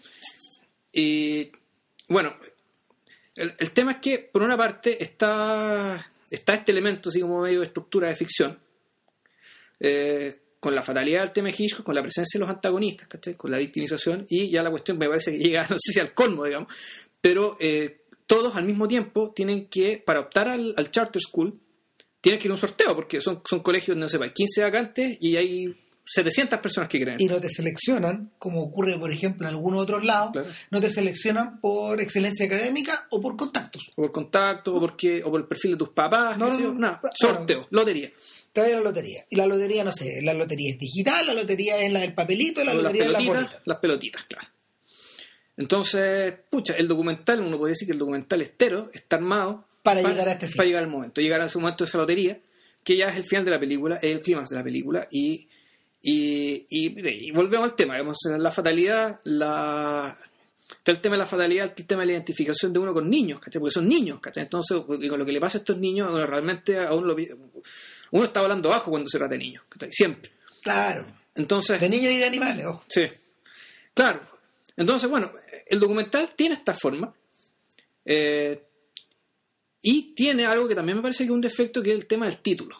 Y 0.93 1.51
bueno 2.07 2.37
el, 3.35 3.53
el 3.59 3.73
tema 3.73 3.93
es 3.93 3.97
que 3.99 4.21
por 4.21 4.45
una 4.45 4.57
parte 4.57 5.03
está 5.03 6.13
está 6.31 6.55
este 6.55 6.71
elemento 6.71 7.09
así 7.09 7.21
como 7.21 7.41
medio 7.41 7.59
de 7.59 7.67
estructura 7.67 8.07
de 8.07 8.15
ficción. 8.15 8.57
Eh, 9.81 10.42
con 10.63 10.77
la 10.77 10.83
fatalidad 10.85 11.23
del 11.23 11.33
tema 11.33 11.51
Hitchcock, 11.51 11.85
con 11.85 11.97
la 11.97 12.03
presencia 12.03 12.39
de 12.39 12.47
los 12.47 12.55
antagonistas, 12.55 13.09
con 13.37 13.51
la 13.51 13.59
victimización, 13.59 14.27
y 14.29 14.49
ya 14.49 14.63
la 14.63 14.71
cuestión 14.71 14.97
me 14.97 15.09
parece 15.09 15.33
que 15.33 15.39
llega, 15.39 15.67
no 15.69 15.75
sé 15.77 15.93
si 15.93 15.99
al 15.99 16.15
colmo, 16.15 16.45
digamos, 16.45 16.73
pero 17.21 17.57
eh, 17.59 18.03
todos 18.29 18.55
al 18.55 18.63
mismo 18.63 18.87
tiempo 18.87 19.33
tienen 19.35 19.67
que, 19.67 20.01
para 20.07 20.21
optar 20.21 20.47
al, 20.47 20.91
charter 20.93 21.21
school, 21.21 21.59
tienen 22.21 22.39
que 22.39 22.47
ir 22.47 22.53
a 22.53 22.55
un 22.55 22.61
sorteo, 22.61 22.95
porque 22.95 23.21
son, 23.21 23.43
son 23.45 23.59
colegios, 23.59 23.97
no 23.97 24.09
sé, 24.09 24.19
hay 24.23 24.31
15 24.31 24.63
vacantes 24.63 25.19
y 25.21 25.37
hay 25.37 25.77
700 26.05 26.61
personas 26.61 26.89
que 26.89 27.01
creen. 27.01 27.17
Y 27.19 27.27
no 27.27 27.41
te 27.41 27.49
seleccionan, 27.49 28.31
como 28.39 28.63
ocurre, 28.63 28.97
por 29.01 29.11
ejemplo, 29.11 29.49
en 29.49 29.57
algunos 29.57 29.83
otros 29.83 30.05
lados, 30.05 30.31
no 30.71 30.81
te 30.81 30.91
seleccionan 30.91 31.59
por 31.61 32.01
excelencia 32.01 32.47
académica 32.47 33.09
o 33.11 33.21
por 33.21 33.37
contactos. 33.37 33.91
O 33.97 34.03
por 34.03 34.13
contactos, 34.13 34.73
o, 34.77 34.79
porque, 34.79 35.25
o 35.25 35.31
por 35.33 35.41
el 35.41 35.49
perfil 35.49 35.73
de 35.73 35.79
tus 35.79 35.89
papás, 35.89 36.39
no, 36.39 36.57
no, 36.57 36.73
no, 36.73 37.01
sorteo, 37.19 37.67
lotería 37.71 38.13
te 38.53 38.61
a 38.61 38.69
la 38.69 38.81
lotería. 38.81 39.25
Y 39.31 39.37
la 39.37 39.47
lotería, 39.47 39.85
no 39.85 39.93
sé, 39.93 40.21
la 40.23 40.35
lotería 40.35 40.73
es 40.73 40.79
digital, 40.79 41.27
la 41.27 41.35
lotería 41.35 41.83
es 41.83 41.93
la 41.93 42.01
del 42.01 42.15
papelito, 42.15 42.63
la 42.63 42.75
lotería 42.75 43.07
es 43.07 43.13
la 43.13 43.61
Las 43.65 43.79
pelotitas, 43.79 44.25
claro. 44.25 44.47
Entonces, 45.57 46.35
pucha, 46.51 46.75
el 46.77 46.89
documental, 46.89 47.41
uno 47.41 47.59
puede 47.59 47.73
decir 47.73 47.87
que 47.87 47.93
el 47.93 47.99
documental 47.99 48.41
estero 48.43 48.91
está 48.93 49.17
armado 49.17 49.67
para, 49.83 50.03
llegar 50.03 50.29
a 50.29 50.33
este 50.33 50.49
Para 50.49 50.67
llegar 50.67 50.83
al 50.83 50.89
momento, 50.89 51.21
llegar 51.21 51.41
a 51.41 51.47
ese 51.47 51.59
momento 51.59 51.85
de 51.85 51.89
esa 51.89 51.99
lotería, 51.99 52.41
que 52.85 52.97
ya 52.97 53.09
es 53.09 53.17
el 53.17 53.25
final 53.25 53.45
de 53.45 53.51
la 53.51 53.61
película, 53.61 53.97
es 53.97 54.13
el 54.13 54.21
clímax 54.21 54.51
de 54.51 54.57
la 54.57 54.65
película, 54.65 55.09
y, 55.11 55.49
y, 56.03 56.67
y, 56.69 57.31
volvemos 57.33 57.71
al 57.71 57.77
tema, 57.77 57.95
digamos, 57.95 58.19
la 58.39 58.51
fatalidad, 58.51 59.21
la, 59.25 60.19
el 60.85 61.01
tema 61.01 61.15
de 61.15 61.19
la 61.19 61.27
fatalidad, 61.27 61.73
el 61.77 61.87
tema 61.87 62.03
de 62.03 62.07
la 62.07 62.13
identificación 62.13 62.73
de 62.73 62.79
uno 62.79 62.93
con 62.93 63.09
niños, 63.09 63.41
¿cachai? 63.41 63.61
Porque 63.61 63.75
son 63.75 63.89
niños, 63.89 64.21
¿cachai? 64.21 64.45
Entonces, 64.45 64.79
con 64.87 65.19
lo 65.19 65.25
que 65.27 65.33
le 65.33 65.41
pasa 65.41 65.59
a 65.59 65.61
estos 65.61 65.79
niños, 65.79 66.11
realmente 66.29 66.79
aún 66.79 67.07
lo, 67.07 67.15
uno 68.13 68.25
está 68.25 68.41
hablando 68.41 68.69
bajo 68.69 68.91
cuando 68.91 69.09
se 69.09 69.19
trata 69.19 69.33
de 69.33 69.39
niños, 69.39 69.65
siempre. 69.91 70.31
Claro. 70.63 71.07
Entonces, 71.35 71.81
de 71.81 71.89
niños 71.89 72.13
y 72.13 72.19
de 72.19 72.27
animales, 72.27 72.67
ojo. 72.67 72.85
Sí. 72.89 73.09
Claro. 73.95 74.21
Entonces, 74.77 75.09
bueno, 75.09 75.33
el 75.67 75.81
documental 75.81 76.31
tiene 76.37 76.55
esta 76.55 76.75
forma. 76.75 77.13
Eh, 78.05 78.63
y 79.81 80.15
tiene 80.15 80.47
algo 80.47 80.69
que 80.69 80.75
también 80.75 80.97
me 80.97 81.03
parece 81.03 81.25
que 81.25 81.31
es 81.31 81.31
un 81.31 81.41
defecto, 81.41 81.83
que 81.83 81.91
es 81.91 81.97
el 81.97 82.07
tema 82.07 82.27
del 82.27 82.39
título. 82.39 82.77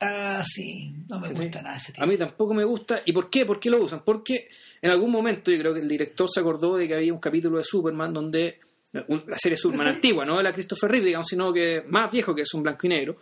Ah, 0.00 0.42
sí, 0.46 0.92
no 1.08 1.18
me 1.18 1.30
gusta 1.30 1.62
nada 1.62 1.76
ese 1.76 1.92
A 1.96 2.06
mí 2.06 2.16
tampoco 2.16 2.54
me 2.54 2.64
gusta. 2.64 3.02
¿Y 3.04 3.12
por 3.12 3.28
qué? 3.28 3.44
¿Por 3.44 3.58
qué 3.58 3.68
lo 3.68 3.82
usan? 3.82 4.02
Porque 4.04 4.48
en 4.80 4.90
algún 4.90 5.10
momento 5.10 5.50
yo 5.50 5.58
creo 5.58 5.74
que 5.74 5.80
el 5.80 5.88
director 5.88 6.28
se 6.32 6.40
acordó 6.40 6.76
de 6.76 6.86
que 6.86 6.94
había 6.94 7.12
un 7.12 7.18
capítulo 7.18 7.58
de 7.58 7.64
Superman 7.64 8.12
donde 8.12 8.60
la 8.92 9.38
serie 9.38 9.58
Superman 9.58 9.88
antigua, 9.88 10.24
no 10.24 10.36
de 10.36 10.44
la 10.44 10.52
Christopher 10.52 10.90
Reeve, 10.90 11.06
digamos, 11.06 11.26
sino 11.26 11.52
que 11.52 11.84
más 11.88 12.10
viejo 12.12 12.34
que 12.34 12.42
es 12.42 12.54
un 12.54 12.62
blanco 12.62 12.86
y 12.86 12.90
negro, 12.90 13.16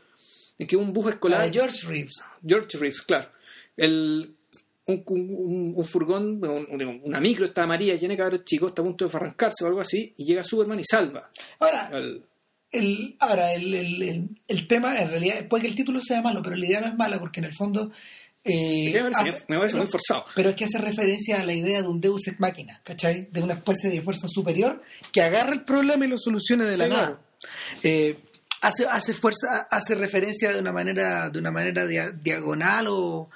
en 0.59 0.67
que 0.67 0.77
un 0.77 0.93
bus 0.93 1.11
escolar. 1.11 1.43
de 1.43 1.53
George 1.53 1.87
Reeves. 1.87 2.23
George 2.47 2.79
Reeves, 2.79 3.03
claro. 3.03 3.29
El, 3.77 4.37
un, 4.87 5.75
un, 5.77 5.85
furgón, 5.85 6.41
una 7.03 7.21
micro 7.21 7.45
está 7.45 7.62
amarilla 7.62 7.95
llena 7.95 8.12
de 8.12 8.19
cabros 8.19 8.45
chicos, 8.45 8.71
está 8.71 8.83
a 8.83 8.85
punto 8.85 9.09
de 9.09 9.17
arrancarse 9.17 9.65
o 9.65 9.69
algo 9.69 9.81
así, 9.81 10.12
y 10.17 10.25
llega 10.25 10.45
Superman 10.45 10.81
y 10.81 10.85
salva. 10.85 11.31
Ahora, 11.59 11.91
el, 12.71 13.17
ahora 13.21 13.53
el, 13.53 13.75
el, 13.75 14.29
el, 14.49 14.67
tema, 14.67 14.99
en 14.99 15.11
realidad, 15.11 15.47
puede 15.49 15.62
que 15.62 15.69
el 15.69 15.77
título 15.77 16.01
sea 16.03 16.23
malo, 16.23 16.43
pero 16.43 16.57
la 16.57 16.67
idea 16.67 16.81
no 16.81 16.88
es 16.88 16.97
mala, 16.97 17.21
porque 17.21 17.41
en 17.41 17.47
el 17.47 17.55
fondo. 17.55 17.91
Eh, 18.45 18.93
me 19.47 19.59
parece, 19.59 19.77
muy 19.77 19.87
forzado. 19.87 20.25
Pero 20.35 20.51
es 20.51 20.57
que 20.57 20.65
hace 20.65 20.79
referencia 20.79 21.41
a 21.41 21.45
la 21.45 21.55
idea 21.55 21.81
de 21.81 21.87
un 21.87 22.01
Deus 22.01 22.27
ex 22.27 22.41
machina, 22.41 22.81
¿cachai? 22.83 23.29
De 23.31 23.41
una 23.41 23.55
especie 23.55 23.88
de 23.88 24.03
fuerza 24.03 24.27
superior 24.29 24.83
que 25.12 25.23
agarra 25.23 25.53
el 25.53 25.62
problema 25.62 26.05
y 26.07 26.09
lo 26.09 26.19
solucione 26.19 26.65
de 26.65 26.77
la 26.77 26.88
nada. 26.88 27.21
Eh, 27.85 28.19
hace, 28.62 28.87
hace 28.87 29.12
fuerza, 29.12 29.68
hace 29.70 29.94
referencia 29.94 30.53
de 30.53 30.61
una 30.61 30.72
manera, 30.72 31.29
de 31.29 31.38
una 31.38 31.51
manera 31.51 31.87
diagonal 31.87 32.87
o, 32.88 33.29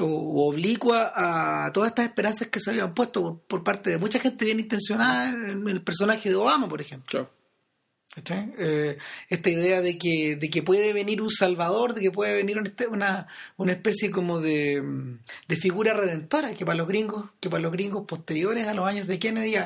o, 0.00 0.48
oblicua 0.48 1.12
a 1.14 1.72
todas 1.72 1.90
estas 1.90 2.06
esperanzas 2.06 2.48
que 2.48 2.60
se 2.60 2.70
habían 2.70 2.94
puesto 2.94 3.42
por, 3.46 3.62
parte 3.62 3.90
de 3.90 3.98
mucha 3.98 4.18
gente 4.18 4.44
bien 4.44 4.60
intencionada 4.60 5.30
en 5.30 5.68
el 5.68 5.82
personaje 5.82 6.30
de 6.30 6.34
Obama, 6.34 6.68
por 6.68 6.80
ejemplo. 6.80 7.30
Eh, 8.26 8.96
esta 9.28 9.50
idea 9.50 9.80
de 9.80 9.98
que, 9.98 10.36
de 10.36 10.48
que 10.48 10.62
puede 10.62 10.92
venir 10.92 11.20
un 11.20 11.30
salvador, 11.30 11.94
de 11.94 12.00
que 12.00 12.10
puede 12.12 12.34
venir 12.34 12.62
una, 12.88 13.26
una 13.56 13.72
especie 13.72 14.10
como 14.10 14.40
de, 14.40 14.80
de, 15.48 15.56
figura 15.56 15.94
redentora, 15.94 16.54
que 16.54 16.64
para 16.64 16.78
los 16.78 16.86
gringos, 16.86 17.30
que 17.40 17.50
para 17.50 17.62
los 17.62 17.72
gringos 17.72 18.06
posteriores 18.06 18.68
a 18.68 18.74
los 18.74 18.86
años 18.86 19.08
de 19.08 19.18
Kennedy 19.18 19.56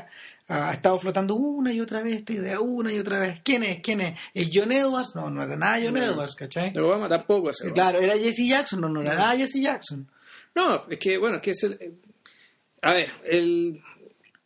ha 0.49 0.73
estado 0.73 0.99
flotando 0.99 1.35
una 1.35 1.73
y 1.73 1.81
otra 1.81 2.03
vez 2.03 2.19
esta 2.19 2.33
idea, 2.33 2.59
una 2.59 2.91
y 2.91 2.99
otra 2.99 3.19
vez. 3.19 3.41
¿Quién 3.45 3.63
es? 3.65 3.81
¿Quién 3.83 4.01
es? 4.01 4.19
¿Es 4.33 4.51
John 4.53 4.73
Edwards? 4.73 5.15
No, 5.15 5.29
no 5.29 5.43
era 5.43 5.57
nada 5.57 5.79
John 5.83 5.97
Edwards, 5.97 6.35
¿cachai? 6.35 6.73
Pero 6.73 6.89
Obama 6.89 7.09
tampoco. 7.09 7.51
claro, 7.75 8.01
era 8.01 8.17
Jesse 8.17 8.49
Jackson, 8.49 8.81
no, 8.81 8.89
no 8.89 9.03
era 9.03 9.15
nada 9.15 9.37
Jesse 9.37 9.61
Jackson. 9.61 10.09
No, 10.55 10.87
es 10.89 10.99
que, 10.99 11.19
bueno, 11.19 11.37
es 11.37 11.43
que 11.43 11.51
es 11.51 11.63
el... 11.65 11.99
A 12.81 12.95
ver, 12.95 13.11
el... 13.25 13.81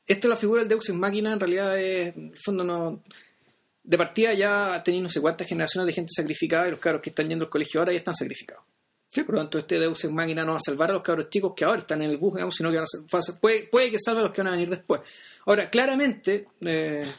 Esto 0.04 0.28
la 0.28 0.36
figura 0.36 0.60
del 0.60 0.68
Deus 0.68 0.88
en 0.88 0.98
máquina 0.98 1.32
en 1.32 1.40
realidad 1.40 1.78
es, 1.78 2.16
en 2.16 2.30
el 2.32 2.38
fondo 2.38 2.64
no... 2.64 3.00
De 3.84 3.96
partida 3.96 4.32
ya 4.34 4.74
ha 4.74 4.82
tenido 4.82 5.04
no 5.04 5.08
sé 5.08 5.20
cuántas 5.20 5.46
generaciones 5.46 5.86
de 5.86 5.92
gente 5.92 6.12
sacrificada 6.14 6.66
y 6.68 6.72
los 6.72 6.80
cabros 6.80 7.02
que 7.02 7.10
están 7.10 7.28
yendo 7.28 7.44
al 7.44 7.50
colegio 7.50 7.80
ahora 7.80 7.92
ya 7.92 7.98
están 7.98 8.14
sacrificados. 8.14 8.64
Sí, 9.12 9.24
por 9.24 9.34
lo 9.34 9.42
tanto, 9.42 9.58
este 9.58 9.78
Deus 9.78 10.02
en 10.06 10.14
máquina 10.14 10.42
no 10.42 10.52
va 10.52 10.56
a 10.56 10.60
salvar 10.64 10.88
a 10.88 10.94
los 10.94 11.02
cabros 11.02 11.28
chicos 11.28 11.52
que 11.54 11.66
ahora 11.66 11.80
están 11.80 12.00
en 12.00 12.08
el 12.08 12.16
bus, 12.16 12.32
digamos, 12.32 12.54
sino 12.54 12.70
que 12.70 12.78
van 12.78 12.86
a, 12.86 13.40
puede, 13.40 13.64
puede 13.64 13.90
que 13.90 13.98
salve 14.02 14.20
a 14.20 14.22
los 14.22 14.32
que 14.32 14.40
van 14.40 14.48
a 14.48 14.52
venir 14.52 14.70
después. 14.70 15.02
Ahora, 15.44 15.68
claramente, 15.68 16.46
eh, 16.62 17.12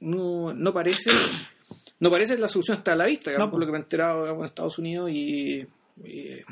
no, 0.00 0.52
no, 0.52 0.74
parece 0.74 1.12
no 2.00 2.10
parece 2.10 2.34
que 2.34 2.40
la 2.40 2.48
solución 2.48 2.78
está 2.78 2.94
a 2.94 2.96
la 2.96 3.06
vista, 3.06 3.30
digamos, 3.30 3.52
por 3.52 3.60
lo 3.60 3.66
que 3.66 3.70
me 3.70 3.78
he 3.78 3.82
enterado 3.82 4.26
en 4.26 4.44
Estados 4.44 4.78
Unidos 4.80 5.12
y, 5.12 5.64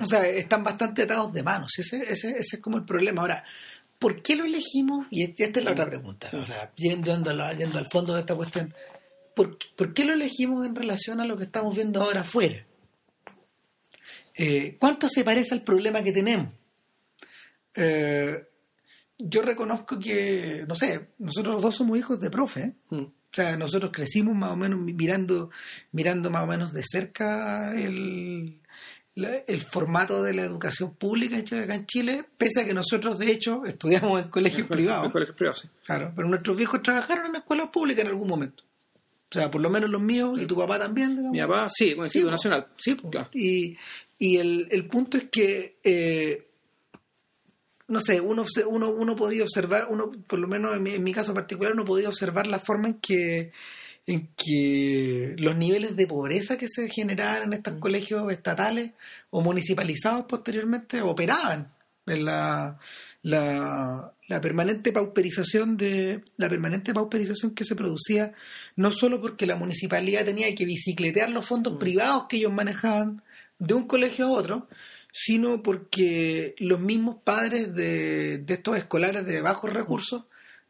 O 0.01 0.07
sea, 0.07 0.25
están 0.25 0.63
bastante 0.63 1.03
atados 1.03 1.33
de 1.33 1.43
manos, 1.43 1.73
ese, 1.77 2.03
ese, 2.09 2.31
ese 2.31 2.57
es 2.57 2.63
como 2.63 2.77
el 2.77 2.85
problema. 2.85 3.23
Ahora, 3.23 3.43
¿por 3.99 4.23
qué 4.23 4.37
lo 4.37 4.45
elegimos? 4.45 5.09
Y 5.11 5.25
esta 5.25 5.47
es 5.47 5.65
la 5.65 5.73
otra 5.73 5.87
pregunta, 5.87 6.31
o 6.33 6.47
sea, 6.47 6.71
yendo, 6.77 7.13
yendo 7.59 7.79
al 7.79 7.91
fondo 7.91 8.15
de 8.15 8.21
esta 8.21 8.37
cuestión, 8.37 8.73
¿por, 9.35 9.59
¿por 9.75 9.93
qué 9.93 10.05
lo 10.05 10.15
elegimos 10.15 10.65
en 10.65 10.77
relación 10.77 11.21
a 11.21 11.27
lo 11.27 11.37
que 11.37 11.43
estamos 11.43 11.75
viendo 11.75 12.01
ahora 12.01 12.21
afuera? 12.21 12.65
Eh, 14.37 14.77
¿Cuánto 14.79 15.09
se 15.09 15.25
parece 15.25 15.55
al 15.55 15.63
problema 15.63 16.03
que 16.03 16.13
tenemos? 16.13 16.49
Eh, 17.75 18.43
yo 19.19 19.43
reconozco 19.43 19.99
que, 19.99 20.65
no 20.69 20.75
sé, 20.75 21.09
nosotros 21.19 21.55
los 21.55 21.63
dos 21.63 21.75
somos 21.77 21.99
hijos 21.99 22.21
de 22.21 22.31
profe. 22.31 22.75
Mm. 22.91 22.97
O 23.03 23.13
sea, 23.37 23.57
nosotros 23.57 23.91
crecimos 23.93 24.35
más 24.35 24.53
o 24.53 24.57
menos 24.57 24.79
mirando, 24.81 25.51
mirando 25.93 26.31
más 26.31 26.45
o 26.45 26.47
menos 26.47 26.73
de 26.73 26.83
cerca 26.83 27.75
el, 27.75 28.61
la- 29.15 29.39
el 29.47 29.61
formato 29.63 30.23
de 30.23 30.33
la 30.35 30.43
educación 30.43 30.95
pública 30.95 31.37
hecha 31.39 31.61
acá 31.63 31.75
en 31.75 31.87
Chile, 31.87 32.25
pese 32.39 32.61
a 32.61 32.65
que 32.65 32.73
nosotros 32.75 33.19
de 33.19 33.31
hecho 33.33 33.65
estudiamos 33.67 34.23
en 34.23 34.29
colegios 34.31 34.67
privados. 34.69 35.07
En 35.07 35.11
colegios 35.13 35.37
privados, 35.37 35.61
sí. 35.61 35.69
Claro, 35.85 36.13
pero 36.15 36.29
nuestros 36.29 36.57
viejos 36.57 36.83
trabajaron 36.83 37.27
en 37.27 37.37
escuelas 37.37 37.69
públicas 37.71 38.05
en 38.05 38.11
algún 38.11 38.29
momento. 38.29 38.65
O 39.31 39.35
sea, 39.35 39.51
por 39.51 39.61
lo 39.61 39.71
menos 39.71 39.91
los 39.91 40.01
míos 40.01 40.39
y 40.41 40.47
tu 40.47 40.57
papá 40.57 40.79
también. 40.79 41.11
digamos. 41.17 41.33
Mi 41.33 41.41
papá, 41.41 41.67
sí, 41.69 41.95
con 41.95 42.05
el 42.05 42.11
Sí. 42.11 42.23
Nacional. 42.23 42.69
Sí. 42.79 42.97
Claro. 42.97 43.29
y, 43.35 43.77
y 44.19 44.37
el, 44.37 44.69
el 44.71 44.87
punto 44.87 45.19
es 45.19 45.25
que, 45.31 45.77
eh, 45.83 46.47
no 47.89 48.01
sé, 48.01 48.21
uno, 48.21 48.45
uno, 48.69 48.91
uno 48.91 49.17
podía 49.17 49.43
observar, 49.43 49.89
uno, 49.91 50.11
por 50.27 50.39
lo 50.39 50.49
menos 50.49 50.75
en 50.77 50.83
mi, 50.83 50.91
en 50.93 51.05
mi 51.05 51.13
caso 51.13 51.35
particular, 51.35 51.73
uno 51.73 51.85
podía 51.85 52.09
observar 52.09 52.47
la 52.47 52.59
forma 52.59 52.89
en 52.89 52.95
que, 52.95 53.53
en 54.07 54.29
que 54.37 55.35
los 55.39 55.57
niveles 55.57 55.97
de 55.97 56.07
pobreza 56.07 56.57
que 56.57 56.67
se 56.69 56.89
generaban 56.89 57.45
en 57.45 57.53
estos 57.55 57.75
colegios 57.81 58.31
estatales 58.33 58.93
o 59.31 59.41
municipalizados 59.41 60.27
posteriormente 60.27 61.03
operaban 61.03 61.73
en 62.07 62.25
la, 62.25 62.79
la, 63.23 64.13
la 64.29 64.41
permanente 64.41 64.93
pauperización 64.93 65.77
de 65.77 66.23
la 66.37 66.49
permanente 66.49 66.95
pauperización 66.95 67.55
que 67.55 67.65
se 67.65 67.75
producía 67.75 68.33
no 68.77 68.93
solo 68.93 69.21
porque 69.21 69.47
la 69.47 69.57
municipalidad 69.57 70.25
tenía 70.25 70.55
que 70.55 70.65
bicicletear 70.65 71.31
los 71.31 71.47
fondos 71.47 71.77
privados 71.79 72.27
que 72.29 72.37
ellos 72.37 72.53
manejaban 72.53 73.23
de 73.59 73.75
un 73.75 73.87
colegio 73.87 74.27
a 74.27 74.31
otro 74.31 74.69
sino 75.13 75.63
porque 75.63 76.55
los 76.59 76.79
mismos 76.79 77.17
padres 77.25 77.75
de, 77.75 78.39
de 78.39 78.55
estos 78.55 78.77
escolares 78.77 79.25
de 79.25 79.41
bajos 79.41 79.73
recursos 79.73 80.25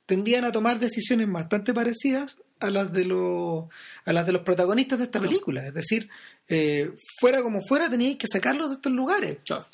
tendían 0.07 0.45
a 0.45 0.53
tomar 0.53 0.79
decisiones 0.79 1.31
bastante 1.31 1.75
parecidas 1.75 2.39
a 2.61 2.71
las 2.71 2.93
de 2.93 3.05
los 3.05 3.65
a 4.05 4.13
las 4.13 4.25
de 4.25 4.33
los 4.33 4.43
protagonistas 4.43 4.99
de 4.99 5.05
esta 5.07 5.21
película. 5.21 5.67
Es 5.67 5.75
decir 5.75 6.09
eh, 6.49 6.93
fuera 7.21 7.43
como 7.43 7.61
fuera 7.61 7.91
teníais 7.91 8.17
que 8.17 8.27
sacarlos 8.33 8.71
de 8.71 8.75
estos 8.77 8.93
lugares. 8.93 9.39
Claro. 9.45 9.67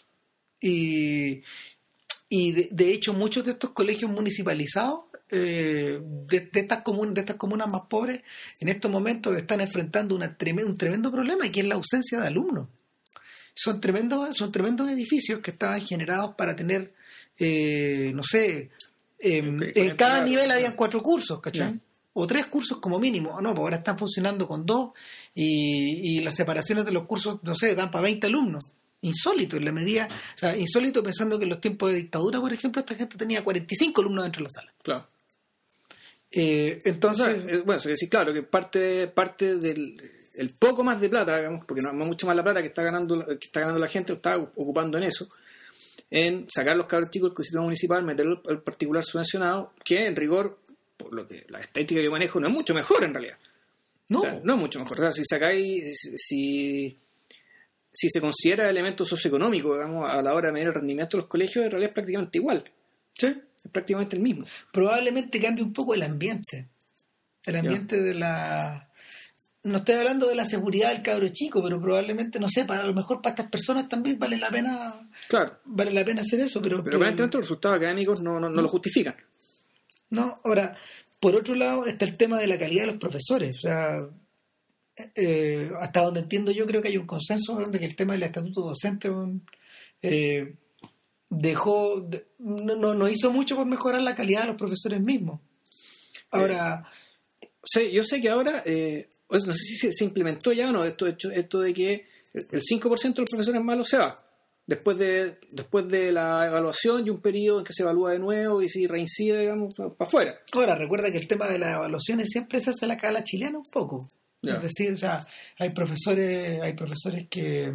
y, 0.60 1.42
y 2.34 2.52
de, 2.52 2.68
de 2.70 2.92
hecho 2.92 3.12
muchos 3.12 3.44
de 3.44 3.50
estos 3.52 3.70
colegios 3.70 4.10
municipalizados 4.10 5.00
eh, 5.28 5.98
de, 6.02 6.40
de 6.40 6.60
estas 6.60 6.82
comun- 6.82 7.12
de 7.12 7.20
estas 7.20 7.36
comunas 7.36 7.68
más 7.68 7.82
pobres 7.90 8.22
en 8.60 8.68
estos 8.68 8.90
momentos 8.90 9.36
están 9.36 9.60
enfrentando 9.60 10.14
una 10.14 10.36
treme- 10.38 10.64
un 10.64 10.76
tremendo 10.78 11.10
problema 11.10 11.50
que 11.50 11.60
es 11.60 11.66
la 11.66 11.74
ausencia 11.74 12.20
de 12.20 12.26
alumnos. 12.28 12.68
Son 13.54 13.80
tremendos 13.80 14.34
son 14.36 14.50
tremendos 14.50 14.88
edificios 14.88 15.40
que 15.40 15.50
estaban 15.50 15.82
generados 15.82 16.34
para 16.36 16.56
tener 16.56 16.90
eh, 17.38 18.12
no 18.14 18.22
sé 18.22 18.70
en 19.80 19.96
cada 19.96 20.24
nivel 20.24 20.50
habían 20.50 20.74
cuatro 20.74 21.02
cursos 21.02 21.40
¿cachai? 21.40 21.68
O 22.14 22.26
tres 22.26 22.46
cursos 22.48 22.78
como 22.78 22.98
mínimo. 22.98 23.40
No 23.40 23.50
pues 23.54 23.60
ahora 23.60 23.76
están 23.78 23.98
funcionando 23.98 24.46
con 24.46 24.66
dos 24.66 24.90
y, 25.34 26.16
y 26.18 26.20
las 26.20 26.34
separaciones 26.34 26.84
de 26.84 26.92
los 26.92 27.06
cursos 27.06 27.40
no 27.42 27.54
sé 27.54 27.74
dan 27.74 27.90
para 27.90 28.02
20 28.04 28.26
alumnos 28.26 28.70
insólito 29.02 29.56
en 29.56 29.64
la 29.64 29.72
medida 29.72 30.08
o 30.34 30.38
sea 30.38 30.56
insólito 30.56 31.02
pensando 31.02 31.36
que 31.38 31.44
en 31.44 31.50
los 31.50 31.60
tiempos 31.60 31.90
de 31.90 31.96
dictadura 31.96 32.40
por 32.40 32.52
ejemplo 32.52 32.80
esta 32.80 32.94
gente 32.94 33.18
tenía 33.18 33.42
45 33.44 34.00
alumnos 34.00 34.24
dentro 34.24 34.40
de 34.40 34.44
la 34.44 34.50
sala 34.50 34.72
Claro. 34.82 35.06
Eh, 36.30 36.80
O 36.84 36.88
entonces 36.88 37.24
sea, 37.26 37.34
eh, 37.34 37.62
bueno, 37.64 37.80
quiere 37.80 37.92
decir, 37.92 38.08
claro, 38.08 38.32
que 38.32 38.42
parte, 38.42 39.06
parte 39.08 39.56
del 39.58 39.94
el 40.34 40.48
poco 40.54 40.82
más 40.82 40.98
de 40.98 41.10
plata, 41.10 41.36
digamos, 41.36 41.66
porque 41.66 41.82
no 41.82 41.90
es 41.90 41.94
mucho 41.94 42.26
más 42.26 42.34
la 42.34 42.42
plata 42.42 42.62
que 42.62 42.68
está 42.68 42.82
ganando 42.82 43.16
la- 43.16 43.26
que 43.26 43.46
está 43.46 43.60
ganando 43.60 43.78
la 43.78 43.88
gente, 43.88 44.12
lo 44.12 44.16
está 44.16 44.38
ocupando 44.38 44.96
en 44.96 45.04
eso, 45.04 45.28
en 46.10 46.46
sacar 46.48 46.74
los 46.74 46.86
cabros 46.86 47.10
chicos 47.10 47.34
del 47.34 47.44
sistema 47.44 47.64
municipal, 47.64 48.02
meterlo 48.02 48.40
al 48.48 48.62
particular 48.62 49.04
subvencionado, 49.04 49.74
que 49.84 50.06
en 50.06 50.16
rigor, 50.16 50.58
por 50.96 51.12
lo 51.12 51.28
que 51.28 51.44
la 51.50 51.58
estética 51.58 51.98
que 52.00 52.04
yo 52.06 52.10
manejo, 52.10 52.40
no 52.40 52.48
es 52.48 52.54
mucho 52.54 52.72
mejor 52.72 53.04
en 53.04 53.12
realidad. 53.12 53.36
no 54.08 54.18
O 54.20 54.22
sea, 54.22 54.40
no 54.42 54.54
es 54.54 54.58
mucho 54.58 54.78
mejor. 54.78 54.98
O 54.98 55.00
sea, 55.02 55.12
si 55.12 55.22
sacáis, 55.26 56.00
si, 56.00 56.16
si, 56.16 56.98
si 57.92 58.08
se 58.08 58.20
considera 58.20 58.68
elemento 58.70 59.04
socioeconómico, 59.04 59.74
digamos, 59.74 60.10
a 60.10 60.22
la 60.22 60.34
hora 60.34 60.48
de 60.48 60.52
medir 60.52 60.68
el 60.68 60.74
rendimiento 60.74 61.16
de 61.16 61.22
los 61.22 61.28
colegios, 61.28 61.64
en 61.64 61.70
realidad 61.70 61.90
es 61.90 61.94
prácticamente 61.94 62.38
igual. 62.38 62.64
Sí. 63.18 63.26
Es 63.26 63.70
prácticamente 63.70 64.16
el 64.16 64.22
mismo. 64.22 64.46
probablemente 64.72 65.40
cambie 65.40 65.62
un 65.62 65.72
poco 65.72 65.94
el 65.94 66.02
ambiente. 66.02 66.68
El 67.44 67.56
ambiente 67.56 68.00
de 68.00 68.14
la... 68.14 68.88
No 69.64 69.78
estoy 69.78 69.94
hablando 69.94 70.26
de 70.26 70.34
la 70.34 70.44
seguridad 70.44 70.90
del 70.90 71.02
cabro 71.02 71.28
chico, 71.28 71.62
pero 71.62 71.80
probablemente, 71.80 72.40
no 72.40 72.48
sé, 72.48 72.64
para 72.64 72.82
a 72.82 72.86
lo 72.86 72.94
mejor 72.94 73.22
para 73.22 73.34
estas 73.34 73.48
personas 73.50 73.88
también 73.88 74.18
vale 74.18 74.36
la 74.36 74.48
pena 74.48 75.08
Claro. 75.28 75.60
vale 75.64 75.92
la 75.92 76.04
pena 76.04 76.22
hacer 76.22 76.40
eso, 76.40 76.60
pero... 76.60 76.82
Pero 76.82 76.96
aparentemente 76.96 77.36
los 77.36 77.46
resultados 77.46 77.76
académicos 77.76 78.20
no, 78.22 78.40
no, 78.40 78.48
no 78.48 78.62
lo 78.62 78.68
justifican. 78.68 79.14
No, 80.10 80.34
ahora, 80.42 80.76
por 81.20 81.36
otro 81.36 81.54
lado 81.54 81.86
está 81.86 82.04
el 82.04 82.16
tema 82.16 82.38
de 82.38 82.48
la 82.48 82.58
calidad 82.58 82.82
de 82.82 82.92
los 82.92 82.96
profesores. 83.00 83.56
O 83.58 83.60
sea, 83.60 83.98
eh, 85.14 85.70
hasta 85.80 86.02
donde 86.02 86.20
entiendo 86.20 86.52
yo 86.52 86.66
creo 86.66 86.82
que 86.82 86.88
hay 86.88 86.96
un 86.96 87.06
consenso 87.06 87.56
de 87.56 87.78
que 87.78 87.84
el 87.86 87.96
tema 87.96 88.12
del 88.12 88.22
estatuto 88.24 88.62
docente 88.62 89.10
eh, 90.02 90.54
dejó, 91.28 92.00
de- 92.00 92.26
no, 92.38 92.94
no, 92.94 93.08
hizo 93.08 93.32
mucho 93.32 93.56
por 93.56 93.66
mejorar 93.66 94.02
la 94.02 94.14
calidad 94.14 94.42
de 94.42 94.48
los 94.48 94.56
profesores 94.56 95.00
mismos. 95.00 95.40
Ahora, 96.30 96.84
Sí, 97.64 97.92
yo 97.92 98.02
sé 98.02 98.20
que 98.20 98.28
ahora, 98.28 98.64
eh, 98.66 99.08
pues 99.28 99.46
no 99.46 99.52
sé 99.52 99.60
si 99.60 99.76
se, 99.76 99.92
se 99.92 100.04
implementó 100.04 100.52
ya 100.52 100.70
o 100.70 100.72
no, 100.72 100.84
esto, 100.84 101.06
esto, 101.06 101.30
esto 101.30 101.60
de 101.60 101.72
que 101.72 102.06
el 102.34 102.60
5% 102.60 103.14
de 103.14 103.20
los 103.20 103.30
profesores 103.30 103.62
malos 103.62 103.86
se 103.88 103.98
va. 103.98 104.20
Después 104.66 104.98
de, 104.98 105.38
después 105.52 105.86
de 105.86 106.10
la 106.10 106.44
evaluación 106.46 107.06
y 107.06 107.10
un 107.10 107.20
periodo 107.20 107.60
en 107.60 107.64
que 107.64 107.72
se 107.72 107.84
evalúa 107.84 108.12
de 108.12 108.18
nuevo 108.18 108.62
y 108.62 108.68
si 108.68 108.88
reincide, 108.88 109.38
digamos, 109.42 109.74
para 109.76 109.90
afuera. 110.00 110.34
ahora 110.54 110.74
recuerda 110.74 111.12
que 111.12 111.18
el 111.18 111.28
tema 111.28 111.46
de 111.46 111.60
las 111.60 111.76
evaluaciones 111.76 112.30
siempre 112.30 112.60
se 112.60 112.70
hace 112.70 112.84
la 112.88 112.96
cala 112.96 113.22
chilena 113.22 113.58
un 113.58 113.64
poco. 113.70 114.08
Es 114.42 114.62
decir, 114.62 114.92
o 114.94 114.98
sea, 114.98 115.26
hay 115.58 115.70
profesores, 115.70 116.60
hay 116.60 116.72
profesores 116.74 117.26
que 117.28 117.72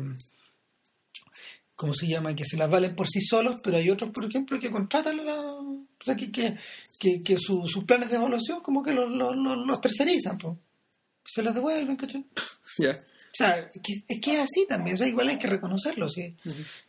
¿cómo 1.75 1.93
se 1.93 2.07
llama? 2.07 2.35
que 2.35 2.43
se 2.45 2.57
las 2.57 2.69
valen 2.69 2.95
por 2.95 3.07
sí 3.07 3.21
solos, 3.21 3.57
pero 3.63 3.77
hay 3.77 3.89
otros, 3.89 4.09
por 4.11 4.25
ejemplo, 4.25 4.59
que 4.59 4.71
contratan 4.71 5.19
a 5.19 5.23
la, 5.23 5.35
o 5.41 5.85
sea, 6.03 6.15
que, 6.15 6.31
que, 6.31 6.55
que, 6.99 7.21
que 7.21 7.37
su- 7.37 7.67
sus 7.67 7.83
planes 7.83 8.09
de 8.09 8.15
evaluación 8.17 8.61
como 8.61 8.81
que 8.83 8.93
los, 8.93 9.09
los, 9.11 9.35
los, 9.37 9.57
los 9.65 9.81
tercerizan, 9.81 10.37
pues. 10.37 10.57
Se 11.25 11.43
los 11.43 11.53
devuelven, 11.53 11.95
¿cachai? 11.95 12.25
Ya. 12.79 12.91
O 12.91 13.35
sea, 13.37 13.71
es 14.07 14.19
que 14.21 14.33
es 14.33 14.39
así 14.39 14.65
también, 14.67 14.95
o 14.95 14.99
sea, 14.99 15.07
igual 15.07 15.29
hay 15.29 15.37
que 15.37 15.47
reconocerlo, 15.47 16.09
¿sí? 16.09 16.35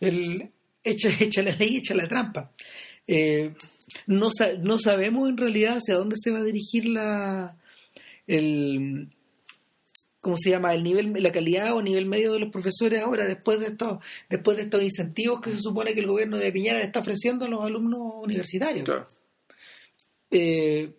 El, 0.01 0.51
echa, 0.83 1.11
echa 1.21 1.43
la 1.43 1.53
ley, 1.53 1.77
echa 1.77 1.95
la 1.95 2.09
trampa. 2.09 2.51
Eh, 3.07 3.53
no, 4.07 4.31
no 4.61 4.79
sabemos 4.79 5.29
en 5.29 5.37
realidad 5.37 5.77
hacia 5.79 5.97
dónde 5.97 6.17
se 6.19 6.31
va 6.31 6.39
a 6.39 6.45
dirigir 6.45 6.87
la 6.87 7.57
el 8.27 9.09
¿cómo 10.21 10.37
se 10.37 10.51
llama? 10.51 10.75
el 10.75 10.83
nivel 10.83 11.13
la 11.23 11.31
calidad 11.33 11.75
o 11.75 11.83
nivel 11.83 12.07
medio 12.07 12.33
de 12.33 12.41
los 12.41 12.51
profesores 12.51 13.01
ahora 13.03 13.27
después 13.27 13.61
de 13.61 13.67
estos 13.69 13.99
después 14.29 14.57
de 14.57 14.65
estos 14.65 14.83
incentivos 14.83 15.41
que 15.41 15.53
se 15.53 15.61
supone 15.61 15.95
que 15.95 16.01
el 16.01 16.07
gobierno 16.07 16.37
de 16.39 16.51
Piñera 16.53 16.79
le 16.79 16.85
está 16.85 17.01
ofreciendo 17.01 17.45
a 17.45 17.49
los 17.49 17.65
alumnos 17.65 18.01
universitarios. 18.23 18.85
Claro. 18.85 19.07
Eh, 20.31 20.93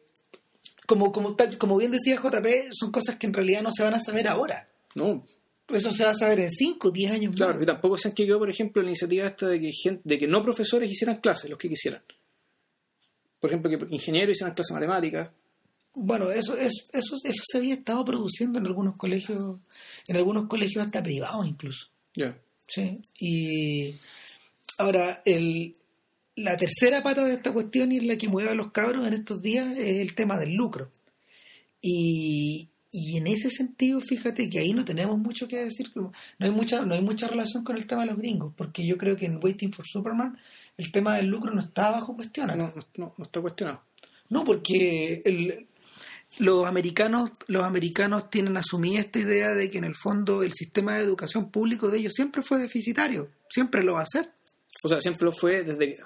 como, 0.88 1.12
como, 1.12 1.36
tal- 1.36 1.58
como 1.58 1.78
bien 1.78 1.92
decía 1.92 2.16
JP, 2.16 2.72
son 2.72 2.92
cosas 2.92 3.18
que 3.18 3.28
en 3.28 3.34
realidad 3.34 3.62
no 3.62 3.72
se 3.72 3.84
van 3.84 3.94
a 3.94 4.00
saber 4.00 4.28
ahora. 4.28 4.68
No, 4.96 5.24
Eso 5.68 5.92
se 5.92 6.04
va 6.04 6.12
a 6.12 6.16
saber 6.16 6.40
en 6.40 6.50
5 6.50 6.90
10 6.90 7.12
años 7.12 7.36
claro. 7.36 7.54
más. 7.54 7.62
Y 7.64 7.66
tampoco 7.68 7.96
se 7.96 8.08
han 8.08 8.16
quedado, 8.16 8.40
por 8.40 8.50
ejemplo, 8.50 8.82
la 8.82 8.88
iniciativa 8.90 9.28
esta 9.28 9.48
de 9.48 9.60
que, 9.60 9.72
gente, 9.72 10.02
de 10.04 10.18
que 10.18 10.28
no 10.28 10.42
profesores 10.44 10.90
hicieran 10.90 11.18
clases, 11.18 11.48
los 11.50 11.60
que 11.60 11.70
quisieran. 11.70 12.02
Por 13.40 13.52
ejemplo, 13.52 13.70
que 13.70 13.94
ingenieros 13.94 14.36
hicieran 14.36 14.56
clases 14.56 14.74
matemáticas. 14.74 15.30
Bueno, 15.96 16.30
eso, 16.32 16.58
eso, 16.58 16.84
eso, 16.94 17.16
eso 17.24 17.44
se 17.46 17.58
había 17.58 17.74
estado 17.76 18.06
produciendo 18.06 18.60
en 18.60 18.68
algunos 18.68 18.96
colegios, 18.98 19.58
en 20.08 20.16
algunos 20.16 20.48
colegios 20.48 20.86
hasta 20.86 21.02
privados 21.04 21.48
incluso. 21.48 21.88
Ya. 22.16 22.38
Sí. 22.68 23.00
Y 23.20 23.96
ahora, 24.78 25.22
el, 25.26 25.76
la 26.36 26.56
tercera 26.58 27.02
pata 27.04 27.26
de 27.26 27.34
esta 27.34 27.52
cuestión 27.52 27.92
y 27.92 27.98
es 27.98 28.04
la 28.04 28.18
que 28.18 28.28
mueve 28.30 28.52
a 28.52 28.56
los 28.56 28.72
cabros 28.72 29.06
en 29.08 29.14
estos 29.14 29.42
días 29.42 29.76
es 29.78 29.98
el 30.02 30.14
tema 30.16 30.38
del 30.40 30.54
lucro. 30.54 30.92
Y, 31.82 32.70
y 32.92 33.18
en 33.18 33.28
ese 33.28 33.50
sentido, 33.50 34.00
fíjate 34.02 34.50
que 34.50 34.60
ahí 34.60 34.74
no 34.74 34.86
tenemos 34.86 35.18
mucho 35.18 35.48
que 35.48 35.58
decir, 35.58 35.92
no 35.96 36.12
hay 36.40 36.52
mucha, 36.52 36.86
no 36.86 36.94
hay 36.96 37.02
mucha 37.02 37.28
relación 37.28 37.64
con 37.64 37.78
el 37.78 37.88
tema 37.88 38.02
de 38.02 38.08
los 38.12 38.18
gringos, 38.18 38.54
porque 38.56 38.86
yo 38.86 38.98
creo 38.98 39.16
que 39.16 39.26
en 39.26 39.40
Waiting 39.44 39.72
for 39.74 39.86
Superman 39.88 40.38
el 40.78 40.92
tema 40.92 41.16
del 41.16 41.28
lucro 41.28 41.54
no 41.54 41.60
está 41.62 41.92
bajo 41.92 42.16
cuestión. 42.16 42.48
no, 42.48 42.74
no, 42.98 43.14
no 43.18 43.24
está 43.24 43.42
cuestionado. 43.42 43.82
No, 44.30 44.44
porque 44.44 45.22
el- 45.26 45.66
los 46.38 46.66
americanos, 46.68 47.32
los 47.48 47.64
americanos 47.66 48.30
tienen 48.30 48.56
asumida 48.56 49.00
esta 49.00 49.20
idea 49.20 49.50
de 49.54 49.70
que 49.72 49.78
en 49.80 49.84
el 49.84 49.96
fondo 49.96 50.44
el 50.44 50.54
sistema 50.54 50.96
de 50.96 51.04
educación 51.04 51.50
público 51.52 51.90
de 51.90 51.98
ellos 52.00 52.14
siempre 52.16 52.42
fue 52.44 52.60
deficitario, 52.60 53.30
siempre 53.50 53.84
lo 53.84 53.94
va 53.96 54.02
a 54.02 54.06
ser, 54.06 54.32
O 54.84 54.88
sea, 54.88 55.02
siempre 55.02 55.26
lo 55.26 55.32
fue 55.32 55.64
desde 55.64 55.94
que... 55.96 56.02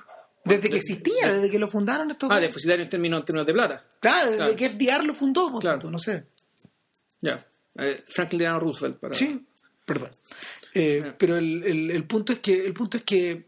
desde 0.45 0.69
que 0.69 0.77
existía, 0.77 1.31
desde 1.33 1.51
que 1.51 1.59
lo 1.59 1.67
fundaron 1.67 2.09
estos. 2.09 2.29
Ah, 2.31 2.39
deficitario 2.39 2.83
en 2.83 2.89
términos, 2.89 3.19
en 3.19 3.25
términos 3.25 3.45
de 3.47 3.53
plata. 3.53 3.85
Claro, 3.99 4.25
desde 4.31 4.37
claro. 4.37 4.55
que 4.55 4.69
FDR 4.69 5.03
lo 5.05 5.13
fundó, 5.15 5.51
por 5.51 5.61
Claro. 5.61 5.77
tanto, 5.77 5.91
no 5.91 5.99
sé. 5.99 6.23
Ya. 7.21 7.45
Eh, 7.75 8.03
Franklin 8.07 8.39
Delano 8.39 8.59
Roosevelt. 8.59 8.97
Para... 8.99 9.15
Sí, 9.15 9.45
perdón. 9.85 10.09
Eh, 10.73 11.13
pero 11.17 11.37
el, 11.37 11.63
el- 11.63 11.91
el 11.91 12.03
punto 12.05 12.33
es 12.33 12.39
que 12.39 12.65
el 12.65 12.73
punto 12.73 12.97
es 12.97 13.03
que 13.03 13.47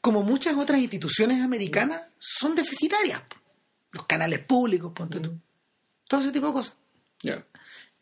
como 0.00 0.22
muchas 0.22 0.56
otras 0.56 0.80
instituciones 0.80 1.40
americanas 1.42 2.02
son 2.18 2.54
deficitarias, 2.54 3.22
los 3.92 4.06
canales 4.06 4.40
públicos, 4.40 4.92
ponte 4.94 5.20
tú, 5.20 5.38
todo 6.14 6.22
ese 6.22 6.32
tipo 6.32 6.46
de 6.46 6.52
cosas. 6.52 6.76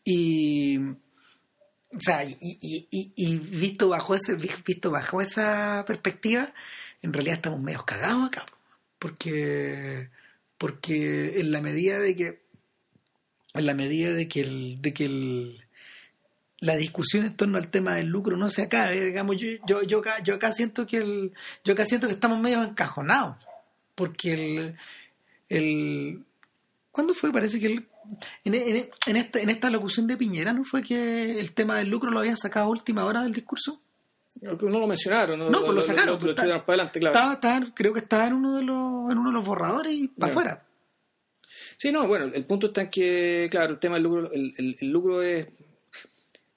Y, 0.05 0.77
O 0.77 1.99
sea, 1.99 2.23
y, 2.23 2.37
y, 2.39 2.87
y, 2.91 3.13
y 3.15 3.37
visto 3.37 3.89
bajo 3.89 4.13
ese, 4.13 4.35
visto 4.35 4.91
bajo 4.91 5.21
esa 5.21 5.83
perspectiva, 5.87 6.53
en 7.01 7.11
realidad 7.13 7.35
estamos 7.35 7.59
medio 7.59 7.85
cagados 7.85 8.27
acá. 8.27 8.45
Porque, 8.99 10.09
porque 10.57 11.39
en 11.39 11.51
la 11.51 11.61
medida 11.61 11.99
de 11.99 12.15
que, 12.15 12.43
en 13.53 13.65
la 13.65 13.73
medida 13.73 14.13
de 14.13 14.27
que 14.27 14.41
el, 14.41 14.81
de 14.81 14.93
que 14.93 15.05
el, 15.05 15.63
la 16.59 16.75
discusión 16.75 17.25
en 17.25 17.35
torno 17.35 17.57
al 17.57 17.69
tema 17.69 17.95
del 17.95 18.07
lucro 18.07 18.37
no 18.37 18.49
se 18.49 18.61
acabe, 18.61 19.05
digamos, 19.05 19.37
yo, 19.37 19.47
yo, 19.65 19.83
yo, 19.83 19.99
acá, 19.99 20.21
yo 20.23 20.35
acá 20.35 20.53
siento 20.53 20.85
que 20.85 20.97
el, 20.97 21.33
yo 21.63 21.73
acá 21.73 21.85
siento 21.85 22.07
que 22.07 22.13
estamos 22.13 22.39
medio 22.39 22.63
encajonados. 22.63 23.37
Porque 23.95 24.33
el, 24.33 24.77
el 25.49 26.23
¿cuándo 26.91 27.13
fue? 27.13 27.31
Parece 27.31 27.59
que 27.59 27.67
el, 27.67 27.87
en, 28.43 28.53
en, 28.55 28.89
en, 29.07 29.17
esta, 29.17 29.39
en 29.39 29.49
esta 29.49 29.69
locución 29.69 30.07
de 30.07 30.17
Piñera, 30.17 30.53
¿no 30.53 30.63
fue 30.63 30.81
que 30.83 31.39
el 31.39 31.53
tema 31.53 31.77
del 31.77 31.89
lucro 31.89 32.11
lo 32.11 32.19
habían 32.19 32.37
sacado 32.37 32.65
a 32.67 32.69
última 32.69 33.05
hora 33.05 33.23
del 33.23 33.33
discurso? 33.33 33.79
No 34.41 34.79
lo 34.79 34.87
mencionaron, 34.87 35.37
no, 35.39 35.49
No, 35.49 35.61
pues 35.61 35.73
lo 35.75 35.81
sacaron, 35.83 36.13
Lo, 36.15 36.19
pues, 36.19 36.33
para 36.33 36.55
adelante, 36.55 36.99
claro. 36.99 37.15
Estaba, 37.15 37.33
estaba- 37.33 37.73
creo 37.75 37.93
que 37.93 37.99
estaba 37.99 38.27
en 38.27 38.33
uno 38.33 38.57
de 38.57 38.63
los, 38.63 39.11
en 39.11 39.17
uno 39.17 39.29
de 39.29 39.33
los 39.33 39.45
borradores 39.45 39.93
y 39.93 40.07
para 40.07 40.31
afuera. 40.31 40.63
Sí, 41.77 41.91
no, 41.91 42.07
bueno, 42.07 42.25
el 42.33 42.45
punto 42.45 42.67
está 42.67 42.81
en 42.81 42.89
que, 42.89 43.47
claro, 43.51 43.73
el 43.73 43.79
tema 43.79 43.95
del 43.95 44.03
lucro, 44.03 44.31
el, 44.31 44.53
el- 44.57 44.77
el 44.79 44.89
lucro 44.89 45.21
es, 45.21 45.47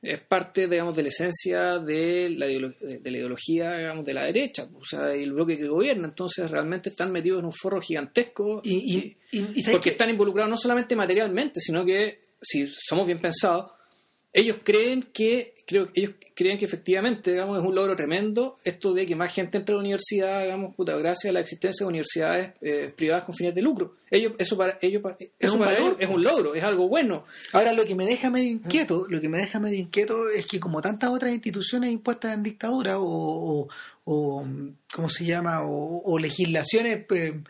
es 0.03 0.21
parte, 0.21 0.69
digamos, 0.69 0.95
de 0.95 1.03
la 1.03 1.09
esencia 1.09 1.79
de 1.79 2.31
la, 2.31 2.47
de 2.47 3.11
la 3.11 3.17
ideología, 3.17 3.77
digamos, 3.77 4.05
de 4.05 4.15
la 4.15 4.25
derecha, 4.25 4.69
o 4.75 4.85
sea, 4.85 5.13
el 5.13 5.33
bloque 5.33 5.59
que 5.59 5.67
gobierna, 5.67 6.09
entonces 6.09 6.51
realmente 6.51 6.91
están 6.91 7.11
metidos 7.11 7.41
en 7.41 7.47
un 7.47 7.53
forro 7.53 7.81
gigantesco 7.81 8.61
Y, 8.63 8.75
y, 8.75 9.17
y, 9.33 9.47
y 9.55 9.63
¿sabes 9.63 9.79
porque 9.79 9.91
están 9.91 10.11
involucrados 10.11 10.51
no 10.51 10.57
solamente 10.57 10.95
materialmente, 10.95 11.61
sino 11.61 11.85
que, 11.85 12.27
si 12.41 12.69
somos 12.69 13.07
bien 13.07 13.21
pensados, 13.21 13.73
ellos 14.37 14.59
creen 14.63 15.03
que, 15.15 15.55
creo, 15.67 15.89
ellos 15.95 16.11
creen 16.35 16.59
que 16.59 16.67
efectivamente, 16.67 17.33
digamos, 17.33 17.59
es 17.59 17.65
un 17.65 17.75
logro 17.75 17.97
tremendo 17.97 18.59
esto 18.65 18.93
de 18.93 19.07
que 19.07 19.17
más 19.17 19.33
gente 19.33 19.57
entre 19.57 19.73
a 19.73 19.77
la 19.77 19.81
universidad, 19.81 20.43
digamos, 20.43 20.75
puta, 20.75 20.95
gracias 20.95 21.31
a 21.31 21.33
la 21.33 21.41
existencia 21.41 21.85
de 21.85 21.89
universidades 21.89 22.51
eh, 22.61 22.93
privadas 22.95 23.25
con 23.25 23.35
fines 23.35 23.55
de 23.55 23.63
lucro. 23.63 23.95
Ellos, 24.11 24.35
eso 24.37 24.59
para 24.59 24.79
ellos, 24.83 25.03
eso 25.39 25.55
un 25.55 25.59
para 25.61 25.73
valor, 25.73 25.89
ellos 25.89 26.01
es 26.01 26.09
un 26.15 26.23
logro, 26.23 26.55
es 26.55 26.63
algo 26.63 26.87
bueno. 26.87 27.25
Ahora 27.55 27.73
lo 27.73 27.87
que 27.87 27.95
me 27.95 28.05
deja 28.05 28.29
medio 28.29 28.51
inquieto, 28.51 29.07
lo 29.09 29.23
que 29.23 29.31
me 29.31 29.39
deja 29.39 29.59
medio 29.59 29.79
inquieto 29.79 30.29
es 30.29 30.45
que 30.47 30.61
como 30.61 30.83
tantas 30.83 31.11
otras 31.11 31.33
instituciones 31.33 31.91
impuestas 31.91 32.35
en 32.35 32.43
dictadura 32.43 32.99
o, 32.99 33.63
o, 33.63 33.69
o, 34.05 34.47
¿cómo 34.93 35.09
se 35.09 35.25
llama? 35.25 35.63
O, 35.63 36.03
o 36.05 36.19
legislaciones 36.19 37.07
eh, 37.09 37.41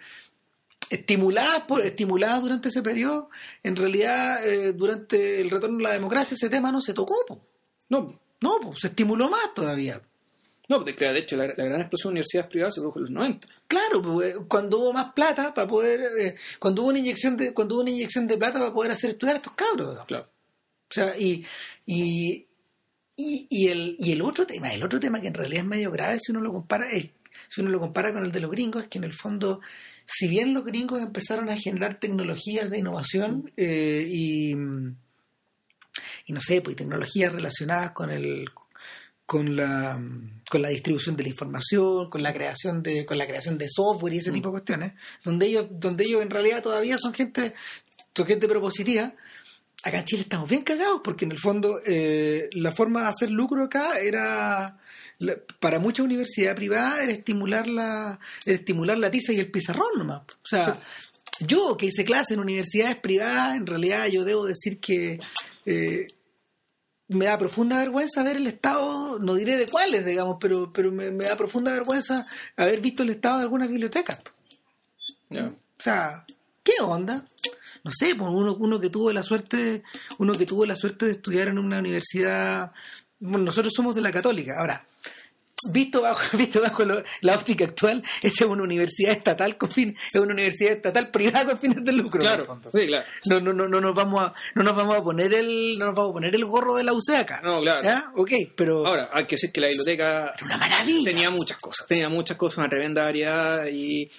estimuladas 0.91 1.62
por, 1.64 1.80
estimuladas 1.82 2.43
durante 2.43 2.68
ese 2.68 2.82
periodo, 2.82 3.30
en 3.62 3.76
realidad 3.76 4.47
eh, 4.47 4.72
durante 4.72 5.41
el 5.41 5.51
retorno 5.51 5.78
a 5.80 5.82
la 5.91 5.93
democracia 5.95 6.34
ese 6.34 6.49
tema 6.51 6.70
no 6.72 6.80
se 6.80 6.95
tocó, 6.95 7.16
po. 7.26 7.41
No, 7.89 8.18
no, 8.41 8.59
po, 8.61 8.74
se 8.76 8.89
estimuló 8.89 9.28
más 9.28 9.53
todavía. 9.55 10.01
no, 10.68 10.80
de, 10.80 10.93
de 10.93 11.18
hecho, 11.18 11.37
la, 11.37 11.47
la 11.47 11.64
gran 11.64 11.80
explosión 11.80 12.11
de 12.11 12.12
universidades 12.18 12.51
privadas 12.51 12.74
se 12.74 12.80
produjo 12.80 12.99
en 12.99 13.03
los 13.05 13.11
90. 13.11 13.49
Claro, 13.66 14.03
pues, 14.03 14.34
eh, 14.34 14.39
cuando 14.49 14.78
hubo 14.78 14.93
más 14.93 15.12
plata 15.12 15.53
para 15.55 15.66
poder, 15.68 16.01
eh, 16.20 16.37
cuando 16.59 16.82
hubo 16.82 16.91
una 16.91 16.99
inyección 16.99 17.37
de, 17.37 17.53
cuando 17.55 17.74
hubo 17.76 17.82
una 17.82 17.91
inyección 17.91 18.26
de 18.26 18.37
plata 18.37 18.59
para 18.59 18.72
poder 18.72 18.93
hacer 18.93 19.11
estudiar 19.11 19.37
a 19.37 19.39
estos 19.39 19.55
cabros. 19.55 19.89
digamos. 19.91 20.07
Claro. 20.07 20.28
O 20.89 20.95
sea, 20.95 21.16
y, 21.18 21.45
y, 21.84 22.47
y, 23.16 23.47
y 23.51 23.68
el, 23.68 23.97
y 23.99 24.12
el 24.12 24.22
otro 24.22 24.47
tema, 24.47 24.72
el 24.72 24.84
otro 24.84 25.01
tema 25.01 25.20
que 25.20 25.28
en 25.28 25.34
realidad 25.34 25.62
es 25.62 25.68
medio 25.68 25.91
grave 25.91 26.18
si 26.20 26.30
uno 26.32 26.41
lo 26.41 26.53
compara, 26.53 26.89
es- 26.91 27.11
si 27.49 27.61
uno 27.61 27.70
lo 27.70 27.80
compara 27.80 28.12
con 28.12 28.24
el 28.24 28.32
de 28.32 28.41
los 28.41 28.51
gringos, 28.51 28.82
es 28.84 28.89
que 28.89 28.99
en 28.99 29.05
el 29.05 29.12
fondo, 29.12 29.61
si 30.07 30.29
bien 30.29 30.55
los 30.55 30.65
gringos 30.65 31.01
empezaron 31.01 31.51
a 31.51 31.57
generar 31.57 31.99
tecnologías 31.99 32.71
de 32.71 32.79
innovación 32.79 33.53
eh, 33.57 34.07
y, 34.09 34.53
y 34.53 36.33
no 36.33 36.41
sé, 36.41 36.61
pues 36.63 36.77
tecnologías 36.77 37.33
relacionadas 37.33 37.93
con 37.93 38.11
el 38.11 38.49
con 39.27 39.57
la 39.57 40.01
con 40.49 40.63
la 40.63 40.69
distribución 40.69 41.17
de 41.17 41.25
la 41.25 41.31
información, 41.31 42.09
con 42.09 42.23
la 42.23 42.33
creación 42.33 42.83
de 42.83 43.05
con 43.05 43.19
la 43.19 43.27
creación 43.27 43.59
de 43.59 43.67
software 43.69 44.15
y 44.15 44.19
ese 44.19 44.31
tipo 44.31 44.49
de 44.49 44.53
cuestiones, 44.53 44.93
donde 45.25 45.47
ellos 45.47 45.67
donde 45.71 46.05
ellos 46.05 46.23
en 46.23 46.31
realidad 46.31 46.63
todavía 46.63 46.97
son 46.99 47.13
gente 47.13 47.55
son 48.15 48.27
gente 48.27 48.49
propositiva. 48.49 49.15
Acá 49.83 49.99
en 49.99 50.05
Chile 50.05 50.23
estamos 50.23 50.49
bien 50.49 50.63
cagados 50.63 51.01
porque 51.05 51.25
en 51.27 51.33
el 51.33 51.39
fondo 51.39 51.81
eh, 51.85 52.49
la 52.53 52.73
forma 52.75 53.03
de 53.03 53.09
hacer 53.09 53.31
lucro 53.31 53.65
acá 53.65 53.99
era 53.99 54.79
la- 55.19 55.37
para 55.61 55.79
muchas 55.79 56.05
universidades 56.05 56.57
privadas 56.57 57.01
era 57.01 57.12
estimular 57.12 57.69
la 57.69 58.19
era 58.45 58.57
estimular 58.57 58.99
la 58.99 59.11
tiza 59.11 59.33
y 59.33 59.39
el 59.41 59.51
pizarrón 59.51 59.89
nomás. 59.97 60.23
O 60.45 60.47
sea, 60.49 60.79
yo 61.41 61.77
que 61.77 61.87
hice 61.87 62.05
clase 62.05 62.35
en 62.35 62.41
universidades 62.41 62.97
privadas, 62.97 63.57
en 63.57 63.67
realidad 63.67 64.07
yo 64.07 64.25
debo 64.25 64.47
decir 64.47 64.79
que 64.81 65.19
eh, 65.64 66.07
me 67.09 67.27
da 67.27 67.39
profunda 67.39 67.79
vergüenza 67.79 68.23
ver 68.23 68.37
el 68.37 68.47
estado, 68.47 69.19
no 69.19 69.35
diré 69.35 69.57
de 69.57 69.67
cuáles, 69.67 70.05
digamos, 70.05 70.39
pero, 70.41 70.71
pero 70.73 70.91
me, 70.91 71.11
me 71.11 71.25
da 71.25 71.37
profunda 71.37 71.73
vergüenza 71.73 72.27
haber 72.57 72.81
visto 72.81 73.03
el 73.03 73.11
estado 73.11 73.37
de 73.39 73.43
algunas 73.43 73.69
bibliotecas. 73.69 74.23
O 75.31 75.83
sea, 75.83 76.25
¿qué 76.62 76.73
onda? 76.81 77.25
No 77.85 77.91
sé, 77.97 78.14
pues 78.17 78.31
uno, 78.33 78.57
uno 78.57 78.81
que 78.81 78.91
tuvo 78.91 79.12
la 79.12 79.23
suerte, 79.23 79.83
uno 80.19 80.33
que 80.33 80.47
tuvo 80.47 80.67
la 80.67 80.75
suerte 80.75 81.07
de 81.07 81.12
estudiar 81.12 81.49
en 81.49 81.59
una 81.59 81.79
universidad, 81.79 82.73
bueno, 83.21 83.45
nosotros 83.45 83.73
somos 83.75 83.95
de 83.95 84.01
la 84.01 84.11
católica, 84.11 84.59
ahora, 84.59 84.85
visto 85.73 86.03
bajo, 86.03 86.37
visto 86.37 86.61
bajo 86.61 86.85
lo- 86.85 87.03
la 87.23 87.35
óptica 87.35 87.65
actual, 87.65 88.03
esa 88.23 88.45
es 88.45 88.51
una 88.51 88.63
universidad 88.63 89.13
estatal 89.13 89.57
con 89.57 89.71
fin, 89.71 89.97
es 90.13 90.21
una 90.21 90.33
universidad 90.35 90.73
estatal 90.73 91.11
privada 91.11 91.45
con 91.47 91.59
fines 91.59 91.83
de 91.85 91.93
lucro. 91.93 92.21
Claro, 92.21 92.61
sí, 92.73 92.87
claro. 92.87 93.07
No, 93.27 93.41
no, 93.41 93.53
no, 93.53 93.69
no 93.69 93.81
nos 93.81 93.95
vamos 93.95 94.21
a, 94.21 94.35
no 94.55 94.63
nos 94.63 94.77
vamos 94.77 94.97
a 94.97 95.03
poner 95.03 95.33
el, 95.35 95.73
no 95.79 95.87
nos 95.87 95.95
vamos 95.95 96.11
a 96.11 96.15
poner 96.15 96.35
el 96.35 96.45
gorro 96.45 96.75
de 96.77 96.85
la 96.85 96.93
UCE 96.93 97.17
acá. 97.17 97.41
No, 97.43 97.61
claro. 97.61 97.85
¿Ya? 97.85 98.11
Ok, 98.17 98.31
pero 98.55 98.87
Ahora, 98.87 99.09
hay 99.13 99.25
que 99.25 99.37
decir 99.37 99.53
que 99.53 99.61
la 99.61 99.69
biblioteca 99.69 100.33
Era 100.37 100.45
una 100.45 100.57
maravilla. 100.59 101.11
tenía 101.11 101.31
muchas 101.31 101.59
cosas, 101.59 101.87
tenía 101.87 102.09
muchas 102.09 102.37
cosas, 102.37 102.59
una 102.59 102.69
tremenda 102.69 103.05
variedad 103.05 103.67
y, 103.67 104.11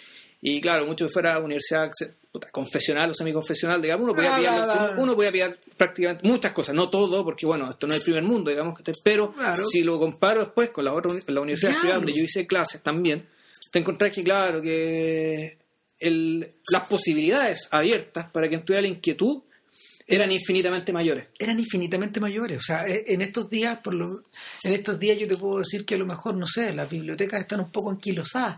y 0.41 0.61
claro, 0.61 0.85
mucho 0.85 1.07
que 1.07 1.11
fuera 1.11 1.39
universidad 1.39 1.89
puta, 2.31 2.47
confesional 2.51 3.09
o 3.09 3.13
semiconfesional, 3.13 3.81
digamos, 3.81 4.03
uno 4.05 4.13
podía, 4.15 4.35
Ah, 4.35 4.37
pillar, 4.37 4.59
la, 4.59 4.65
la. 4.67 4.91
uno, 4.91 5.03
uno 5.03 5.15
podía 5.15 5.31
pillar 5.31 5.57
prácticamente 5.75 6.27
muchas 6.27 6.51
cosas, 6.51 6.75
no 6.75 6.89
todo, 6.89 7.23
porque 7.23 7.45
bueno, 7.45 7.69
esto 7.69 7.87
no 7.87 7.93
es 7.93 7.99
el 7.99 8.03
primer 8.05 8.23
mundo, 8.23 8.51
digamos, 8.51 8.77
que 8.79 8.91
pero 9.03 9.31
Claro. 9.33 9.65
si 9.65 9.83
lo 9.83 9.97
comparo 9.99 10.41
después 10.41 10.69
con 10.69 10.85
las 10.85 10.93
otras 10.93 11.13
uni- 11.13 11.23
las 11.27 11.37
universidades 11.41 11.75
Diablo. 11.77 11.81
privadas 11.81 12.01
donde 12.05 12.19
yo 12.19 12.23
hice 12.25 12.45
clases 12.47 12.81
también, 12.83 13.25
te 13.71 13.79
encontrás 13.79 14.11
que 14.11 14.23
claro, 14.23 14.61
que 14.61 15.57
el, 15.99 16.47
las 16.71 16.87
posibilidades 16.87 17.67
abiertas 17.71 18.29
para 18.31 18.47
quien 18.47 18.63
tuviera 18.63 18.81
la 18.83 18.87
inquietud 18.89 19.41
eran 20.09 20.31
infinitamente 20.31 20.93
mayores. 20.93 21.27
eran 21.37 21.59
infinitamente 21.59 22.19
mayores. 22.21 22.59
O 22.59 22.61
sea, 22.61 22.87
e- 22.87 23.03
en 23.07 23.21
estos 23.21 23.49
días, 23.49 23.79
por 23.83 23.93
lo, 23.93 24.23
en 24.63 24.73
estos 24.73 24.97
días 24.99 25.17
yo 25.17 25.27
te 25.27 25.35
puedo 25.35 25.57
decir 25.59 25.85
que 25.85 25.95
a 25.95 25.97
lo 25.97 26.05
mejor, 26.05 26.35
no 26.35 26.45
sé, 26.45 26.73
las 26.73 26.89
bibliotecas 26.89 27.41
están 27.41 27.59
un 27.61 27.71
poco 27.71 27.89
anquilosadas, 27.91 28.55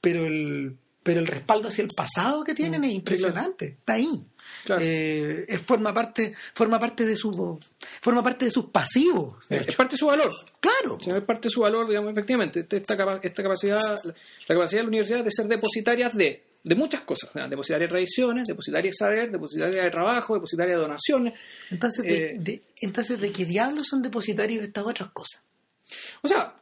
pero 0.00 0.26
el, 0.26 0.76
pero 1.02 1.20
el 1.20 1.26
respaldo 1.26 1.68
hacia 1.68 1.82
el 1.82 1.88
pasado 1.94 2.44
que 2.44 2.54
tienen 2.54 2.80
Mm, 2.82 2.84
es 2.84 2.92
impresionante. 2.92 3.66
Está 3.66 3.94
ahí. 3.94 4.24
Claro. 4.64 4.82
Eh, 4.84 5.46
es, 5.48 5.60
forma 5.62 5.94
parte, 5.94 6.34
forma 6.54 6.78
parte 6.78 7.06
de 7.06 7.16
su, 7.16 7.58
forma 8.02 8.22
parte 8.22 8.44
de 8.46 8.50
sus 8.50 8.66
pasivos. 8.66 9.48
de 9.48 9.58
Es 9.58 9.74
parte 9.76 9.92
de 9.94 9.98
su 9.98 10.06
valor. 10.06 10.30
Claro. 10.60 10.98
Es 11.00 11.24
parte 11.24 11.48
de 11.48 11.50
su 11.50 11.60
valor, 11.60 11.88
digamos, 11.88 12.12
efectivamente, 12.12 12.60
este- 12.60 12.76
esta, 12.78 12.96
capa- 12.96 13.20
esta 13.22 13.42
capacidad, 13.42 13.98
la 14.04 14.54
capacidad 14.54 14.80
de 14.80 14.82
la 14.82 14.88
universidad 14.88 15.24
de 15.24 15.30
ser 15.30 15.46
depositarias 15.46 16.14
de, 16.14 16.42
de 16.62 16.74
muchas 16.74 17.02
cosas, 17.02 17.32
¿verdad? 17.32 17.48
depositarias 17.48 17.88
de 17.88 17.92
tradiciones, 17.94 18.46
depositarias 18.48 18.92
de 18.92 18.96
saber, 18.98 19.30
depositarias 19.30 19.84
de 19.84 19.90
trabajo, 19.90 20.34
depositarias 20.34 20.76
de 20.76 20.82
donaciones. 20.82 21.40
Entonces, 21.70 22.04
de, 22.04 22.26
Eh, 22.26 22.36
de- 22.38 22.62
entonces, 22.82 23.18
¿de 23.20 23.32
qué 23.32 23.46
diablos 23.46 23.86
son 23.88 24.02
depositarios 24.02 24.64
estas 24.64 24.84
otras 24.84 25.10
cosas? 25.12 25.40
O 26.22 26.28
sea, 26.28 26.54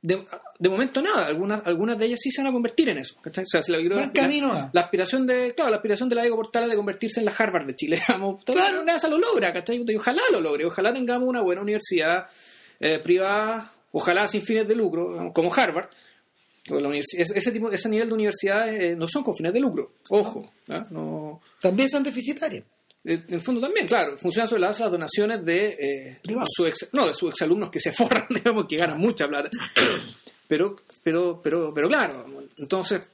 de, 0.00 0.24
de 0.58 0.68
momento 0.68 1.02
nada, 1.02 1.26
algunas, 1.26 1.66
algunas 1.66 1.98
de 1.98 2.06
ellas 2.06 2.20
sí 2.22 2.30
se 2.30 2.40
van 2.42 2.50
a 2.50 2.52
convertir 2.52 2.88
en 2.88 2.98
eso. 2.98 3.16
¿cachai? 3.20 3.42
O 3.42 3.46
sea, 3.46 3.62
si 3.62 3.72
la, 3.72 3.78
en 3.78 4.10
camino 4.10 4.52
a. 4.52 4.70
la 4.72 4.80
aspiración 4.82 5.26
de, 5.26 5.54
claro, 5.54 5.70
la 5.70 5.76
aspiración 5.76 6.08
de 6.08 6.14
la 6.14 6.22
Diego 6.22 6.36
Portala 6.36 6.68
de 6.68 6.76
convertirse 6.76 7.18
en 7.20 7.26
la 7.26 7.32
Harvard 7.36 7.66
de 7.66 7.74
Chile, 7.74 8.00
digamos, 8.06 8.44
claro, 8.44 8.82
esas 8.86 9.10
lo 9.10 9.18
logra, 9.18 9.52
¿cachai? 9.52 9.82
Y 9.86 9.96
ojalá 9.96 10.22
lo 10.30 10.40
logre, 10.40 10.64
ojalá 10.66 10.92
tengamos 10.92 11.28
una 11.28 11.42
buena 11.42 11.62
universidad 11.62 12.26
eh, 12.80 12.98
privada, 13.00 13.72
ojalá 13.92 14.28
sin 14.28 14.42
fines 14.42 14.68
de 14.68 14.74
lucro, 14.76 15.32
como 15.34 15.52
Harvard. 15.52 15.88
La 16.66 16.76
universi- 16.88 17.18
ese, 17.18 17.50
tipo, 17.50 17.70
ese 17.70 17.88
nivel 17.88 18.08
de 18.08 18.14
universidades 18.14 18.78
eh, 18.78 18.94
no 18.94 19.08
son 19.08 19.24
con 19.24 19.34
fines 19.34 19.54
de 19.54 19.60
lucro, 19.60 19.92
ojo, 20.10 20.52
¿ah? 20.68 20.84
no, 20.90 21.40
También 21.62 21.88
son 21.88 22.02
deficitarios. 22.02 22.64
En 23.12 23.24
el 23.34 23.40
fondo 23.40 23.60
también, 23.60 23.86
claro, 23.86 24.16
funciona 24.18 24.46
sobre 24.46 24.60
la 24.60 24.66
base 24.68 24.78
de 24.78 24.84
las 24.84 24.92
donaciones 24.92 25.44
de, 25.44 25.66
eh, 25.78 26.18
Privados. 26.22 26.48
su 26.54 26.66
ex- 26.66 26.88
no, 26.92 27.06
de 27.06 27.14
sus 27.14 27.30
exalumnos 27.30 27.70
que 27.70 27.80
se 27.80 27.92
forran, 27.92 28.26
digamos, 28.30 28.66
que 28.66 28.76
ganan 28.76 28.98
mucha 28.98 29.26
plata. 29.28 29.48
Pero, 30.46 30.76
pero, 31.02 31.40
pero, 31.42 31.72
pero 31.74 31.88
claro, 31.88 32.26
entonces, 32.58 33.08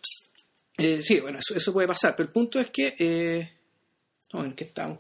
eh, 0.78 1.01
sí, 1.03 1.20
bueno, 1.20 1.38
eso, 1.38 1.55
eso 1.57 1.72
puede 1.72 1.88
pasar, 1.88 2.14
pero 2.16 2.26
el 2.28 2.32
punto 2.32 2.61
es 2.61 2.70
que, 2.70 2.95
eh, 2.99 3.53
no, 4.32 4.45
¿en 4.45 4.53
qué 4.55 4.64
estamos? 4.64 4.99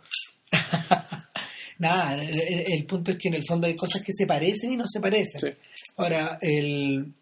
nada, 1.78 2.14
el, 2.22 2.38
el- 2.40 2.64
el 2.72 2.84
punto 2.86 3.12
es 3.12 3.18
que 3.18 3.28
en 3.28 3.34
el 3.34 3.44
fondo 3.46 3.66
hay 3.66 3.74
cosas 3.76 4.02
que 4.02 4.12
se 4.12 4.26
parecen 4.26 4.72
y 4.72 4.76
no 4.76 4.86
se 4.86 5.00
parecen. 5.00 5.40
Sí. 5.40 5.48
Ahora, 5.96 6.38
el... 6.42 7.12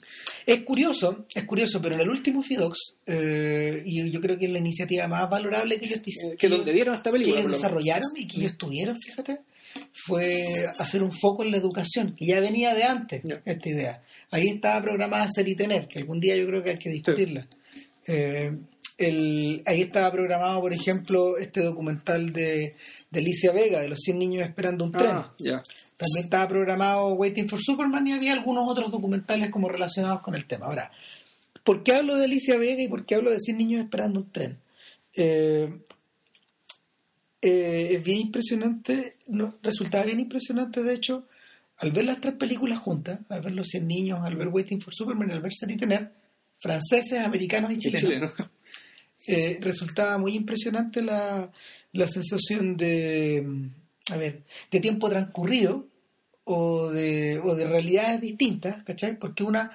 es 0.46 0.60
curioso, 0.62 1.26
es 1.34 1.44
curioso, 1.44 1.80
pero 1.82 1.94
en 1.96 2.00
el 2.02 2.08
último 2.10 2.42
FIDOX, 2.42 2.78
eh, 3.06 3.82
y 3.84 4.10
yo 4.10 4.20
creo 4.20 4.38
que 4.38 4.46
es 4.46 4.50
la 4.50 4.58
iniciativa 4.60 5.06
más 5.08 5.28
valorable 5.28 5.78
que 5.78 5.86
ellos, 5.86 6.00
Eh, 6.06 6.36
que 6.38 6.48
donde 6.48 6.72
dieron 6.72 6.94
esta 6.94 7.10
que 7.10 7.12
película. 7.12 7.34
ellos 7.40 7.44
lo 7.44 7.48
menos. 7.50 7.60
desarrollaron 7.62 8.10
y 8.16 8.26
que 8.26 8.38
ellos 8.40 8.56
tuvieron, 8.56 8.98
fíjate, 9.00 9.40
fue 10.06 10.66
hacer 10.78 11.02
un 11.02 11.12
foco 11.12 11.42
en 11.44 11.50
la 11.50 11.58
educación, 11.58 12.14
que 12.16 12.26
ya 12.26 12.40
venía 12.40 12.74
de 12.74 12.84
antes 12.84 13.22
esta 13.44 13.68
idea. 13.68 14.02
Ahí 14.30 14.48
estaba 14.48 14.80
programada 14.82 15.28
Ser 15.28 15.48
y 15.48 15.54
Tener, 15.54 15.86
que 15.86 15.98
algún 15.98 16.18
día 16.20 16.34
yo 16.36 16.46
creo 16.46 16.62
que 16.62 16.70
hay 16.70 16.78
que 16.78 16.90
discutirla. 16.90 17.46
Eh, 18.06 18.52
el- 18.98 19.62
ahí 19.66 19.82
estaba 19.82 20.10
programado, 20.12 20.60
por 20.60 20.72
ejemplo, 20.72 21.36
este 21.36 21.60
documental 21.60 22.32
de, 22.32 22.74
de 23.10 23.18
Alicia 23.20 23.52
Vega, 23.52 23.80
de 23.80 23.88
los 23.88 23.98
100 24.00 24.18
niños 24.18 24.46
esperando 24.46 24.84
un 24.84 24.92
tren. 24.92 25.10
Ah, 25.10 25.32
ya. 25.38 25.62
También 26.02 26.24
estaba 26.24 26.48
programado 26.48 27.12
Waiting 27.14 27.48
for 27.48 27.60
Superman 27.60 28.06
y 28.06 28.12
había 28.12 28.32
algunos 28.32 28.64
otros 28.68 28.90
documentales 28.90 29.50
como 29.50 29.68
relacionados 29.68 30.20
con 30.20 30.34
el 30.34 30.46
tema. 30.46 30.66
Ahora, 30.66 30.90
¿por 31.62 31.82
qué 31.82 31.94
hablo 31.94 32.16
de 32.16 32.24
Alicia 32.24 32.56
Vega 32.56 32.82
y 32.82 32.88
por 32.88 33.04
qué 33.04 33.14
hablo 33.14 33.30
de 33.30 33.38
100 33.38 33.56
niños 33.56 33.84
esperando 33.84 34.20
un 34.20 34.30
tren? 34.30 34.58
Eh, 35.14 35.72
eh, 37.40 37.88
es 37.92 38.02
bien 38.02 38.18
impresionante, 38.18 39.16
no, 39.28 39.56
resultaba 39.62 40.04
bien 40.04 40.20
impresionante, 40.20 40.82
de 40.82 40.94
hecho, 40.94 41.26
al 41.78 41.92
ver 41.92 42.04
las 42.04 42.20
tres 42.20 42.34
películas 42.34 42.78
juntas, 42.78 43.20
al 43.28 43.40
ver 43.40 43.52
Los 43.52 43.68
100 43.68 43.86
niños, 43.86 44.20
al 44.22 44.36
ver 44.36 44.48
Waiting 44.48 44.80
for 44.80 44.94
Superman, 44.94 45.30
al 45.30 45.40
ver 45.40 45.52
Ser 45.52 45.70
y 45.70 45.76
Tener, 45.76 46.12
franceses, 46.58 47.18
americanos 47.18 47.70
y 47.70 47.74
En 47.74 47.80
chilenos, 47.80 48.00
Chile, 48.00 48.20
¿no? 48.20 48.50
eh, 49.26 49.58
resultaba 49.60 50.18
muy 50.18 50.34
impresionante 50.34 51.02
la, 51.02 51.50
la 51.92 52.06
sensación 52.08 52.76
de, 52.76 53.70
a 54.10 54.16
ver, 54.16 54.42
de 54.70 54.80
tiempo 54.80 55.08
transcurrido 55.08 55.91
o 56.44 56.90
de, 56.90 57.38
o 57.38 57.54
de 57.54 57.66
realidades 57.66 58.20
distintas, 58.20 58.82
¿cachai? 58.84 59.16
Porque 59.18 59.44
una, 59.44 59.70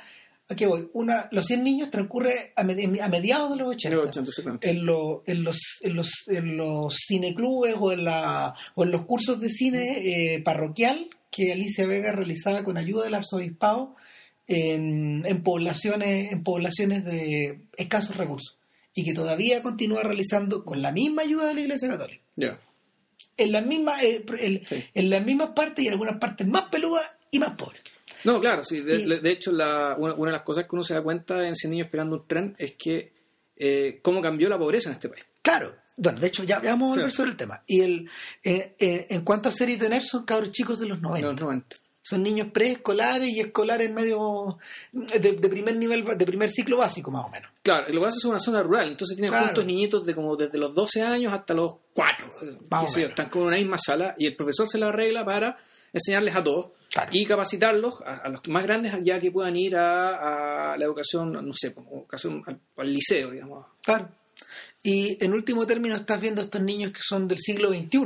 ¿a 0.49 0.55
qué 0.55 0.65
voy? 0.67 0.89
Una, 0.93 1.27
los 1.31 1.45
100 1.45 1.63
niños 1.63 1.91
transcurre 1.91 2.51
a, 2.55 2.63
med- 2.63 3.01
a 3.01 3.07
mediados 3.07 3.51
de 3.51 3.55
los 3.57 3.67
80. 3.75 3.89
Creo 3.89 4.07
80, 4.09 4.31
70. 4.31 4.69
En, 4.69 4.85
lo- 4.85 5.23
en 5.25 5.43
los 5.43 5.57
en 5.81 5.95
los 5.95 6.09
en 6.27 6.57
los 6.57 6.97
cineclubes 7.07 7.75
o 7.79 7.91
en 7.91 8.03
la 8.03 8.53
o 8.75 8.83
en 8.83 8.91
los 8.91 9.03
cursos 9.05 9.39
de 9.39 9.49
cine 9.49 10.35
eh, 10.35 10.41
parroquial 10.43 11.07
que 11.31 11.51
Alicia 11.53 11.85
Vega 11.85 12.11
realizaba 12.11 12.63
con 12.63 12.77
ayuda 12.77 13.05
del 13.05 13.15
arzobispado 13.15 13.95
en, 14.47 15.25
en 15.25 15.43
poblaciones 15.43 16.31
en 16.31 16.43
poblaciones 16.43 17.03
de 17.05 17.59
escasos 17.77 18.15
recursos 18.15 18.57
y 18.93 19.03
que 19.03 19.13
todavía 19.13 19.61
continúa 19.61 20.01
realizando 20.03 20.63
con 20.65 20.81
la 20.81 20.91
misma 20.91 21.21
ayuda 21.21 21.47
de 21.47 21.53
la 21.53 21.61
Iglesia 21.61 21.89
Católica. 21.89 22.23
En 23.37 23.51
las 23.51 23.65
mismas 23.65 24.01
eh, 24.03 24.23
Sí. 24.67 24.85
en 24.93 25.09
las 25.09 25.23
mismas 25.25 25.49
partes 25.49 25.83
y 25.83 25.87
en 25.87 25.93
algunas 25.93 26.17
partes 26.17 26.47
más 26.47 26.63
peludas 26.63 27.03
y 27.31 27.39
más 27.39 27.51
pobres 27.51 27.81
No, 28.23 28.39
claro, 28.39 28.63
sí. 28.63 28.81
De, 28.81 28.95
Y- 29.01 29.05
de 29.19 29.29
hecho, 29.31 29.51
la, 29.51 29.95
una, 29.97 30.13
una 30.15 30.31
de 30.31 30.37
las 30.37 30.45
cosas 30.45 30.63
que 30.65 30.69
uno 30.75 30.83
se 30.83 30.93
da 30.93 31.01
cuenta 31.03 31.47
en 31.47 31.55
Cien 31.55 31.71
Niños 31.71 31.85
Esperando 31.85 32.15
un 32.17 32.27
Tren 32.27 32.55
es 32.57 32.73
que 32.73 33.13
eh, 33.55 33.99
cómo 34.01 34.21
cambió 34.21 34.49
la 34.49 34.57
pobreza 34.57 34.89
en 34.89 34.93
este 34.93 35.09
país. 35.09 35.23
Claro. 35.41 35.75
Bueno, 35.95 36.19
de 36.19 36.27
hecho, 36.27 36.43
ya, 36.43 36.59
vamos 36.59 36.91
a 36.91 36.93
Sí. 36.93 36.99
volver 36.99 37.11
sobre 37.11 37.31
el 37.31 37.37
tema. 37.37 37.63
Y 37.65 37.81
el, 37.81 38.09
eh, 38.43 38.75
eh, 38.77 39.07
en 39.09 39.21
cuanto 39.21 39.49
a 39.49 39.51
ser 39.51 39.69
y 39.69 39.77
tener, 39.77 40.03
son 40.03 40.25
cabros 40.25 40.51
chicos 40.51 40.77
de 40.79 40.85
los 40.87 41.01
90. 41.01 41.27
En 41.27 41.33
los 41.35 41.41
90. 41.41 41.75
Son 42.09 42.23
niños 42.23 42.47
preescolares 42.53 43.29
y 43.31 43.39
escolares 43.41 43.91
medio 43.91 44.57
de, 44.93 45.19
de 45.19 45.49
primer 45.49 45.75
nivel, 45.75 46.05
de 46.17 46.25
primer 46.25 46.49
ciclo 46.49 46.77
básico, 46.77 47.11
más 47.11 47.25
o 47.25 47.29
menos. 47.29 47.51
Claro, 47.61 47.85
lo 47.89 47.99
que 47.99 48.05
pasa 48.05 48.17
es 48.17 48.23
una 48.25 48.39
zona 48.39 48.63
rural, 48.63 48.87
entonces 48.89 49.17
tienen 49.17 49.29
Claro. 49.31 49.47
juntos 49.47 49.65
niñitos 49.65 50.05
de 50.05 50.15
como 50.15 50.35
desde 50.37 50.57
los 50.57 50.73
12 50.73 51.01
años 51.01 51.33
hasta 51.33 51.53
los 51.53 51.75
4. 51.93 52.31
Más 52.69 52.83
o 52.83 52.85
qué 52.85 52.91
sé 52.91 52.99
yo, 53.01 53.07
menos. 53.07 53.09
están 53.09 53.29
como 53.29 53.43
en 53.45 53.47
una 53.49 53.57
misma 53.57 53.77
sala 53.77 54.15
y 54.17 54.25
el 54.27 54.35
profesor 54.37 54.67
se 54.69 54.77
la 54.77 54.87
arregla 54.87 55.25
para 55.25 55.57
enseñarles 55.91 56.35
a 56.35 56.43
todos 56.43 56.67
Claro. 56.89 57.09
y 57.11 57.25
capacitarlos 57.25 57.95
a, 58.05 58.15
a 58.19 58.29
los 58.29 58.47
más 58.47 58.63
grandes 58.63 58.93
ya 59.03 59.19
que 59.19 59.29
puedan 59.29 59.57
ir 59.57 59.75
a, 59.75 60.71
a 60.73 60.77
la 60.77 60.85
educación, 60.85 61.33
no 61.33 61.53
sé, 61.53 61.67
educación 61.75 62.41
al, 62.47 62.57
al 62.77 62.93
liceo, 62.93 63.31
digamos. 63.31 63.65
Claro. 63.83 64.07
Y 64.81 65.21
en 65.23 65.33
último 65.33 65.67
término, 65.67 65.95
estás 65.97 66.21
viendo 66.21 66.39
a 66.39 66.45
estos 66.45 66.61
niños 66.61 66.93
que 66.93 67.01
son 67.03 67.27
del 67.27 67.39
siglo 67.39 67.67
XXI, 67.69 67.99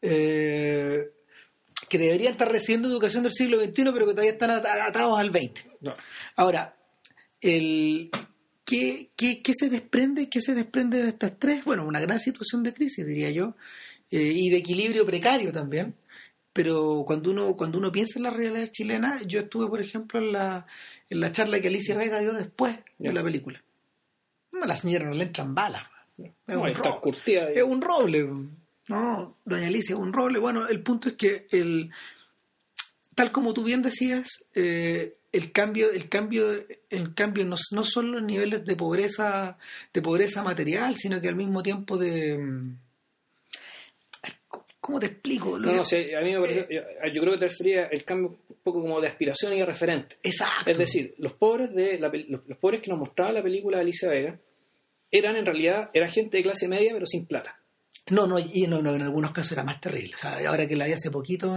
eh, 0.00 1.10
que 1.88 1.98
deberían 1.98 2.32
estar 2.32 2.50
recibiendo 2.50 2.88
educación 2.88 3.22
del 3.24 3.32
siglo 3.32 3.58
XXI, 3.62 3.72
pero 3.92 4.06
que 4.06 4.12
todavía 4.12 4.32
están 4.32 4.50
at- 4.50 4.66
atados 4.66 5.18
al 5.18 5.30
XX. 5.30 5.64
Ahora, 6.36 6.76
el, 7.40 8.10
¿qué, 8.64 9.10
qué, 9.16 9.42
qué 9.42 9.52
se 9.54 9.68
desprende, 9.68 10.28
¿qué 10.28 10.40
se 10.40 10.54
desprende 10.54 11.02
de 11.02 11.08
estas 11.08 11.38
tres? 11.38 11.64
Bueno, 11.64 11.86
una 11.86 12.00
gran 12.00 12.20
situación 12.20 12.62
de 12.62 12.72
crisis, 12.74 13.06
diría 13.06 13.30
yo, 13.30 13.54
eh, 14.10 14.32
y 14.34 14.50
de 14.50 14.56
equilibrio 14.58 15.04
precario 15.06 15.52
también. 15.52 15.94
Pero 16.52 17.02
cuando 17.04 17.30
uno, 17.32 17.54
cuando 17.56 17.78
uno 17.78 17.90
piensa 17.90 18.18
en 18.18 18.22
la 18.22 18.30
realidad 18.30 18.68
chilena, 18.70 19.20
yo 19.26 19.40
estuve, 19.40 19.66
por 19.68 19.80
ejemplo, 19.80 20.20
en 20.20 20.32
la, 20.32 20.66
en 21.10 21.20
la 21.20 21.32
charla 21.32 21.60
que 21.60 21.66
Alicia 21.68 21.96
Vega 21.96 22.20
dio 22.20 22.32
después 22.32 22.78
de 22.98 23.12
la 23.12 23.24
película. 23.24 23.60
A 24.62 24.66
la 24.66 24.76
señora 24.76 25.06
no 25.06 25.14
le 25.14 25.24
entran 25.24 25.52
balas. 25.54 25.82
Es 26.16 26.30
No, 26.46 26.62
un 26.62 26.68
está 26.68 26.92
curtida. 27.00 27.50
Es 27.50 27.64
un 27.64 27.80
roble. 27.82 28.28
No, 28.88 29.38
doña 29.44 29.68
Alicia, 29.68 29.96
un 29.96 30.12
roble. 30.12 30.38
Bueno, 30.38 30.68
el 30.68 30.82
punto 30.82 31.08
es 31.08 31.14
que 31.14 31.46
el 31.50 31.90
tal 33.14 33.30
como 33.32 33.54
tú 33.54 33.64
bien 33.64 33.80
decías, 33.82 34.28
eh, 34.54 35.14
el 35.32 35.52
cambio, 35.52 35.90
el 35.90 36.08
cambio, 36.08 36.64
el 36.90 37.14
cambio 37.14 37.44
no, 37.44 37.56
no 37.72 37.84
son 37.84 38.12
los 38.12 38.22
niveles 38.22 38.64
de 38.64 38.76
pobreza, 38.76 39.56
de 39.92 40.02
pobreza 40.02 40.42
material, 40.42 40.96
sino 40.96 41.20
que 41.20 41.28
al 41.28 41.36
mismo 41.36 41.62
tiempo 41.62 41.96
de 41.96 42.36
mm, 42.38 42.78
¿cómo- 44.48 44.66
¿cómo 44.80 45.00
te 45.00 45.06
explico? 45.06 45.58
Lo 45.58 45.66
No, 45.66 45.70
que- 45.72 45.76
no, 45.78 45.84
sí, 45.84 46.14
a 46.14 46.20
mí 46.20 46.32
me 46.32 46.40
parece, 46.40 46.66
yo, 46.70 46.82
yo 47.12 47.20
creo 47.22 47.32
que 47.34 47.38
te 47.38 47.48
refería 47.48 47.86
el 47.86 48.04
cambio 48.04 48.38
un 48.48 48.56
poco 48.62 48.80
como 48.80 49.00
de 49.00 49.08
aspiración 49.08 49.52
y 49.54 49.58
de 49.58 49.66
referente. 49.66 50.16
Exacto. 50.22 50.70
Es 50.70 50.78
decir, 50.78 51.14
los 51.18 51.32
pobres 51.32 51.74
de 51.74 51.98
la 51.98 52.08
los, 52.28 52.46
los 52.46 52.58
pobres 52.58 52.80
que 52.80 52.90
nos 52.90 52.98
mostraba 52.98 53.32
la 53.32 53.42
película 53.42 53.78
de 53.78 53.84
Alicia 53.84 54.08
Vega 54.08 54.38
eran 55.10 55.36
en 55.36 55.46
realidad 55.46 55.90
era 55.94 56.08
gente 56.08 56.36
de 56.36 56.42
clase 56.42 56.68
media 56.68 56.92
pero 56.92 57.06
sin 57.06 57.26
plata. 57.26 57.58
No, 58.10 58.26
no, 58.26 58.38
y 58.38 58.66
no, 58.66 58.82
no, 58.82 58.94
en 58.94 59.02
algunos 59.02 59.32
casos 59.32 59.52
era 59.52 59.64
más 59.64 59.80
terrible. 59.80 60.14
O 60.14 60.18
sea, 60.18 60.38
ahora 60.48 60.66
que 60.68 60.76
la 60.76 60.86
vi 60.86 60.92
hace 60.92 61.10
poquito, 61.10 61.56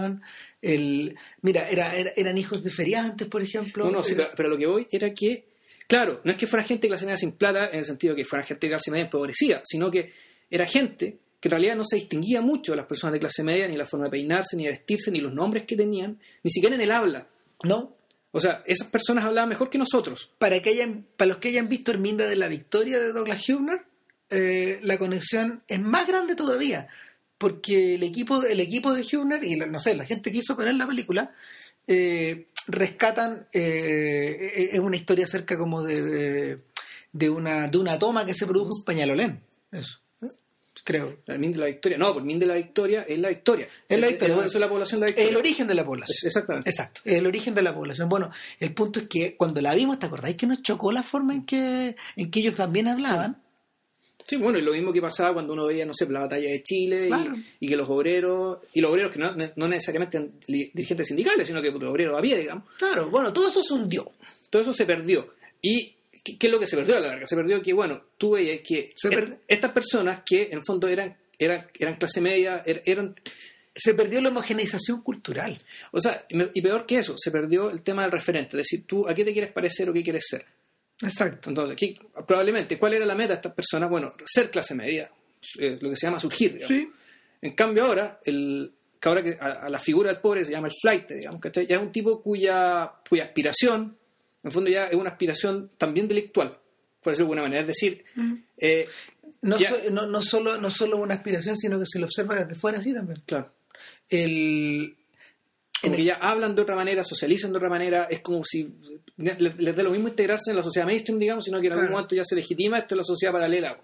el, 0.61 1.15
mira, 1.41 1.69
era, 1.69 1.93
era- 1.95 2.13
eran 2.15 2.37
hijos 2.37 2.63
de 2.63 2.71
feriantes, 2.71 3.27
por 3.27 3.41
ejemplo. 3.41 3.85
No, 3.85 3.91
no, 3.91 4.03
sí, 4.03 4.13
pero, 4.15 4.29
pero 4.35 4.49
lo 4.49 4.57
que 4.57 4.65
voy 4.65 4.87
era 4.89 5.13
que, 5.13 5.45
claro, 5.87 6.21
no 6.23 6.31
es 6.31 6.37
que 6.37 6.47
fuera 6.47 6.63
gente 6.65 6.83
de 6.87 6.89
clase 6.89 7.05
media 7.05 7.17
sin 7.17 7.33
plata 7.33 7.67
en 7.69 7.79
el 7.79 7.85
sentido 7.85 8.13
de 8.15 8.21
que 8.21 8.25
fuera 8.25 8.45
gente 8.45 8.67
de 8.67 8.71
clase 8.71 8.91
media 8.91 9.03
empobrecida, 9.03 9.61
sino 9.65 9.91
que 9.91 10.11
era 10.49 10.65
gente 10.65 11.17
que 11.39 11.49
en 11.49 11.51
realidad 11.51 11.75
no 11.75 11.83
se 11.85 11.97
distinguía 11.97 12.41
mucho 12.41 12.71
de 12.71 12.77
las 12.77 12.85
personas 12.87 13.13
de 13.13 13.19
clase 13.19 13.43
media, 13.43 13.67
ni 13.67 13.75
la 13.77 13.85
forma 13.85 14.05
de 14.05 14.11
peinarse, 14.11 14.55
ni 14.57 14.63
de 14.63 14.69
vestirse, 14.71 15.11
ni 15.11 15.19
los 15.19 15.33
nombres 15.33 15.63
que 15.65 15.75
tenían, 15.75 16.17
ni 16.43 16.49
siquiera 16.49 16.75
en 16.75 16.81
el 16.81 16.91
habla. 16.91 17.27
No, 17.63 17.95
O 18.31 18.39
sea, 18.39 18.63
esas 18.65 18.87
personas 18.87 19.23
hablaban 19.25 19.49
mejor 19.49 19.69
que 19.69 19.77
nosotros. 19.77 20.31
para 20.39 20.59
que 20.61 20.69
hayan, 20.69 21.05
para 21.15 21.29
los 21.29 21.37
que 21.37 21.49
hayan 21.49 21.67
visto 21.69 21.91
Herminda 21.91 22.27
de 22.27 22.35
la 22.37 22.47
Victoria 22.47 22.99
de 22.99 23.11
Douglas 23.11 23.47
Hubner, 23.49 23.81
eh, 24.29 24.79
la 24.83 24.97
conexión 24.97 25.63
es 25.67 25.79
más 25.79 26.07
grande 26.07 26.35
todavía, 26.35 26.87
porque 27.37 27.95
el 27.95 28.03
equipo, 28.03 28.43
el 28.43 28.59
equipo 28.59 28.93
de 28.93 29.03
Hubner 29.03 29.43
y 29.43 29.55
la- 29.55 29.65
no 29.67 29.79
sé, 29.79 29.95
la 29.95 30.05
gente 30.05 30.31
que 30.31 30.39
hizo 30.39 30.55
poner 30.55 30.75
la 30.75 30.87
película 30.87 31.33
eh, 31.87 32.47
rescatan 32.67 33.47
eh, 33.53 34.51
es- 34.55 34.73
es 34.73 34.79
una 34.79 34.95
historia 34.97 35.25
acerca 35.25 35.57
como 35.57 35.83
de, 35.83 36.01
de, 36.01 36.57
de 37.13 37.29
una 37.29 37.67
de 37.69 37.77
una 37.77 37.97
toma 37.97 38.25
que 38.25 38.33
se 38.33 38.45
produjo 38.45 38.69
en 38.79 38.83
Peñalolén, 38.85 39.41
eso, 39.71 39.99
creo. 40.83 41.17
El 41.27 41.39
Min 41.39 41.51
de 41.53 41.57
la 41.59 41.65
Victoria. 41.67 41.97
No, 41.97 42.13
por 42.13 42.23
Min 42.23 42.39
de 42.39 42.45
la 42.45 42.55
Victoria 42.55 43.03
es 43.07 43.17
la 43.19 43.29
Victoria. 43.29 43.67
Es 43.89 43.99
la 43.99 44.07
Victoria. 44.07 44.43
Es 44.45 44.55
la 44.55 44.69
población 44.69 44.99
la 45.01 45.07
Victoria. 45.07 45.29
El 45.29 45.35
origen 45.37 45.67
de 45.67 45.73
la 45.75 45.85
población. 45.85 46.15
Es- 46.17 46.25
Exactamente. 46.25 46.69
Exacto, 46.69 47.01
el 47.05 47.25
origen 47.25 47.53
de 47.55 47.61
la 47.61 47.73
población. 47.73 48.07
Bueno, 48.09 48.31
el 48.59 48.73
punto 48.73 48.99
es 49.01 49.07
que 49.07 49.35
cuando 49.37 49.61
la 49.61 49.73
vimos, 49.75 49.99
¿te 49.99 50.05
acordáis 50.07 50.35
que 50.37 50.47
nos 50.47 50.61
chocó 50.61 50.91
la 50.91 51.03
forma 51.03 51.33
en 51.33 51.45
que, 51.45 51.95
en 52.15 52.31
que 52.31 52.39
ellos 52.39 52.55
también 52.55 52.87
hablaban? 52.87 53.33
Sí, 53.35 53.46
bueno, 54.35 54.59
y 54.59 54.61
lo 54.61 54.73
mismo 54.73 54.91
que 54.91 55.01
pasaba 55.01 55.33
cuando 55.33 55.53
uno 55.53 55.65
veía, 55.65 55.85
no 55.85 55.93
sé, 55.93 56.05
la 56.09 56.19
batalla 56.19 56.49
de 56.49 56.61
Chile 56.61 57.05
y- 57.05 57.07
Claro. 57.07 57.33
y, 57.61 57.67
que 57.67 57.77
los 57.77 57.89
obreros, 57.89 58.57
y 58.73 58.81
los 58.81 58.91
obreros 58.91 59.11
que 59.11 59.19
no, 59.19 59.33
no 59.55 59.67
necesariamente 59.69 60.27
dirigentes 60.47 61.07
sindicales, 61.07 61.47
sino 61.47 61.61
que 61.61 61.71
los 61.71 61.83
obreros 61.83 62.17
a 62.17 62.21
pie, 62.21 62.37
digamos, 62.37 62.65
Claro, 62.77 63.09
bueno, 63.09 63.31
todo 63.31 63.47
eso 63.47 63.63
se 63.63 63.73
hundió. 63.73 64.11
todo 64.49 64.61
eso 64.61 64.73
se 64.73 64.85
perdió. 64.85 65.29
¿Y 65.61 65.95
qué, 66.23 66.47
es 66.47 66.51
lo 66.51 66.59
que 66.59 66.67
se 66.67 66.75
perdió 66.75 66.97
a 66.97 66.99
la 66.99 67.07
larga? 67.07 67.25
Se 67.25 67.35
perdió 67.37 67.61
que, 67.61 67.71
bueno, 67.73 68.01
tú 68.17 68.31
veías 68.31 68.59
que 68.67 68.93
per- 69.09 69.39
estas 69.47 69.71
personas 69.71 70.21
que 70.25 70.43
en 70.43 70.57
el 70.59 70.65
fondo 70.65 70.87
eran, 70.89 71.15
eran, 71.39 71.67
eran 71.79 71.95
clase 71.95 72.19
media, 72.19 72.63
er- 72.65 72.81
eran, 72.85 73.15
Se 73.79 73.93
perdió 73.93 74.19
la 74.21 74.29
homogeneización 74.29 75.01
cultural. 75.03 75.57
o 75.91 76.01
sea, 76.01 76.25
y 76.53 76.61
peor 76.61 76.85
que 76.87 76.97
eso, 76.97 77.13
se 77.15 77.29
perdió 77.31 77.69
el 77.69 77.81
tema 77.83 78.01
del 78.01 78.11
referente, 78.11 78.57
es 78.57 78.67
decir, 78.67 78.85
tú 78.87 79.07
a 79.07 79.13
qué 79.13 79.23
te 79.23 79.31
quieres 79.33 79.51
parecer 79.51 79.87
o 79.89 79.93
qué 79.93 80.01
quieres 80.03 80.25
ser. 80.27 80.45
Exacto. 81.01 81.49
Entonces, 81.49 81.75
¿qué- 81.75 81.95
probablemente, 82.27 82.77
¿cuál 82.79 82.93
era 82.93 83.05
la 83.05 83.15
meta 83.15 83.29
de 83.29 83.33
estas 83.35 83.53
personas? 83.53 83.89
Bueno, 83.89 84.13
ser 84.25 84.49
clase 84.49 84.73
media, 84.75 85.11
eh, 85.59 85.77
lo 85.79 85.89
que 85.89 85.95
se 85.95 86.07
llama 86.07 86.19
surgir, 86.19 86.53
digamos. 86.55 86.75
Sí. 86.77 86.89
En 87.41 87.53
cambio 87.53 87.85
ahora, 87.85 88.19
el, 88.25 88.73
que 88.99 89.09
ahora 89.09 89.23
que 89.23 89.37
a, 89.39 89.45
a 89.65 89.69
la 89.69 89.77
figura 89.79 90.11
del 90.11 90.19
pobre 90.21 90.43
se 90.43 90.51
llama 90.51 90.67
el 90.69 90.73
flight, 90.81 91.09
digamos, 91.11 91.39
¿cachai? 91.39 91.67
Ya 91.67 91.75
es 91.75 91.81
un 91.81 91.91
tipo 91.91 92.21
cuya, 92.21 92.91
cuya 93.07 93.25
aspiración, 93.25 93.97
en 94.43 94.47
el 94.47 94.51
fondo 94.51 94.69
ya 94.69 94.87
es 94.87 94.95
una 94.95 95.11
aspiración 95.11 95.69
también 95.77 96.07
delictual, 96.07 96.57
por 97.01 97.13
decirlo 97.13 97.15
de 97.15 97.21
alguna 97.39 97.41
manera. 97.43 97.61
Es 97.61 97.67
decir, 97.67 98.03
eh, 98.57 98.87
No, 99.43 99.59
Ya. 99.59 99.69
so- 99.69 99.79
no, 99.91 100.07
no, 100.07 100.21
solo, 100.23 100.57
no 100.59 100.71
solo 100.71 100.97
una 100.97 101.13
aspiración, 101.13 101.55
sino 101.57 101.79
que 101.79 101.85
se 101.85 101.99
lo 101.99 102.05
observa 102.07 102.35
desde 102.43 102.59
fuera 102.59 102.79
así 102.79 102.91
también. 102.91 103.21
claro, 103.27 103.53
El, 104.09 104.97
como 105.81 105.95
que 105.95 106.03
ya 106.03 106.15
hablan 106.15 106.55
de 106.55 106.61
otra 106.63 106.75
manera, 106.75 107.03
socializan 107.03 107.51
de 107.51 107.57
otra 107.57 107.69
manera, 107.69 108.07
es 108.09 108.21
como 108.21 108.43
si 108.43 108.73
les, 109.17 109.39
les 109.39 109.75
da 109.75 109.83
lo 109.83 109.91
mismo 109.91 110.07
integrarse 110.07 110.49
en 110.51 110.57
la 110.57 110.63
sociedad 110.63 110.87
mainstream, 110.87 111.19
digamos, 111.19 111.45
sino 111.45 111.59
que 111.61 111.67
en 111.67 111.73
algún 111.73 111.85
Claro. 111.87 111.97
momento 111.97 112.15
ya 112.15 112.23
se 112.25 112.35
legitima 112.35 112.79
esto 112.79 112.95
es 112.95 112.97
la 112.97 113.03
sociedad 113.03 113.31
paralela. 113.33 113.79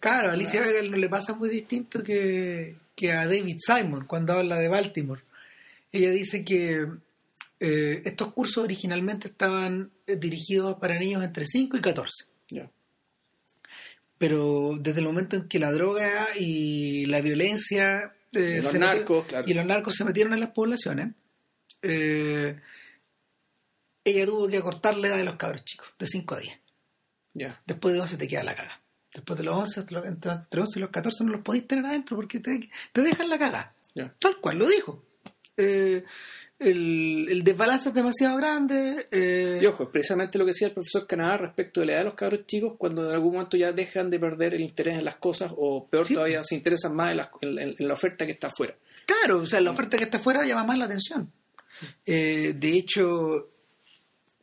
Claro, 0.00 0.28
a 0.30 0.32
Alicia 0.32 0.60
Vega 0.60 0.82
no 0.82 0.96
le 0.96 1.08
pasa 1.08 1.34
muy 1.34 1.48
distinto 1.48 2.02
que, 2.02 2.76
que 2.94 3.12
a 3.12 3.26
David 3.26 3.56
Simon 3.60 4.06
cuando 4.06 4.34
habla 4.34 4.58
de 4.58 4.68
Baltimore. 4.68 5.22
Ella 5.90 6.10
dice 6.12 6.44
que 6.44 6.86
eh, 7.60 8.02
estos 8.04 8.32
cursos 8.32 8.62
originalmente 8.64 9.26
estaban 9.28 9.90
eh, 10.06 10.16
dirigidos 10.16 10.76
para 10.78 10.98
niños 10.98 11.24
entre 11.24 11.44
5 11.46 11.76
y 11.76 11.80
14. 11.80 12.10
Ya. 12.50 12.70
Pero 14.18 14.76
desde 14.80 15.00
el 15.00 15.06
momento 15.06 15.36
en 15.36 15.48
que 15.48 15.58
la 15.58 15.72
droga 15.72 16.28
y 16.38 17.06
la 17.06 17.20
violencia 17.20 18.12
eh, 18.32 18.60
los 18.62 18.74
narcos, 18.74 19.24
metieron- 19.24 19.26
claro. 19.28 19.44
y 19.48 19.54
los 19.54 19.66
narcos 19.66 19.94
se 19.94 20.04
metieron 20.04 20.32
en 20.34 20.40
las 20.40 20.50
poblaciones, 20.50 21.14
eh, 21.82 22.60
ella 24.04 24.26
tuvo 24.26 24.48
que 24.48 24.56
acortar 24.58 24.96
la 24.96 25.08
edad 25.08 25.16
de 25.18 25.24
los 25.24 25.36
cabros 25.36 25.64
chicos, 25.64 25.88
de 25.98 26.06
5 26.06 26.34
a 26.34 26.38
10. 26.40 26.58
Ya. 27.34 27.62
Después 27.66 27.94
de 27.94 28.00
11 28.00 28.16
te 28.16 28.28
queda 28.28 28.42
la 28.42 28.54
caga. 28.56 28.80
Después 29.12 29.38
de 29.38 29.44
los 29.44 29.54
11, 29.56 29.80
hasta 29.80 29.94
los- 29.94 30.06
entre, 30.06 30.32
entre 30.32 30.60
11 30.60 30.78
y 30.78 30.82
los 30.82 30.90
14 30.90 31.24
no 31.24 31.32
los 31.32 31.42
podéis 31.42 31.66
tener 31.66 31.86
adentro 31.86 32.16
porque 32.16 32.40
te, 32.40 32.70
te 32.92 33.02
dejan 33.02 33.28
la 33.28 33.38
caga. 33.38 33.74
Ya. 33.94 34.14
Tal 34.20 34.38
cual 34.40 34.58
lo 34.58 34.68
dijo. 34.68 35.04
Eh, 35.56 36.04
el, 36.58 37.28
el 37.30 37.44
desbalance 37.44 37.90
es 37.90 37.94
demasiado 37.94 38.36
grande. 38.36 39.06
eh, 39.10 39.60
Y 39.62 39.66
ojo, 39.66 39.84
es 39.84 39.88
precisamente 39.90 40.38
lo 40.38 40.44
que 40.44 40.50
decía 40.50 40.68
el 40.68 40.74
profesor 40.74 41.06
Canadá 41.06 41.36
respecto 41.36 41.80
de 41.80 41.86
la 41.86 41.92
edad 41.92 42.00
de 42.00 42.04
los 42.06 42.14
cabros 42.14 42.46
chicos 42.46 42.74
cuando 42.76 43.06
en 43.08 43.14
algún 43.14 43.34
momento 43.34 43.56
ya 43.56 43.72
dejan 43.72 44.10
de 44.10 44.18
perder 44.18 44.54
el 44.54 44.62
interés 44.62 44.98
en 44.98 45.04
las 45.04 45.16
cosas 45.16 45.52
o 45.56 45.86
peor 45.86 46.06
Sí. 46.06 46.14
todavía 46.14 46.42
se 46.42 46.54
interesan 46.56 46.96
más 46.96 47.10
en 47.12 47.16
la, 47.18 47.30
en- 47.40 47.58
en- 47.58 47.74
en 47.78 47.88
la 47.88 47.94
oferta 47.94 48.26
que 48.26 48.32
está 48.32 48.48
afuera. 48.48 48.74
Claro, 49.06 49.38
o 49.38 49.46
sea, 49.46 49.60
la 49.60 49.70
oferta 49.70 49.96
que 49.96 50.04
está 50.04 50.18
afuera 50.18 50.44
llama 50.44 50.64
más 50.64 50.78
la 50.78 50.84
atención. 50.86 51.30
Eh, 52.04 52.54
de 52.58 52.68
hecho, 52.70 53.48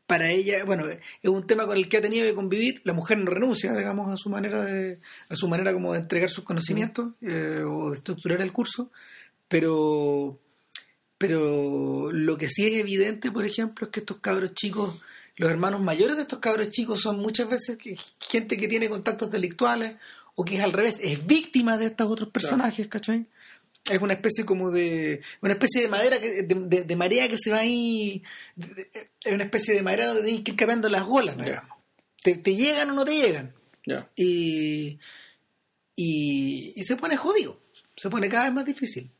para 0.08 0.32
ella, 0.32 0.64
bueno, 0.66 0.86
es 0.88 1.00
un 1.30 1.46
tema 1.48 1.66
con 1.66 1.76
el 1.76 1.90
que 1.90 1.98
ha 1.98 2.02
tenido 2.02 2.26
que 2.26 2.36
convivir. 2.36 2.80
La 2.86 2.94
mujer 2.94 3.18
no 3.18 3.26
renuncia, 3.32 3.74
digamos, 3.76 4.14
a 4.14 4.18
su 4.18 4.30
manera 4.30 4.64
de, 4.64 5.00
a 5.30 5.36
su 5.36 5.48
manera 5.50 5.74
como 5.74 5.94
de 5.94 6.00
entregar 6.00 6.30
sus 6.30 6.44
conocimientos 6.44 7.14
eh, 7.22 7.64
o 7.68 7.90
de 7.92 7.98
estructurar 7.98 8.40
el 8.42 8.54
curso, 8.54 8.92
pero, 9.48 10.40
pero 11.28 12.12
lo 12.12 12.38
que 12.38 12.50
sí 12.50 12.66
es 12.68 12.74
evidente, 12.74 13.32
por 13.32 13.46
ejemplo, 13.46 13.86
es 13.88 13.92
que 13.92 14.00
estos 14.02 14.20
cabros 14.20 14.54
chicos, 14.54 15.02
los 15.38 15.50
hermanos 15.52 15.82
mayores 15.82 16.16
de 16.16 16.22
estos 16.24 16.40
cabros 16.40 16.70
chicos 16.70 17.02
son 17.02 17.20
muchas 17.20 17.50
veces 17.50 17.78
gente 18.20 18.58
que 18.58 18.68
tiene 18.68 18.90
contactos 18.90 19.30
delictuales 19.32 19.98
o 20.36 20.44
que 20.46 20.56
es 20.58 20.62
al 20.62 20.74
revés, 20.74 20.98
es 21.02 21.26
víctima 21.26 21.78
de 21.78 21.86
estos 21.88 22.10
otros 22.12 22.30
personajes, 22.30 22.88
¿cachai? 22.88 23.26
es 23.90 24.02
una 24.02 24.14
especie 24.14 24.46
como 24.46 24.72
de 24.72 25.22
una 25.42 25.54
especie 25.54 25.82
de 25.84 25.88
madera 25.88 26.20
que, 26.20 26.42
de, 26.42 26.56
de- 26.56 26.84
de 26.86 26.96
marea 26.96 27.30
que 27.30 27.38
se 27.38 27.52
va 27.52 27.60
ahí 27.60 28.24
es 29.24 29.32
una 29.34 29.44
especie 29.44 29.76
de 29.76 29.84
madera 29.84 30.08
donde 30.08 30.24
tienes 30.24 30.44
que 30.44 30.52
ir 30.52 30.58
cambiando 30.58 30.90
las 30.90 31.06
bolas 31.06 31.38
Ya. 31.38 31.44
digamos. 31.46 31.78
te, 32.24 32.34
te 32.36 32.56
llegan 32.56 32.90
o 32.90 32.94
no 32.96 33.06
te 33.06 33.16
llegan 33.16 33.54
y, 34.16 34.98
y 35.96 36.74
y 36.76 36.84
se 36.84 36.96
pone 36.96 37.16
jodido 37.16 37.60
se 37.96 38.10
pone 38.10 38.28
cada 38.28 38.46
vez 38.46 38.54
más 38.54 38.66
difícil 38.66 39.12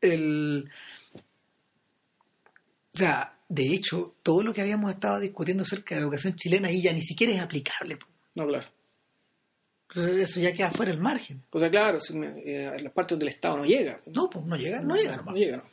el 0.00 0.70
o 2.96 2.98
sea 2.98 3.32
de 3.48 3.62
hecho 3.72 4.16
todo 4.24 4.42
lo 4.42 4.52
que 4.52 4.60
habíamos 4.62 4.90
estado 4.90 5.20
discutiendo 5.20 5.62
acerca 5.62 5.94
de 5.94 6.00
educación 6.00 6.34
chilena 6.34 6.68
ahí 6.68 6.82
ya 6.82 6.92
ni 6.92 7.02
siquiera 7.02 7.32
es 7.32 7.40
aplicable. 7.40 7.98
No, 8.34 8.46
claro. 8.46 8.66
eso 10.18 10.40
ya 10.40 10.52
queda 10.52 10.70
fuera 10.72 10.90
del 10.92 11.00
margen 11.00 11.42
O 11.50 11.58
sea, 11.58 11.70
claro, 11.70 12.00
si 12.00 12.14
me- 12.16 12.38
eh, 12.40 12.72
en 12.76 12.84
las 12.84 12.92
partes 12.92 13.10
donde 13.10 13.26
el 13.26 13.34
Estado 13.34 13.56
no 13.58 13.64
llega. 13.64 14.00
no 14.12 14.28
pues 14.28 14.44
no 14.44 14.56
llega 14.56 14.80
no 14.80 14.96
llega 14.96 15.16
nomás. 15.16 15.34
No 15.34 15.40
llega, 15.40 15.56
no. 15.58 15.64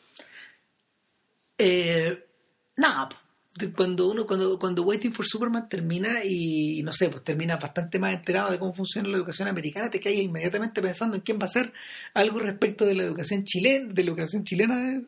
Eh, 1.58 2.26
nada, 2.78 3.10
cuando 3.76 4.10
uno, 4.10 4.26
cuando, 4.26 4.58
cuando 4.58 4.84
Waiting 4.84 5.14
for 5.14 5.26
Superman 5.26 5.70
termina 5.70 6.24
y 6.24 6.82
no 6.84 6.92
sé, 6.92 7.10
pues 7.10 7.24
termina 7.24 7.58
bastante 7.58 8.00
más 8.00 8.14
enterado 8.14 8.52
de 8.52 8.60
cómo 8.60 8.74
funciona 8.74 9.08
la 9.10 9.18
educación 9.18 9.48
americana, 9.48 9.90
te 9.92 10.00
caes 10.00 10.20
inmediatamente 10.20 10.82
pensando 10.82 11.16
en 11.16 11.22
quién 11.22 11.38
va 11.38 11.44
a 11.44 11.46
hacer 11.46 11.72
algo 12.14 12.40
respecto 12.40 12.86
de 12.86 12.96
la 12.96 13.04
educación 13.04 13.44
chilena, 13.44 13.94
de 13.94 14.04
la 14.04 14.10
educación 14.10 14.44
chilena 14.44 14.78
de, 14.78 15.04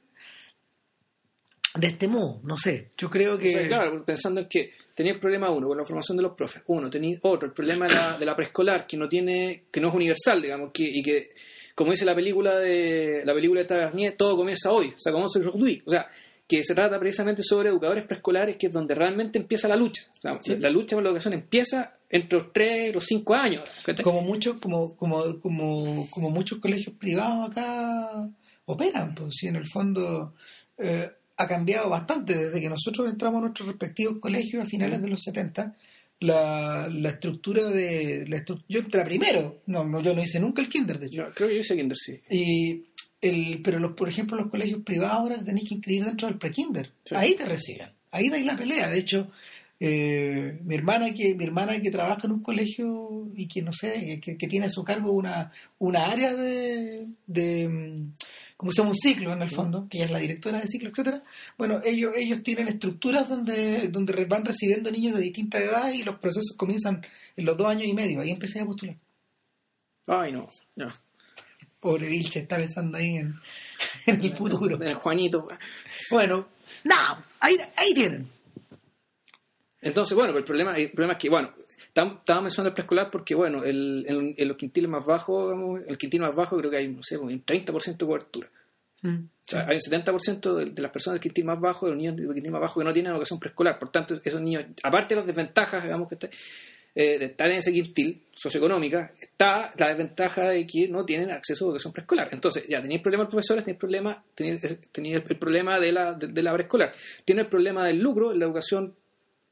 de 1.76 1.88
este 1.88 2.08
modo, 2.08 2.40
no 2.44 2.58
sé, 2.58 2.92
yo 2.98 3.10
creo 3.10 3.38
que 3.38 3.50
O 3.50 3.52
sea, 3.52 3.68
claro, 3.68 4.04
pensando 4.06 4.42
en 4.42 4.48
que 4.48 4.72
tenía 4.94 5.14
el 5.14 5.20
problema 5.20 5.50
uno 5.50 5.68
con 5.68 5.78
la 5.78 5.84
formación 5.84 6.18
de 6.18 6.24
los 6.24 6.34
profes, 6.34 6.64
uno, 6.68 6.90
tenía 6.90 7.18
otro, 7.22 7.48
el 7.48 7.54
problema 7.54 7.88
de 7.88 7.94
la, 7.94 8.18
de 8.18 8.26
la 8.26 8.36
preescolar, 8.36 8.88
que 8.88 8.98
no 8.98 9.10
tiene, 9.10 9.66
que 9.72 9.82
no 9.82 9.90
es 9.90 9.94
universal, 9.94 10.42
digamos, 10.42 10.72
que, 10.72 10.84
y 10.84 11.02
que, 11.02 11.30
como 11.74 11.92
dice 11.92 12.06
la 12.06 12.16
película 12.16 12.58
de 12.60 13.24
la 13.26 13.34
película 13.34 13.62
de 13.62 13.68
Tavernier, 13.68 14.16
todo 14.16 14.38
comienza 14.38 14.72
hoy, 14.72 14.94
o 14.96 15.00
sea, 15.00 15.12
como 15.12 15.28
se 15.28 15.40
aujourd'hui, 15.40 15.84
o 15.86 15.90
sea, 15.90 16.08
que 16.48 16.64
se 16.64 16.76
trata 16.76 17.00
precisamente 17.00 17.42
sobre 17.44 17.70
educadores 17.70 18.04
preescolares, 18.04 18.58
que 18.58 18.68
es 18.68 18.72
donde 18.72 18.94
realmente 18.94 19.40
empieza 19.40 19.68
la 19.68 19.76
lucha. 19.76 20.04
O 20.18 20.22
sea, 20.22 20.40
Sí. 20.44 20.58
La 20.58 20.70
lucha 20.70 20.96
por 20.96 21.04
la 21.04 21.10
educación 21.10 21.34
empieza 21.34 21.98
entre 22.10 22.40
los 22.40 22.54
3 22.54 22.90
y 22.90 22.94
los 22.94 23.04
5 23.06 23.34
años. 23.34 23.64
como 24.04 24.22
muchos, 24.22 24.58
como, 24.58 24.96
como, 24.96 25.40
como, 25.40 26.08
como 26.12 26.30
muchos 26.30 26.60
colegios 26.60 26.96
privados 26.98 27.50
acá 27.50 28.30
operan, 28.66 29.16
pues 29.16 29.34
si 29.36 29.48
en 29.48 29.56
el 29.56 29.68
fondo 29.68 30.36
eh, 30.78 31.10
ha 31.38 31.48
cambiado 31.48 31.90
bastante 31.90 32.34
desde 32.36 32.62
que 32.62 32.70
nosotros 32.70 33.10
entramos 33.10 33.40
a 33.40 33.42
nuestros 33.42 33.68
respectivos 33.68 34.20
colegios 34.20 34.64
a 34.64 34.68
finales 34.68 35.02
de 35.02 35.10
los 35.10 35.22
70 35.22 35.76
la, 36.22 36.88
la 36.92 37.10
estructura 37.10 37.68
de 37.70 38.26
la 38.28 38.38
estru- 38.38 38.64
yo 38.70 38.80
entré 38.80 39.04
primero 39.04 39.62
no, 39.68 39.84
no 39.84 40.02
yo 40.02 40.14
no 40.16 40.24
hice 40.24 40.40
nunca 40.40 40.62
el 40.62 40.70
kinder 40.70 40.98
de 40.98 41.08
hecho 41.08 41.24
creo 41.36 41.50
que 41.50 41.56
yo 41.56 41.60
hice 41.60 41.76
kinder, 41.76 41.98
sí. 41.98 42.20
y 42.30 42.84
el, 43.22 43.62
pero 43.62 43.80
los, 43.80 43.92
por 43.94 44.08
ejemplo 44.08 44.38
los 44.38 44.48
colegios 44.50 44.82
privados 44.84 45.18
ahora 45.20 45.38
te 45.40 45.44
tenéis 45.46 45.68
que 45.68 45.76
inscribir 45.76 46.06
dentro 46.06 46.28
del 46.30 46.38
pre-kinder 46.38 46.92
Sí. 47.04 47.16
ahí 47.16 47.36
te 47.36 47.46
reciben 47.46 47.90
ahí 48.12 48.30
dais 48.30 48.46
la 48.46 48.56
pelea 48.56 48.90
de 48.90 48.98
hecho 49.00 49.30
eh, 49.80 50.58
mi 50.64 50.76
hermana 50.76 51.14
que 51.14 51.36
mi 51.36 51.44
hermana 51.44 51.82
que 51.82 51.92
trabaja 51.92 52.22
en 52.28 52.32
un 52.32 52.42
colegio 52.42 53.28
y 53.36 53.48
que 53.50 53.62
no 53.62 53.74
sé 53.74 54.22
que, 54.22 54.38
que 54.38 54.48
tiene 54.48 54.68
a 54.68 54.70
su 54.70 54.86
cargo 54.86 55.12
una 55.12 55.52
una 55.80 56.06
área 56.08 56.34
de, 56.34 57.08
de 57.28 58.04
como 58.58 58.72
se 58.72 58.78
llama 58.78 58.92
un 58.92 58.98
ciclo 58.98 59.34
en 59.34 59.42
el 59.42 59.50
fondo 59.50 59.88
que 59.90 59.98
ella 59.98 60.06
es 60.06 60.12
la 60.12 60.20
directora 60.20 60.62
de 60.62 60.68
ciclo 60.68 60.90
etcétera 60.90 61.24
bueno 61.58 61.82
ellos 61.84 62.14
ellos 62.16 62.42
tienen 62.44 62.68
estructuras 62.68 63.28
donde 63.30 63.90
donde 63.90 64.26
van 64.26 64.46
recibiendo 64.46 64.92
niños 64.92 65.16
de 65.16 65.22
distintas 65.22 65.62
edades 65.62 65.96
y 65.96 66.04
los 66.04 66.20
procesos 66.20 66.56
comienzan 66.58 67.06
en 67.36 67.46
los 67.46 67.58
dos 67.58 67.68
años 67.68 67.88
y 67.88 67.94
medio 67.94 68.22
ahí 68.22 68.32
empecé 68.32 68.60
a 68.60 68.66
postular 68.66 68.98
Ay, 70.08 70.32
no, 70.32 70.50
no. 70.76 70.94
pobre 71.80 72.08
Vilche 72.08 72.42
está 72.42 72.58
pensando 72.58 72.98
ahí 72.98 73.16
en, 73.16 73.34
en 74.06 74.24
el 74.24 74.36
futuro 74.36 74.82
El 74.82 74.96
Juanito. 74.96 75.48
Bueno, 76.12 76.48
no, 76.84 77.24
ahí, 77.40 77.58
ahí 77.76 77.94
tienen. 77.94 78.30
Entonces, 79.82 80.16
bueno, 80.16 80.38
el 80.38 80.44
problema, 80.44 80.76
el 80.78 80.92
problema 80.92 81.14
es 81.14 81.20
que, 81.20 81.30
bueno, 81.30 81.54
estaba 82.04 82.42
mencionando 82.42 82.70
el 82.70 82.74
preescolar 82.74 83.10
porque, 83.10 83.36
bueno, 83.36 83.64
el, 83.64 84.06
en, 84.08 84.34
en 84.38 84.48
los 84.48 84.58
quintiles 84.58 84.90
más 84.90 85.06
bajos, 85.06 85.46
digamos, 85.54 85.82
el 85.88 85.98
quintil 85.98 86.22
más 86.22 86.36
bajo 86.36 86.58
creo 86.58 86.70
que 86.70 86.78
hay, 86.78 86.88
no 86.90 87.02
sé, 87.02 87.18
un 87.18 87.30
30% 87.46 87.98
de 87.98 88.06
cobertura. 88.06 88.50
O 89.04 89.48
sea, 89.48 89.68
hay 89.68 89.76
un 89.76 89.82
70% 90.04 90.54
de, 90.56 90.66
de 90.72 90.82
las 90.82 90.92
personas 90.92 91.16
del 91.16 91.22
quintil 91.22 91.46
más 91.46 91.60
bajo, 91.60 91.86
de 91.86 91.92
los 91.92 91.98
niños 91.98 92.16
del 92.16 92.34
quintil 92.34 92.52
más 92.52 92.62
bajo 92.62 92.80
que 92.80 92.84
no 92.86 92.92
tienen 92.94 93.12
educación 93.12 93.40
preescolar. 93.40 93.78
Por 93.80 93.92
tanto, 93.92 94.20
esos 94.24 94.42
niños, 94.42 94.66
aparte 94.84 95.14
de 95.14 95.22
las 95.22 95.28
desventajas, 95.28 95.84
digamos, 95.84 96.10
que 96.10 96.16
está- 96.16 96.30
eh, 96.98 97.20
de 97.20 97.26
estar 97.26 97.52
en 97.52 97.58
ese 97.58 97.72
quintil 97.74 98.24
socioeconómica, 98.34 99.12
está 99.20 99.72
la 99.78 99.90
desventaja 99.90 100.50
de 100.50 100.66
que 100.66 100.88
no 100.88 101.06
tienen 101.06 101.30
acceso 101.30 101.66
a 101.66 101.68
educación 101.68 101.92
preescolar. 101.94 102.30
Entonces, 102.32 102.66
ya 102.70 102.82
tenéis 102.82 103.02
problemas 103.02 103.28
profesores, 103.28 103.64
tenéis 103.66 103.80
problema, 103.80 104.24
tenéis, 104.34 104.62
tenéis 104.92 105.16
el, 105.18 105.24
el 105.30 105.38
problema 105.38 105.80
de 105.80 105.92
la, 105.92 106.14
de, 106.14 106.28
de 106.28 106.42
la 106.42 106.54
preescolar. 106.54 106.92
Tiene 107.26 107.42
el 107.42 107.48
problema 107.48 107.86
del 107.86 108.00
lucro 108.00 108.32
en 108.32 108.40
la 108.40 108.46
educación 108.46 108.96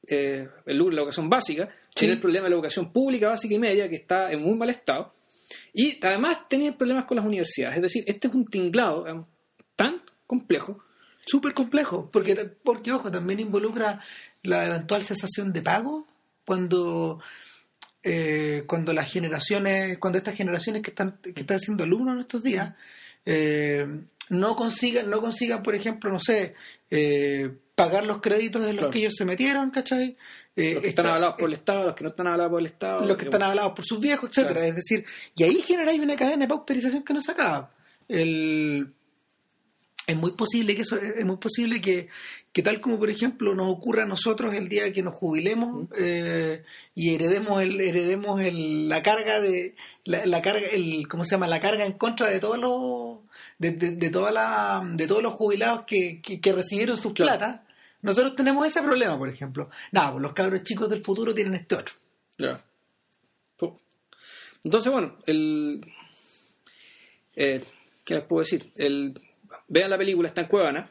eh, 0.08 0.50
el 0.66 0.78
la 0.78 1.02
educación 1.02 1.30
básica, 1.30 1.70
tiene 1.94 2.16
el 2.16 2.20
problema 2.20 2.46
de 2.46 2.50
la 2.52 2.56
educación 2.56 2.92
pública 2.92 3.30
básica 3.30 3.54
y 3.54 3.60
media, 3.60 3.90
que 3.90 3.96
está 3.96 4.32
en 4.32 4.42
muy 4.42 4.56
mal 4.56 4.70
estado, 4.70 5.14
y 5.74 6.00
además 6.06 6.50
tenía 6.50 6.78
problemas 6.78 7.06
con 7.06 7.18
las 7.18 7.26
universidades. 7.26 7.78
Es 7.78 7.82
decir, 7.82 8.04
este 8.08 8.28
es 8.28 8.34
un 8.34 8.46
tinglado 8.46 9.04
digamos, 9.04 9.28
tan 9.76 10.02
complejo. 10.28 10.84
Súper 11.26 11.54
complejo, 11.54 12.10
porque, 12.12 12.36
porque, 12.64 12.92
ojo, 12.92 13.10
también 13.10 13.40
involucra 13.40 14.02
la 14.42 14.66
eventual 14.66 15.04
cesación 15.04 15.54
de 15.54 15.62
pago 15.62 16.06
cuando, 16.46 17.22
eh, 18.04 18.66
cuando 18.68 18.92
las 18.92 19.10
generaciones, 19.10 19.98
cuando 20.00 20.18
estas 20.18 20.36
generaciones 20.36 20.82
que 20.82 20.90
están, 20.90 21.20
que 21.22 21.42
están 21.42 21.60
siendo 21.62 21.86
alumnos 21.86 22.16
en 22.16 22.20
estos 22.22 22.44
días, 22.44 22.74
eh, 23.26 23.88
no 24.30 24.56
consigan, 24.56 25.10
no 25.10 25.22
consigan, 25.22 25.64
por 25.64 25.76
ejemplo, 25.76 26.12
no 26.12 26.20
sé, 26.20 26.56
eh, 26.90 27.52
pagar 27.76 28.06
los 28.06 28.22
créditos 28.22 28.62
de 28.62 28.68
los 28.74 28.76
Claro. 28.78 28.92
que 28.92 29.00
ellos 29.00 29.14
se 29.18 29.26
metieron, 29.26 29.72
¿cachai? 29.72 30.16
Eh, 30.56 30.74
Los 30.76 30.84
que 30.84 30.90
están 30.90 31.08
avalados 31.08 31.36
por 31.38 31.48
el 31.50 31.54
Estado, 31.54 31.86
los 31.88 31.96
que 31.96 32.04
no 32.04 32.10
están 32.12 32.28
avalados 32.28 32.52
por 32.52 32.60
el 32.60 32.66
Estado. 32.68 33.06
los 33.08 33.18
que 33.18 33.26
están 33.26 33.42
avalados 33.44 33.74
por 33.74 33.86
sus 33.86 34.00
viejos, 34.00 34.30
etcétera. 34.30 34.54
Claro. 34.54 34.68
Es 34.68 34.76
decir, 34.76 35.06
y 35.36 35.44
ahí 35.44 35.62
generáis 35.62 36.00
una 36.00 36.16
cadena 36.16 36.46
de 36.46 36.48
pauperización 36.48 37.04
que 37.04 37.14
no 37.14 37.22
se 37.22 37.32
acaba. 37.32 37.72
El, 38.08 38.94
es 40.06 40.16
muy 40.18 40.32
posible 40.32 40.76
que 40.76 40.82
eso, 40.84 40.98
es 40.98 41.26
muy 41.26 41.38
posible 41.38 41.82
que, 41.82 42.10
que 42.52 42.62
tal 42.62 42.82
como 42.82 43.00
por 43.00 43.10
ejemplo 43.10 43.56
nos 43.56 43.70
ocurra 43.72 44.04
a 44.04 44.08
nosotros 44.08 44.54
el 44.54 44.68
día 44.70 44.92
que 44.94 45.02
nos 45.02 45.16
jubilemos 45.16 45.88
eh, 45.98 46.64
y 46.94 47.16
heredemos 47.16 47.62
el, 47.64 47.80
heredemos 47.82 48.42
el, 48.42 48.90
la 48.90 49.02
carga 49.02 49.40
de 49.40 49.76
la, 50.04 50.26
la 50.26 50.42
carga 50.42 50.68
el 50.68 51.08
cómo 51.08 51.24
se 51.24 51.32
llama 51.32 51.48
la 51.48 51.62
carga 51.62 51.86
en 51.86 51.94
contra 51.94 52.30
de 52.30 52.40
todos 52.42 52.60
los 52.60 53.13
de, 53.64 53.72
de, 53.72 53.92
de 53.96 54.10
toda 54.10 54.32
la, 54.32 54.82
de 54.94 55.08
todos 55.08 55.24
los 55.24 55.34
jubilados 55.34 55.84
que, 55.86 56.22
que, 56.22 56.40
que 56.42 56.54
recibieron 56.54 56.98
sus 56.98 57.14
Claro. 57.14 57.38
plata, 57.38 57.68
nosotros 58.02 58.36
tenemos 58.36 58.68
ese 58.68 58.82
problema, 58.82 59.18
por 59.18 59.30
ejemplo. 59.30 59.70
Nada, 59.92 60.12
pues 60.12 60.22
los 60.22 60.34
cabros 60.34 60.64
chicos 60.64 60.90
del 60.90 61.04
futuro 61.04 61.34
tienen 61.34 61.54
este 61.56 61.76
otro. 61.76 61.96
Ya. 62.38 62.64
Entonces, 64.66 64.92
bueno, 64.94 65.18
el. 65.26 65.86
Eh, 67.36 67.66
¿Qué 68.06 68.14
les 68.14 68.24
puedo 68.24 68.42
decir? 68.44 68.72
El, 68.76 69.20
vean 69.68 69.90
la 69.90 69.98
película, 69.98 70.30
está 70.30 70.42
en 70.42 70.48
Cuevana. 70.48 70.90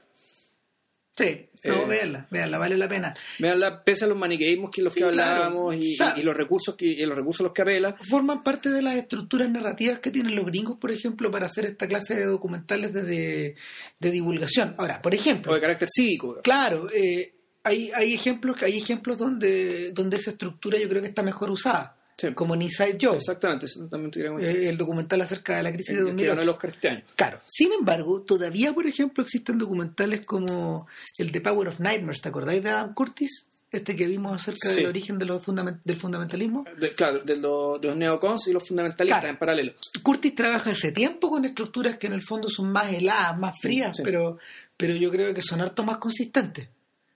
Sí, 1.17 1.47
no, 1.65 1.83
Eh, 1.83 1.87
véanla, 1.87 2.27
véanla, 2.31 2.59
vale 2.59 2.77
la 2.77 2.89
pena. 2.89 3.15
Veanla, 3.39 3.85
pese 3.85 4.07
a 4.07 4.09
los 4.09 4.17
maniqueísmos 4.17 4.71
que 4.71 4.81
los 4.83 4.95
Sí, 4.95 5.01
que 5.01 5.11
claro. 5.11 5.45
hablábamos 5.45 5.75
y, 5.77 5.97
los 6.23 6.37
recursos 6.37 6.75
que 6.75 6.87
y 6.87 7.05
los 7.05 7.17
recursos 7.17 7.45
los 7.45 7.53
que 7.53 7.63
apela. 7.63 7.95
Forman 8.09 8.43
parte 8.43 8.71
de 8.71 8.81
las 8.83 8.97
estructuras 8.97 9.51
narrativas 9.51 10.01
que 10.01 10.11
tienen 10.11 10.35
los 10.35 10.47
gringos, 10.47 10.79
por 10.79 10.91
ejemplo, 10.91 11.31
para 11.31 11.47
hacer 11.47 11.67
esta 11.67 11.87
clase 11.87 12.15
de 12.17 12.25
documentales 12.25 12.93
de, 12.95 13.03
de, 13.03 13.57
de 14.01 14.11
divulgación. 14.11 14.75
Ahora, 14.79 15.03
por 15.03 15.15
ejemplo, 15.15 15.53
o 15.53 15.55
de 15.55 15.61
carácter 15.61 15.89
cívico. 15.95 16.41
Claro, 16.43 16.87
eh, 16.95 17.35
hay, 17.63 17.91
hay 17.95 18.15
ejemplos 18.15 18.61
hay 18.63 18.79
ejemplos 18.79 19.19
donde, 19.19 19.93
donde 19.93 20.17
esa 20.17 20.31
estructura 20.31 20.79
yo 20.79 20.89
creo 20.89 21.03
que 21.03 21.09
está 21.09 21.23
mejor 21.23 21.51
usada. 21.51 21.97
Sí. 22.29 22.35
Como 22.35 22.55
en 22.55 22.63
Inside 22.63 22.99
Job, 23.01 23.17
Exactamente, 23.17 23.67
eso 23.67 23.87
también 23.89 24.11
te 24.11 24.21
quería 24.21 24.31
comentar. 24.31 24.57
eh, 24.57 24.69
el 24.69 24.77
documental 24.77 25.21
acerca 25.21 25.57
de 25.57 25.63
la 25.65 25.73
crisis 25.73 25.97
de 25.97 26.09
El 26.11 26.17
que 26.17 26.27
ganó 26.27 26.37
2008. 26.37 26.43
el 26.43 26.49
Oscar 26.49 26.71
este. 26.71 27.05
Claro. 27.17 27.41
Sin 27.49 27.73
embargo, 27.73 28.23
todavía, 28.23 28.73
por 28.73 28.87
ejemplo, 28.87 29.23
existen 29.25 29.59
documentales 29.59 30.25
como 30.25 30.87
el 31.19 31.33
The 31.33 31.41
Power 31.41 31.69
of 31.69 31.81
Nightmares. 31.81 32.21
¿Te 32.23 32.29
acordáis 32.29 32.63
de 32.63 32.71
Adam 32.71 32.95
Curtis? 32.95 33.49
Este 33.71 33.97
que 33.97 34.07
vimos 34.07 34.35
acerca 34.41 34.69
Sí. 34.69 34.77
del 34.77 34.87
origen 34.87 35.19
de 35.19 35.25
los 35.25 35.43
fundament- 35.43 35.81
del 35.83 35.97
fundamentalismo. 35.97 36.63
De- 36.79 36.93
claro, 36.93 37.21
de, 37.21 37.37
los- 37.37 37.81
de 37.81 37.89
los 37.89 37.97
neocons 37.97 38.47
y 38.49 38.53
los 38.53 38.69
fundamentalistas 38.69 39.21
Claro. 39.21 39.33
en 39.33 39.39
paralelo. 39.39 39.73
Curtis 40.03 40.35
trabaja 40.35 40.71
hace 40.73 40.93
tiempo 40.93 41.31
con 41.31 41.45
estructuras 41.47 41.97
que 41.97 42.07
en 42.07 42.13
el 42.13 42.23
fondo 42.23 42.49
son 42.51 42.71
más 42.71 42.93
heladas, 42.93 43.39
más 43.39 43.55
frías, 43.63 43.97
Sí. 43.97 44.03
pero, 44.05 44.37
pero 44.77 44.95
yo 44.95 45.11
creo 45.11 45.33
que 45.33 45.41
son 45.41 45.63
harto 45.63 45.85
más 45.85 45.97
consistentes. 45.97 46.69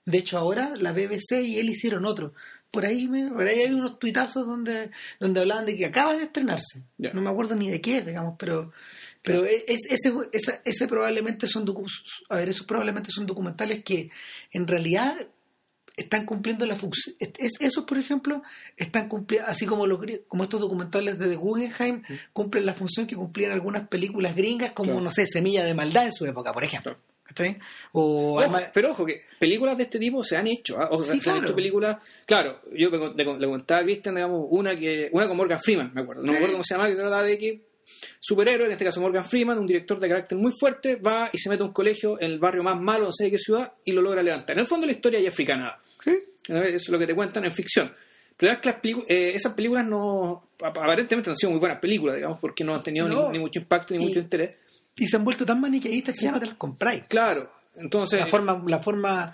De 0.03 0.17
hecho, 0.17 0.37
ahora 0.39 0.71
la 0.77 0.93
BBC 0.93 1.41
y 1.43 1.59
él 1.59 1.69
hicieron 1.69 2.05
otro. 2.05 2.33
Por 2.71 2.85
ahí, 2.85 3.07
me, 3.07 3.29
por 3.29 3.47
ahí 3.47 3.59
hay 3.61 3.73
unos 3.73 3.97
tuitazos 3.99 4.45
donde, 4.45 4.91
donde 5.19 5.39
hablaban 5.41 5.65
de 5.65 5.75
que 5.75 5.85
acaba 5.85 6.15
de 6.17 6.23
estrenarse. 6.23 6.83
No 6.97 7.21
me 7.21 7.29
acuerdo 7.29 7.55
ni 7.55 7.69
de 7.69 7.81
qué, 7.81 8.01
digamos, 8.01 8.35
pero, 8.37 8.71
pero 9.23 9.45
es, 9.45 9.63
ese, 9.89 10.13
esa- 10.33 10.61
ese 10.65 10.87
probablemente 10.87 11.47
son 11.47 11.65
a 12.29 12.35
ver, 12.35 12.49
esos 12.49 12.65
probablemente 12.67 13.09
son 13.11 13.25
documentales 13.25 13.83
que 13.83 14.09
en 14.51 14.67
realidad 14.67 15.15
están 15.95 16.25
cumpliendo 16.25 16.65
la 16.67 16.75
función. 16.75 17.15
Es, 17.19 17.53
esos, 17.59 17.85
por 17.85 17.97
ejemplo, 17.97 18.43
están 18.75 19.07
cumpliendo, 19.09 19.47
así 19.49 19.65
como, 19.65 19.87
los, 19.87 19.99
como 20.27 20.43
estos 20.43 20.61
documentales 20.61 21.17
de 21.17 21.27
The 21.29 21.35
Guggenheim, 21.37 22.03
cumplen 22.33 22.65
la 22.67 22.75
función 22.75 23.07
que 23.07 23.15
cumplían 23.15 23.51
algunas 23.51 23.87
películas 23.87 24.35
gringas, 24.35 24.73
como, 24.73 24.91
Claro. 24.91 25.01
no 25.03 25.09
sé, 25.09 25.25
Semilla 25.25 25.63
de 25.63 25.73
Maldad 25.73 26.05
en 26.05 26.13
su 26.13 26.25
época, 26.27 26.53
por 26.53 26.63
ejemplo. 26.63 26.93
Claro. 26.93 27.07
Pero 28.73 28.91
ojo, 28.91 29.05
que 29.05 29.21
películas 29.39 29.77
de 29.77 29.83
este 29.83 29.99
tipo 29.99 30.23
se 30.23 30.37
han 30.37 30.47
hecho. 30.47 30.79
¿ah? 30.79 30.89
O 30.91 31.01
Sí, 31.03 31.07
se 31.09 31.13
han 31.13 31.19
claro. 31.37 31.43
hecho 31.45 31.55
películas. 31.55 31.97
Claro, 32.25 32.61
yo 32.75 32.89
le, 32.89 33.25
contaba 33.25 33.81
a 33.81 33.83
Cristian, 33.83 34.15
digamos, 34.15 34.47
una 34.49 34.75
que 34.75 35.09
una 35.11 35.27
con 35.27 35.37
Morgan 35.37 35.59
Freeman, 35.59 35.91
me 35.93 36.01
acuerdo. 36.01 36.21
No 36.23 36.27
Sí. 36.27 36.31
me 36.31 36.37
acuerdo 36.37 36.53
cómo 36.55 36.63
se 36.63 36.73
llama, 36.73 36.87
que 36.87 36.95
se 36.95 37.01
trata 37.01 37.23
de 37.23 37.37
que 37.37 37.61
superhéroe, 38.19 38.65
en 38.65 38.71
este 38.73 38.83
caso 38.85 38.99
Morgan 39.01 39.23
Freeman, 39.25 39.57
un 39.57 39.67
director 39.67 39.99
de 39.99 40.09
carácter 40.09 40.37
muy 40.37 40.51
fuerte, 40.51 40.95
va 40.97 41.29
y 41.31 41.37
se 41.37 41.49
mete 41.49 41.63
a 41.63 41.65
un 41.65 41.71
colegio 41.73 42.19
en 42.19 42.31
el 42.31 42.39
barrio 42.39 42.63
más 42.63 42.79
malo, 42.79 43.05
no 43.05 43.11
sé 43.13 43.25
de 43.25 43.31
qué 43.31 43.37
ciudad, 43.39 43.71
y 43.85 43.91
lo 43.93 44.01
logra 44.01 44.21
levantar. 44.21 44.55
En 44.57 44.61
el 44.61 44.67
fondo 44.67 44.85
la 44.85 44.91
historia 44.91 45.19
ya 45.19 45.27
es 45.29 45.33
africana. 45.33 45.79
Eso 46.47 46.75
es 46.75 46.89
lo 46.89 46.99
que 46.99 47.07
te 47.07 47.15
cuentan 47.15 47.45
en 47.45 47.51
ficción. 47.51 47.93
Pero 48.35 48.51
es 48.53 48.59
que 48.59 48.69
las 48.69 48.77
eh, 49.09 49.31
esas 49.35 49.53
películas 49.53 49.85
no 49.85 50.49
ap- 50.61 50.77
aparentemente 50.77 51.27
no 51.29 51.31
han 51.31 51.37
sido 51.37 51.49
muy 51.51 51.59
buenas 51.59 51.79
películas, 51.79 52.15
digamos, 52.15 52.39
porque 52.39 52.63
no 52.63 52.75
han 52.75 52.83
tenido 52.83 53.07
No. 53.07 53.27
ni, 53.27 53.33
ni 53.37 53.39
mucho 53.39 53.59
impacto 53.59 53.93
ni 53.95 54.03
Y- 54.03 54.07
mucho 54.07 54.19
interés. 54.19 54.51
Y 54.97 55.07
se 55.07 55.15
han 55.15 55.23
vuelto 55.23 55.45
tan 55.45 55.61
maniqueístas 55.61 56.17
que 56.17 56.25
ya 56.25 56.31
no 56.31 56.39
te 56.39 56.47
las 56.47 56.55
compráis. 56.55 57.03
Claro, 57.07 57.51
entonces... 57.75 58.19
La 58.19 58.27
forma, 58.27 58.61
la 58.67 58.79
forma. 58.79 59.33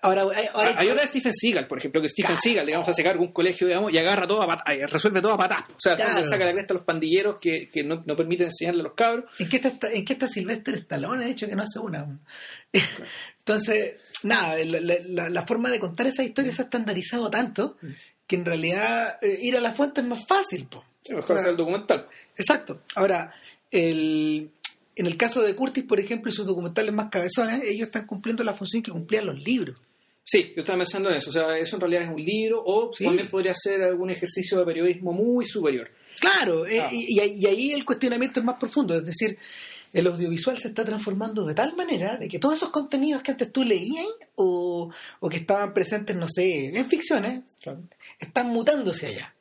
Ahora, 0.00 0.22
hay- 0.34 0.46
ahora 0.54 0.74
Hay 0.78 0.88
otra 0.88 1.02
de 1.02 1.08
Stephen 1.08 1.34
Seagal, 1.34 1.66
por 1.66 1.76
ejemplo, 1.76 2.00
que 2.00 2.08
Stephen 2.08 2.28
Claro. 2.28 2.40
Seagal, 2.42 2.66
digamos, 2.66 2.88
hace 2.88 3.02
cargo 3.04 3.22
un 3.22 3.32
colegio, 3.32 3.66
digamos, 3.66 3.92
y 3.92 3.98
agarra 3.98 4.26
todo 4.26 4.40
a 4.40 4.46
pat- 4.46 4.62
ay, 4.64 4.80
resuelve 4.86 5.20
todo 5.20 5.34
a 5.34 5.36
patas. 5.36 5.64
O 5.68 5.74
sea, 5.78 5.94
Claro. 5.94 6.26
saca 6.26 6.46
la 6.46 6.52
cresta 6.54 6.72
a 6.72 6.76
los 6.78 6.86
pandilleros 6.86 7.38
que, 7.38 7.68
que 7.68 7.84
no, 7.84 8.02
no 8.06 8.16
permiten 8.16 8.46
enseñarle 8.46 8.80
a 8.80 8.84
los 8.84 8.94
cabros. 8.94 9.26
¿En 9.38 9.46
qué 9.48 9.56
está, 9.58 9.90
en 9.92 10.04
qué 10.06 10.14
está 10.14 10.26
Sylvester 10.26 10.74
Stallone? 10.76 11.22
De 11.26 11.30
hecho, 11.30 11.46
que 11.46 11.54
no 11.54 11.62
hace 11.64 11.78
una. 11.80 12.06
Entonces, 13.40 13.96
nada, 14.22 14.56
la, 14.64 14.80
la- 14.80 14.96
la- 15.06 15.28
la 15.28 15.46
forma 15.46 15.70
de 15.70 15.78
contar 15.80 16.06
esa 16.06 16.22
historia 16.22 16.52
se 16.52 16.62
ha 16.62 16.64
estandarizado 16.64 17.28
tanto 17.30 17.76
que 18.26 18.36
en 18.36 18.44
realidad 18.46 19.18
eh, 19.20 19.38
ir 19.42 19.56
a 19.56 19.60
la 19.60 19.72
fuente 19.72 20.00
es 20.00 20.06
más 20.06 20.24
fácil. 20.26 20.66
po. 20.66 20.82
Sí, 21.02 21.12
mejor 21.14 21.24
O 21.24 21.34
sea, 21.34 21.36
hacer 21.36 21.50
el 21.50 21.56
documental. 21.58 22.06
Exacto. 22.36 22.80
Ahora, 22.94 23.34
el, 23.70 24.50
en 24.96 25.06
el 25.06 25.16
caso 25.16 25.42
de 25.42 25.54
Curtis, 25.54 25.84
por 25.84 25.98
ejemplo, 26.00 26.30
y 26.30 26.34
sus 26.34 26.46
documentales 26.46 26.92
más 26.94 27.10
cabezones, 27.10 27.62
ellos 27.64 27.88
están 27.88 28.06
cumpliendo 28.06 28.44
la 28.44 28.54
función 28.54 28.82
que 28.82 28.90
cumplían 28.92 29.26
los 29.26 29.38
libros. 29.42 29.76
Sí, 30.26 30.52
yo 30.56 30.62
estaba 30.62 30.78
pensando 30.78 31.10
en 31.10 31.16
eso. 31.16 31.28
O 31.30 31.32
sea, 31.32 31.58
eso 31.58 31.76
en 31.76 31.80
realidad 31.80 32.02
es 32.04 32.08
un 32.08 32.22
libro 32.22 32.62
o 32.64 32.90
Sí. 32.94 33.04
también 33.04 33.28
podría 33.28 33.52
ser 33.54 33.82
algún 33.82 34.08
ejercicio 34.10 34.58
de 34.58 34.64
periodismo 34.64 35.12
muy 35.12 35.44
superior. 35.44 35.90
Claro, 36.18 36.66
eh, 36.66 36.80
Ah. 36.80 36.88
y, 36.92 37.16
y 37.20 37.46
ahí- 37.46 37.72
el 37.72 37.84
cuestionamiento 37.84 38.40
es 38.40 38.46
más 38.46 38.56
profundo, 38.58 38.96
es 38.96 39.04
decir, 39.04 39.36
el 39.92 40.06
audiovisual 40.06 40.56
se 40.58 40.68
está 40.68 40.84
transformando 40.84 41.44
de 41.44 41.54
tal 41.54 41.76
manera 41.76 42.16
de 42.16 42.26
que 42.28 42.38
todos 42.38 42.56
esos 42.56 42.70
contenidos 42.70 43.22
que 43.22 43.32
antes 43.32 43.52
tú 43.52 43.62
leías 43.64 44.06
o, 44.34 44.90
o 45.20 45.28
que 45.28 45.36
estaban 45.36 45.74
presentes, 45.74 46.16
no 46.16 46.26
sé, 46.28 46.66
en 46.74 46.86
ficciones, 46.88 47.42
están 48.18 48.48
mutándose 48.48 49.08
allá. 49.08 49.34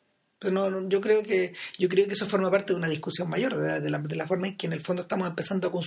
Pero 0.43 0.53
no, 0.53 0.69
no, 0.69 0.87
yo 0.89 1.01
creo 1.01 1.23
que 1.23 1.53
yo 1.79 1.89
creo 1.89 2.05
que 2.05 2.13
eso 2.13 2.25
forma 2.27 2.51
parte 2.51 2.73
de 2.73 2.77
una 2.77 2.89
discusión 2.89 3.29
mayor 3.29 3.57
de, 3.57 3.79
de 3.79 3.89
la, 3.89 3.97
de 3.97 4.15
la 4.15 4.27
forma 4.27 4.47
en 4.49 4.57
que 4.57 4.67
en 4.67 4.73
el 4.73 4.81
fondo 4.81 5.01
estamos 5.01 5.27
empezando 5.27 5.67
a 5.69 5.81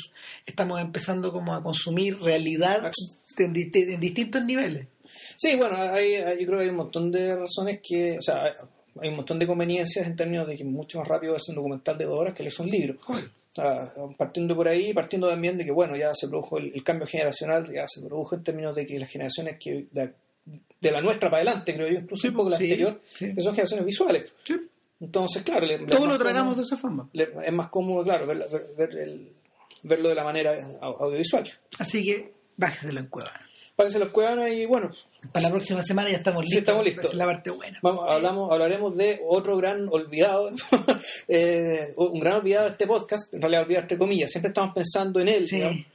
estamos 0.44 0.80
empezando 0.80 1.30
como 1.32 1.54
a 1.54 1.62
consumir 1.62 2.18
realidad 2.20 2.90
en, 3.38 3.52
di- 3.52 3.70
en 3.74 4.00
distintos 4.00 4.42
niveles. 4.44 4.88
Sí, 5.36 5.54
bueno, 5.56 5.76
hay, 5.76 6.14
hay- 6.16 6.40
yo 6.40 6.46
creo 6.46 6.58
que 6.58 6.64
hay 6.64 6.70
un 6.70 6.76
montón 6.76 7.12
de 7.12 7.36
razones 7.36 7.80
que, 7.86 8.18
o 8.18 8.22
sea, 8.22 8.42
hay- 9.00 9.08
un 9.10 9.16
montón 9.16 9.38
de 9.38 9.46
conveniencias 9.46 10.06
en 10.06 10.16
términos 10.16 10.48
de 10.48 10.56
que 10.56 10.64
mucho 10.64 10.98
más 10.98 11.06
rápido 11.06 11.36
es 11.36 11.46
un 11.50 11.56
documental 11.56 11.98
de 11.98 12.06
dos 12.06 12.18
horas 12.18 12.32
que 12.34 12.42
leer 12.42 12.54
un 12.58 12.70
libro. 12.70 12.98
Partiendo 14.18 14.54
por 14.54 14.68
ahí, 14.68 14.92
partiendo 14.92 15.28
también 15.28 15.56
de 15.56 15.64
que, 15.64 15.70
bueno, 15.72 15.96
ya 15.96 16.12
se 16.14 16.28
produjo 16.28 16.58
el, 16.58 16.72
el 16.74 16.82
cambio 16.84 17.06
generacional, 17.06 17.66
ya 17.72 17.84
se 17.86 18.02
produjo 18.06 18.34
en 18.36 18.42
términos 18.44 18.74
de 18.74 18.86
que 18.86 18.98
las 18.98 19.08
generaciones 19.10 19.56
que 19.58 19.86
de, 19.90 20.12
de 20.80 20.90
la 20.90 21.00
nuestra 21.00 21.30
para 21.30 21.42
adelante, 21.42 21.74
creo 21.74 21.88
yo, 21.88 21.98
incluso 22.00 22.22
Sí, 22.22 22.28
un 22.28 22.34
poco 22.34 22.50
la 22.50 22.56
sí, 22.58 22.64
anterior, 22.64 23.00
sí. 23.04 23.34
que 23.34 23.40
son 23.42 23.52
generaciones 23.54 23.86
visuales. 23.86 24.32
Entonces, 25.00 25.42
claro, 25.42 25.66
le- 25.66 25.78
Todo 25.80 26.06
lo 26.06 26.18
tratamos 26.18 26.54
cómodo- 26.54 26.56
de 26.56 26.62
esa 26.62 26.76
forma. 26.76 27.08
le- 27.12 27.28
es 27.44 27.52
más 27.52 27.68
cómodo, 27.68 28.02
claro, 28.02 28.26
ver, 28.26 28.38
ver- 28.50 28.66
ver 28.76 28.98
el- 28.98 29.32
verlo 29.82 30.08
de 30.08 30.14
la 30.14 30.24
manera 30.24 30.52
au- 30.80 30.96
audiovisual. 31.00 31.44
Así 31.78 32.04
que 32.04 32.32
bájeselo 32.56 33.00
en 33.00 33.06
cueva. 33.06 33.32
Para 33.74 33.88
que 33.88 33.92
se 33.92 33.98
los 33.98 34.08
cuevan 34.08 34.50
y 34.50 34.64
bueno, 34.64 34.90
Para 35.32 35.42
la 35.48 35.50
próxima 35.50 35.82
semana 35.82 36.08
ya 36.08 36.16
estamos 36.18 36.44
Sí, 36.46 36.54
listos. 36.54 36.60
estamos 36.62 36.84
listos. 36.84 37.14
La 37.14 37.26
parte 37.26 37.50
buena. 37.50 37.78
Vamos, 37.82 38.06
hablamos, 38.08 38.50
hablaremos 38.50 38.96
de 38.96 39.20
otro 39.28 39.56
gran 39.58 39.86
olvidado, 39.90 40.48
eh, 41.28 41.92
un 41.96 42.20
gran 42.20 42.36
olvidado 42.36 42.64
de 42.66 42.70
este 42.70 42.86
podcast, 42.86 43.34
en 43.34 43.42
realidad 43.42 43.62
olvidado 43.64 43.82
entre 43.82 43.98
comillas, 43.98 44.30
siempre 44.30 44.48
estamos 44.48 44.72
pensando 44.74 45.20
en 45.20 45.28
él. 45.28 45.46
Sí. 45.46 45.86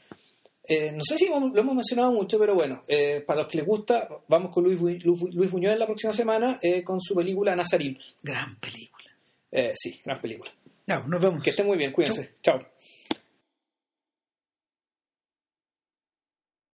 Eh, 0.67 0.91
no 0.93 1.01
sé 1.03 1.17
si 1.17 1.27
lo 1.27 1.37
hemos 1.37 1.75
mencionado 1.75 2.11
mucho, 2.13 2.37
pero 2.39 2.53
bueno, 2.55 2.83
eh, 2.87 3.23
para 3.25 3.41
los 3.41 3.51
que 3.51 3.57
les 3.57 3.65
gusta, 3.67 4.07
vamos 4.27 4.53
con 4.53 4.63
Luis, 4.63 4.79
Bu- 4.79 5.01
Lu- 5.03 5.29
Luis 5.33 5.51
Buñuel 5.51 5.77
la 5.79 5.85
próxima 5.87 6.13
semana 6.13 6.59
eh, 6.61 6.83
con 6.83 7.01
su 7.01 7.15
película 7.15 7.55
Nazarín. 7.55 7.97
Gran 8.21 8.57
película. 8.59 9.09
Eh, 9.51 9.73
sí, 9.75 9.99
gran 10.05 10.21
película. 10.21 10.51
Ya, 10.87 10.99
nos 10.99 11.21
vemos. 11.21 11.43
Que 11.43 11.49
estén 11.49 11.65
muy 11.67 11.77
bien, 11.77 11.91
cuídense. 11.91 12.35
Chao. 12.43 12.59